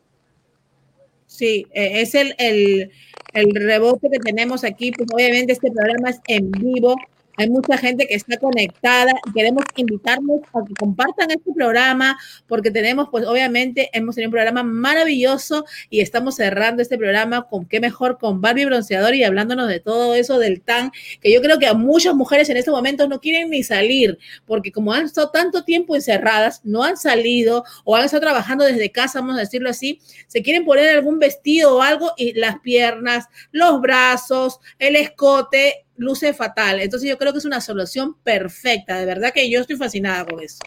Sí, 1.27 1.67
eh, 1.73 2.03
es 2.03 2.15
el, 2.15 2.35
el, 2.39 2.93
el 3.33 3.55
rebote 3.55 4.09
que 4.11 4.19
tenemos 4.19 4.63
aquí, 4.63 4.93
pues 4.93 5.09
obviamente 5.13 5.53
este 5.53 5.71
programa 5.71 6.11
es 6.11 6.21
en 6.29 6.51
vivo, 6.53 6.97
hay 7.41 7.49
mucha 7.49 7.79
gente 7.79 8.07
que 8.07 8.15
está 8.15 8.37
conectada 8.37 9.13
y 9.27 9.33
queremos 9.33 9.65
invitarlos 9.77 10.41
a 10.53 10.63
que 10.67 10.75
compartan 10.75 11.31
este 11.31 11.53
programa 11.55 12.19
porque 12.47 12.71
tenemos, 12.71 13.09
pues 13.11 13.27
obviamente, 13.27 13.89
hemos 13.95 14.15
tenido 14.15 14.29
un 14.29 14.33
programa 14.33 14.63
maravilloso 14.63 15.65
y 15.89 16.01
estamos 16.01 16.37
cerrando 16.37 16.83
este 16.83 16.99
programa 16.99 17.47
con 17.49 17.65
qué 17.65 17.81
mejor 17.81 18.19
con 18.19 18.43
Barbie 18.43 18.67
Bronceador 18.67 19.15
y 19.15 19.25
hablándonos 19.25 19.69
de 19.69 19.81
todo 19.81 20.15
eso 20.15 20.39
del 20.39 20.61
TAN, 20.61 20.93
que 21.23 21.33
yo 21.33 21.41
creo 21.41 21.59
que 21.59 21.67
a 21.67 21.73
muchas 21.73 22.15
mujeres 22.15 22.51
en 22.51 22.59
este 22.59 22.71
momento 22.71 23.09
no 23.09 23.21
quieren 23.21 23.49
ni 23.49 23.63
salir 23.63 24.19
porque 24.45 24.71
como 24.71 24.93
han 24.93 25.07
estado 25.07 25.31
tanto 25.31 25.65
tiempo 25.65 25.95
encerradas, 25.97 26.61
no 26.65 26.83
han 26.83 26.99
salido 26.99 27.65
o 27.85 27.97
han 27.97 28.05
estado 28.05 28.21
trabajando 28.21 28.65
desde 28.65 28.93
casa, 28.93 29.21
vamos 29.21 29.37
a 29.37 29.41
decirlo 29.41 29.71
así, 29.71 29.99
se 30.27 30.43
quieren 30.43 30.67
poner 30.67 30.95
algún 30.95 31.19
vestido 31.19 31.77
o 31.77 31.83
algo 31.83 32.13
y 32.19 32.35
las 32.35 32.61
piernas, 32.61 33.27
los 33.51 33.81
brazos, 33.81 34.61
el 34.79 34.97
escote, 34.97 35.87
luce 36.01 36.33
fatal. 36.33 36.81
Entonces 36.81 37.09
yo 37.09 37.19
creo 37.19 37.33
que 37.33 37.39
es 37.39 37.45
una 37.45 37.61
solución 37.61 38.15
perfecta. 38.15 38.99
De 38.99 39.05
verdad 39.05 39.33
que 39.35 39.51
yo 39.51 39.61
estoy 39.61 39.77
fascinada 39.77 40.25
con 40.25 40.41
eso. 40.41 40.59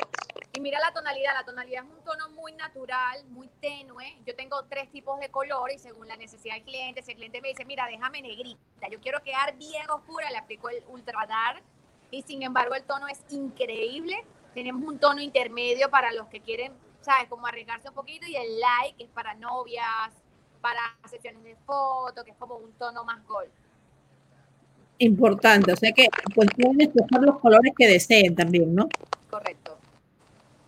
Y 0.53 0.59
mira 0.59 0.79
la 0.79 0.93
tonalidad, 0.93 1.33
la 1.33 1.43
tonalidad 1.43 1.83
es 1.83 1.89
un 1.89 2.03
tono 2.03 2.29
muy 2.29 2.53
natural, 2.53 3.25
muy 3.29 3.49
tenue. 3.59 4.15
Yo 4.27 4.35
tengo 4.35 4.63
tres 4.65 4.91
tipos 4.91 5.19
de 5.19 5.29
color 5.29 5.71
y 5.71 5.79
según 5.79 6.07
la 6.07 6.15
necesidad 6.17 6.53
del 6.53 6.63
cliente, 6.63 7.01
si 7.01 7.11
el 7.11 7.17
cliente 7.17 7.41
me 7.41 7.47
dice, 7.47 7.65
mira, 7.65 7.87
déjame 7.87 8.21
negrita, 8.21 8.87
yo 8.91 8.99
quiero 9.01 9.23
quedar 9.23 9.57
bien 9.57 9.89
oscura, 9.89 10.29
le 10.29 10.37
aplico 10.37 10.69
el 10.69 10.83
ultra 10.87 11.25
dark 11.27 11.63
y 12.11 12.21
sin 12.21 12.43
embargo 12.43 12.75
el 12.75 12.83
tono 12.83 13.07
es 13.07 13.19
increíble. 13.29 14.23
Tenemos 14.53 14.83
un 14.83 14.99
tono 14.99 15.19
intermedio 15.19 15.89
para 15.89 16.13
los 16.13 16.27
que 16.27 16.41
quieren, 16.41 16.73
¿sabes? 17.01 17.27
Como 17.27 17.47
arriesgarse 17.47 17.89
un 17.89 17.95
poquito 17.95 18.27
y 18.27 18.35
el 18.35 18.59
light 18.59 18.97
que 18.97 19.05
es 19.05 19.09
para 19.09 19.33
novias, 19.33 20.13
para 20.61 20.95
sesiones 21.09 21.43
de 21.43 21.55
foto, 21.65 22.23
que 22.23 22.29
es 22.29 22.37
como 22.37 22.57
un 22.57 22.71
tono 22.73 23.03
más 23.03 23.25
gold 23.25 23.49
importante. 25.03 25.71
O 25.73 25.75
sea 25.75 25.91
que 25.91 26.07
pues 26.33 26.49
pueden 26.55 26.81
escoger 26.81 27.21
los 27.21 27.39
colores 27.39 27.73
que 27.77 27.87
deseen 27.87 28.35
también, 28.35 28.73
¿no? 28.73 28.89
Correcto. 29.29 29.72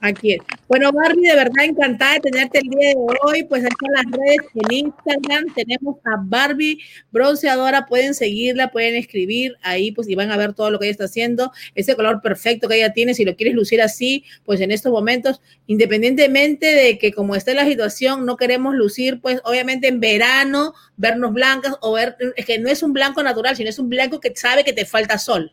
Aquí. 0.05 0.37
Bueno, 0.67 0.91
Barbie, 0.91 1.27
de 1.27 1.35
verdad 1.35 1.63
encantada 1.63 2.13
de 2.13 2.19
tenerte 2.19 2.59
el 2.59 2.69
día 2.69 2.89
de 2.89 2.95
hoy. 3.23 3.43
Pues 3.43 3.65
aquí 3.65 3.85
en 3.87 3.91
las 3.91 4.05
redes, 4.11 4.37
en 4.53 4.71
Instagram, 4.71 5.45
tenemos 5.55 5.97
a 6.05 6.17
Barbie 6.19 6.79
Bronceadora. 7.11 7.87
Pueden 7.87 8.13
seguirla, 8.13 8.69
pueden 8.69 8.93
escribir 8.93 9.55
ahí, 9.63 9.91
pues 9.91 10.07
y 10.07 10.13
van 10.13 10.31
a 10.31 10.37
ver 10.37 10.53
todo 10.53 10.69
lo 10.69 10.77
que 10.77 10.85
ella 10.85 10.91
está 10.91 11.05
haciendo. 11.05 11.51
Ese 11.73 11.95
color 11.95 12.21
perfecto 12.21 12.67
que 12.67 12.75
ella 12.75 12.93
tiene, 12.93 13.15
si 13.15 13.25
lo 13.25 13.35
quieres 13.35 13.55
lucir 13.55 13.81
así, 13.81 14.23
pues 14.43 14.61
en 14.61 14.69
estos 14.69 14.91
momentos, 14.91 15.41
independientemente 15.65 16.67
de 16.67 16.99
que 16.99 17.11
como 17.11 17.35
esté 17.35 17.55
la 17.55 17.65
situación, 17.65 18.27
no 18.27 18.37
queremos 18.37 18.75
lucir, 18.75 19.21
pues 19.21 19.41
obviamente 19.43 19.87
en 19.87 19.99
verano, 19.99 20.75
vernos 20.97 21.33
blancas 21.33 21.77
o 21.81 21.93
ver, 21.93 22.15
es 22.35 22.45
que 22.45 22.59
no 22.59 22.69
es 22.69 22.83
un 22.83 22.93
blanco 22.93 23.23
natural, 23.23 23.55
sino 23.55 23.71
es 23.71 23.79
un 23.79 23.89
blanco 23.89 24.19
que 24.19 24.35
sabe 24.35 24.63
que 24.63 24.73
te 24.73 24.85
falta 24.85 25.17
sol. 25.17 25.51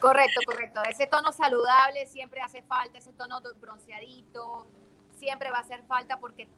Correcto, 0.00 0.40
correcto. 0.46 0.82
Ese 0.88 1.06
tono 1.06 1.32
saludable 1.32 2.06
siempre 2.06 2.40
hace 2.40 2.62
falta, 2.62 2.98
ese 2.98 3.12
tono 3.12 3.40
bronceadito, 3.60 4.66
siempre 5.16 5.50
va 5.50 5.58
a 5.58 5.60
hacer 5.60 5.82
falta 5.84 6.18
porque 6.18 6.48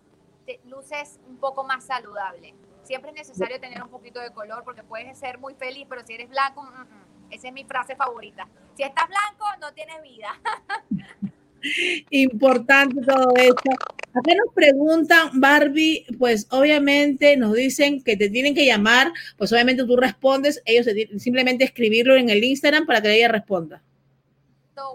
te 0.46 0.60
luces 0.64 1.20
un 1.26 1.38
poco 1.38 1.64
más 1.64 1.84
saludable. 1.84 2.54
Siempre 2.82 3.10
es 3.10 3.16
necesario 3.16 3.60
tener 3.60 3.82
un 3.82 3.90
poquito 3.90 4.20
de 4.20 4.32
color 4.32 4.64
porque 4.64 4.82
puedes 4.82 5.18
ser 5.18 5.38
muy 5.38 5.54
feliz, 5.54 5.86
pero 5.88 6.04
si 6.04 6.14
eres 6.14 6.28
blanco, 6.28 6.62
mm, 6.62 6.80
mm, 6.80 7.32
esa 7.32 7.48
es 7.48 7.52
mi 7.52 7.64
frase 7.64 7.96
favorita. 7.96 8.48
Si 8.76 8.82
estás 8.82 9.06
blanco, 9.08 9.44
no 9.60 9.72
tienes 9.72 10.02
vida. 10.02 10.30
Importante 12.10 13.04
todo 13.04 13.32
esto. 13.36 13.70
Acá 14.14 14.34
nos 14.44 14.54
preguntan, 14.54 15.40
Barbie, 15.40 16.04
pues 16.18 16.46
obviamente 16.50 17.36
nos 17.36 17.54
dicen 17.54 18.02
que 18.02 18.16
te 18.16 18.28
tienen 18.28 18.54
que 18.54 18.66
llamar, 18.66 19.12
pues 19.38 19.52
obviamente 19.52 19.84
tú 19.86 19.96
respondes, 19.96 20.62
ellos 20.66 20.86
simplemente 21.18 21.64
escribirlo 21.64 22.16
en 22.16 22.28
el 22.28 22.44
Instagram 22.44 22.84
para 22.84 23.00
que 23.00 23.14
ella 23.14 23.28
responda. 23.28 23.82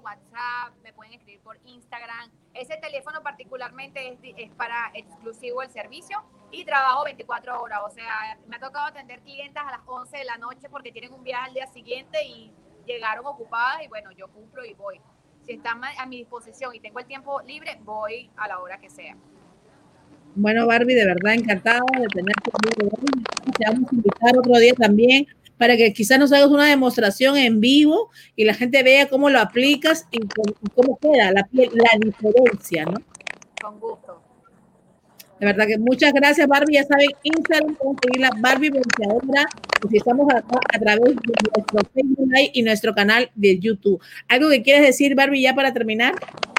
WhatsApp, 0.04 0.76
me 0.84 0.94
pueden 0.94 1.14
escribir 1.14 1.40
por 1.42 1.58
Instagram. 1.66 2.30
Ese 2.54 2.78
teléfono 2.78 3.24
particularmente 3.24 4.10
es, 4.10 4.20
es 4.38 4.52
para 4.52 4.92
exclusivo 4.94 5.62
el 5.62 5.70
servicio 5.70 6.22
y 6.52 6.66
trabajo 6.66 7.06
24 7.06 7.62
horas. 7.62 7.80
O 7.86 7.90
sea, 7.90 8.38
me 8.48 8.58
ha 8.58 8.60
tocado 8.60 8.88
atender 8.88 9.22
clientas 9.22 9.64
a 9.66 9.72
las 9.72 9.82
11 9.86 10.18
de 10.18 10.26
la 10.26 10.38
noche 10.38 10.70
porque 10.70 10.92
tienen 10.92 11.14
un 11.14 11.24
viaje 11.24 11.48
al 11.48 11.54
día 11.54 11.68
siguiente 11.68 12.24
y 12.26 12.52
llegaron 12.86 13.26
ocupadas 13.26 13.84
y 13.84 13.88
bueno, 13.88 14.12
yo 14.12 14.28
cumplo 14.30 14.66
y 14.66 14.74
voy 14.74 15.00
si 15.48 15.54
está 15.54 15.80
a 15.98 16.06
mi 16.06 16.18
disposición 16.18 16.76
y 16.76 16.80
tengo 16.80 17.00
el 17.00 17.06
tiempo 17.06 17.42
libre, 17.42 17.80
voy 17.84 18.30
a 18.36 18.48
la 18.48 18.60
hora 18.60 18.80
que 18.80 18.90
sea. 18.90 19.16
Bueno, 20.36 20.68
Barbie, 20.68 20.94
de 20.94 21.06
verdad 21.06 21.34
encantada 21.34 21.80
de 22.00 22.08
tenerte 22.08 22.52
Te 23.58 23.66
vamos 23.66 23.92
a 23.92 23.96
invitar 23.96 24.38
otro 24.38 24.58
día 24.60 24.74
también 24.74 25.26
para 25.58 25.76
que 25.76 25.92
quizás 25.94 26.20
nos 26.20 26.32
hagas 26.32 26.50
una 26.50 26.68
demostración 26.68 27.38
en 27.38 27.60
vivo 27.60 28.12
y 28.36 28.46
la 28.46 28.54
gente 28.54 28.84
vea 28.84 29.10
cómo 29.10 29.30
lo 29.30 29.40
aplicas 29.40 30.06
y 30.12 30.20
cómo 30.76 30.98
queda 31.00 31.32
la, 31.32 31.48
la 31.52 32.00
diferencia, 32.00 32.86
¿no? 32.86 32.98
Con 33.60 33.80
gusto. 33.80 34.07
De 35.40 35.46
verdad 35.46 35.68
que 35.68 35.78
muchas 35.78 36.14
gracias, 36.14 36.48
Barbie. 36.48 36.76
Ya 36.76 36.84
saben, 36.84 37.10
Instagram 37.24 37.76
pueden 37.76 37.98
seguir 38.02 38.30
Barbie 38.40 38.70
Bronceadora. 38.70 39.46
Pues 39.82 39.94
estamos 39.94 40.28
a, 40.34 40.38
a, 40.38 40.80
través 40.80 41.16
de 41.16 41.34
nuestro 41.54 41.80
Facebook 41.94 42.32
y 42.54 42.64
nuestro 42.64 42.96
canal 42.96 43.30
de 43.36 43.60
YouTube. 43.60 44.02
¿Algo 44.28 44.50
que 44.50 44.64
quieres 44.64 44.84
decir, 44.84 45.14
Barbie, 45.16 45.44
ya 45.44 45.54
para 45.54 45.74
terminar? 45.74 46.16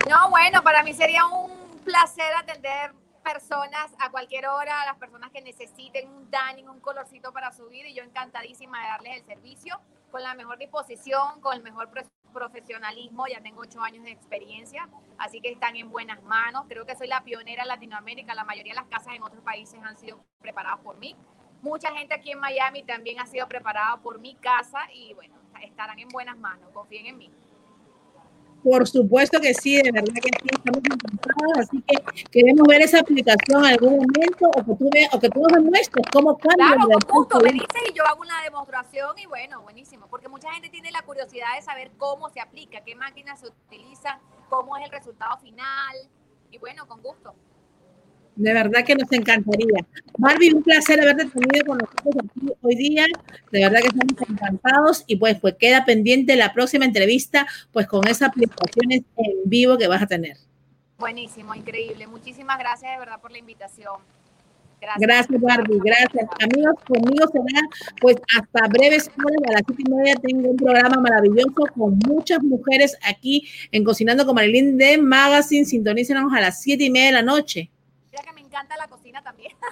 No, 0.08 0.30
bueno, 0.30 0.62
para 0.62 0.82
mí 0.84 0.94
sería 0.94 1.26
un 1.26 1.50
placer 1.84 2.32
atender 2.38 2.92
personas 3.24 3.90
a 3.98 4.10
cualquier 4.10 4.46
hora, 4.46 4.86
las 4.86 4.96
personas 4.96 5.30
que 5.30 5.42
necesiten 5.42 6.08
un 6.08 6.30
tanning, 6.30 6.68
un 6.68 6.80
colorcito 6.80 7.32
para 7.32 7.52
su 7.52 7.68
vida 7.68 7.88
y 7.88 7.94
yo 7.94 8.02
encantadísima 8.02 8.80
de 8.80 8.88
darles 8.88 9.16
el 9.16 9.24
servicio 9.24 9.80
con 10.10 10.22
la 10.22 10.34
mejor 10.34 10.58
disposición, 10.58 11.40
con 11.40 11.54
el 11.54 11.62
mejor 11.62 11.90
profesionalismo, 12.32 13.26
ya 13.26 13.40
tengo 13.40 13.62
ocho 13.62 13.80
años 13.82 14.04
de 14.04 14.10
experiencia, 14.10 14.88
así 15.18 15.40
que 15.40 15.50
están 15.50 15.76
en 15.76 15.90
buenas 15.90 16.22
manos. 16.22 16.64
Creo 16.68 16.86
que 16.86 16.96
soy 16.96 17.08
la 17.08 17.22
pionera 17.24 17.62
en 17.62 17.68
Latinoamérica, 17.68 18.34
la 18.34 18.44
mayoría 18.44 18.72
de 18.72 18.80
las 18.80 18.88
casas 18.88 19.14
en 19.14 19.22
otros 19.22 19.42
países 19.42 19.80
han 19.82 19.96
sido 19.96 20.24
preparadas 20.40 20.80
por 20.80 20.98
mí. 20.98 21.16
Mucha 21.60 21.92
gente 21.92 22.14
aquí 22.14 22.30
en 22.30 22.38
Miami 22.38 22.84
también 22.84 23.18
ha 23.18 23.26
sido 23.26 23.48
preparada 23.48 23.96
por 23.96 24.20
mi 24.20 24.34
casa 24.36 24.80
y 24.92 25.14
bueno, 25.14 25.34
estarán 25.62 25.98
en 25.98 26.08
buenas 26.08 26.38
manos, 26.38 26.70
confíen 26.72 27.06
en 27.06 27.18
mí. 27.18 27.30
Por 28.62 28.86
supuesto 28.88 29.40
que 29.40 29.54
sí, 29.54 29.80
de 29.80 29.92
verdad 29.92 30.12
que 30.14 30.20
sí, 30.22 30.48
estamos 30.50 30.80
encantados, 30.84 31.58
así 31.58 31.82
que 31.82 31.96
queremos 32.30 32.66
ver 32.66 32.82
esa 32.82 33.00
aplicación 33.00 33.64
en 33.64 33.72
algún 33.72 33.96
momento 33.96 34.50
o 34.56 34.64
que 34.64 34.74
tú, 34.74 34.90
ve, 34.92 35.08
o 35.12 35.20
que 35.20 35.28
tú 35.30 35.40
nos 35.40 35.52
demuestres 35.52 36.06
cómo 36.12 36.36
cambia. 36.36 36.74
Claro, 36.74 36.88
con 36.88 37.16
gusto, 37.16 37.40
me 37.40 37.52
dices 37.52 37.82
y 37.88 37.92
yo 37.92 38.04
hago 38.06 38.20
una 38.20 38.42
demostración 38.42 39.18
y 39.18 39.26
bueno, 39.26 39.62
buenísimo, 39.62 40.06
porque 40.08 40.28
mucha 40.28 40.52
gente 40.52 40.68
tiene 40.70 40.90
la 40.90 41.02
curiosidad 41.02 41.54
de 41.56 41.62
saber 41.62 41.92
cómo 41.96 42.28
se 42.30 42.40
aplica, 42.40 42.82
qué 42.84 42.94
máquinas 42.94 43.40
se 43.40 43.46
utilizan, 43.46 44.18
cómo 44.48 44.76
es 44.76 44.84
el 44.84 44.90
resultado 44.90 45.38
final 45.38 45.96
y 46.50 46.58
bueno, 46.58 46.86
con 46.86 47.00
gusto. 47.02 47.34
De 48.38 48.52
verdad 48.54 48.84
que 48.84 48.94
nos 48.94 49.10
encantaría. 49.10 49.84
Barbie, 50.16 50.54
un 50.54 50.62
placer 50.62 51.00
haberte 51.00 51.24
tenido 51.24 51.66
con 51.66 51.78
nosotros 51.78 52.14
aquí 52.24 52.46
hoy 52.62 52.76
día. 52.76 53.04
De 53.50 53.64
verdad 53.64 53.80
que 53.80 53.88
estamos 53.88 54.30
encantados 54.30 55.04
y 55.08 55.16
pues, 55.16 55.40
pues 55.40 55.56
queda 55.58 55.84
pendiente 55.84 56.36
la 56.36 56.52
próxima 56.52 56.84
entrevista 56.84 57.48
pues 57.72 57.88
con 57.88 58.06
esas 58.06 58.28
aplicaciones 58.28 59.02
en 59.16 59.32
vivo 59.44 59.76
que 59.76 59.88
vas 59.88 60.02
a 60.02 60.06
tener. 60.06 60.36
Buenísimo, 61.00 61.52
increíble. 61.52 62.06
Muchísimas 62.06 62.60
gracias 62.60 62.92
de 62.92 62.98
verdad 63.00 63.20
por 63.20 63.32
la 63.32 63.38
invitación. 63.38 63.94
Gracias. 64.80 65.00
gracias, 65.00 65.40
Barbie, 65.40 65.80
gracias. 65.84 66.28
Amigos, 66.40 66.76
conmigo 66.86 67.26
será 67.32 67.60
pues 68.00 68.18
hasta 68.38 68.68
breves 68.68 69.10
horas, 69.18 69.42
a 69.48 69.52
las 69.54 69.62
siete 69.66 69.82
y 69.84 69.92
media 69.92 70.14
tengo 70.14 70.50
un 70.50 70.56
programa 70.56 71.00
maravilloso 71.00 71.66
con 71.76 71.98
muchas 72.06 72.40
mujeres 72.44 72.96
aquí 73.02 73.48
en 73.72 73.82
Cocinando 73.82 74.24
con 74.24 74.36
Marilyn 74.36 74.78
de 74.78 74.96
Magazine. 74.96 75.64
Sintonícenos 75.64 76.32
a 76.32 76.40
las 76.40 76.62
siete 76.62 76.84
y 76.84 76.90
media 76.90 77.06
de 77.06 77.12
la 77.14 77.22
noche 77.22 77.72
encanta 78.58 78.76
la 78.76 78.88
cocina 78.88 79.22
también. 79.22 79.52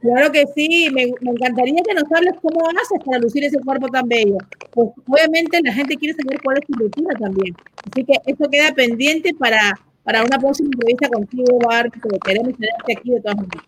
Claro 0.00 0.30
que 0.30 0.44
sí, 0.54 0.90
me, 0.92 1.04
encantaría 1.04 1.80
que 1.82 1.94
nos 1.94 2.04
hables 2.12 2.34
cómo 2.42 2.60
haces 2.68 3.02
para 3.06 3.16
lucir 3.16 3.42
ese 3.42 3.58
cuerpo 3.60 3.88
tan 3.88 4.06
bello. 4.06 4.36
Pues 4.72 4.90
obviamente 5.08 5.58
la 5.62 5.72
gente 5.72 5.96
quiere 5.96 6.14
saber 6.14 6.42
cuál 6.42 6.58
es 6.58 6.66
tu 6.66 6.74
rutina 6.74 7.14
también. 7.18 7.56
Así 7.90 8.04
que 8.04 8.12
eso 8.26 8.50
queda 8.50 8.74
pendiente 8.74 9.32
para, 9.32 9.72
para 10.02 10.22
una 10.22 10.38
próxima 10.38 10.68
entrevista 10.74 11.08
contigo, 11.08 11.58
Barbie, 11.58 11.98
que 11.98 12.18
queremos 12.18 12.52
tenerte 12.52 12.92
aquí 12.98 13.12
de 13.12 13.20
todas 13.22 13.36
maneras. 13.36 13.64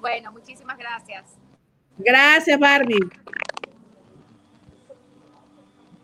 Bueno, 0.00 0.32
muchísimas 0.32 0.76
gracias. 0.76 1.38
Gracias, 1.98 2.58
Barbie. 2.58 2.98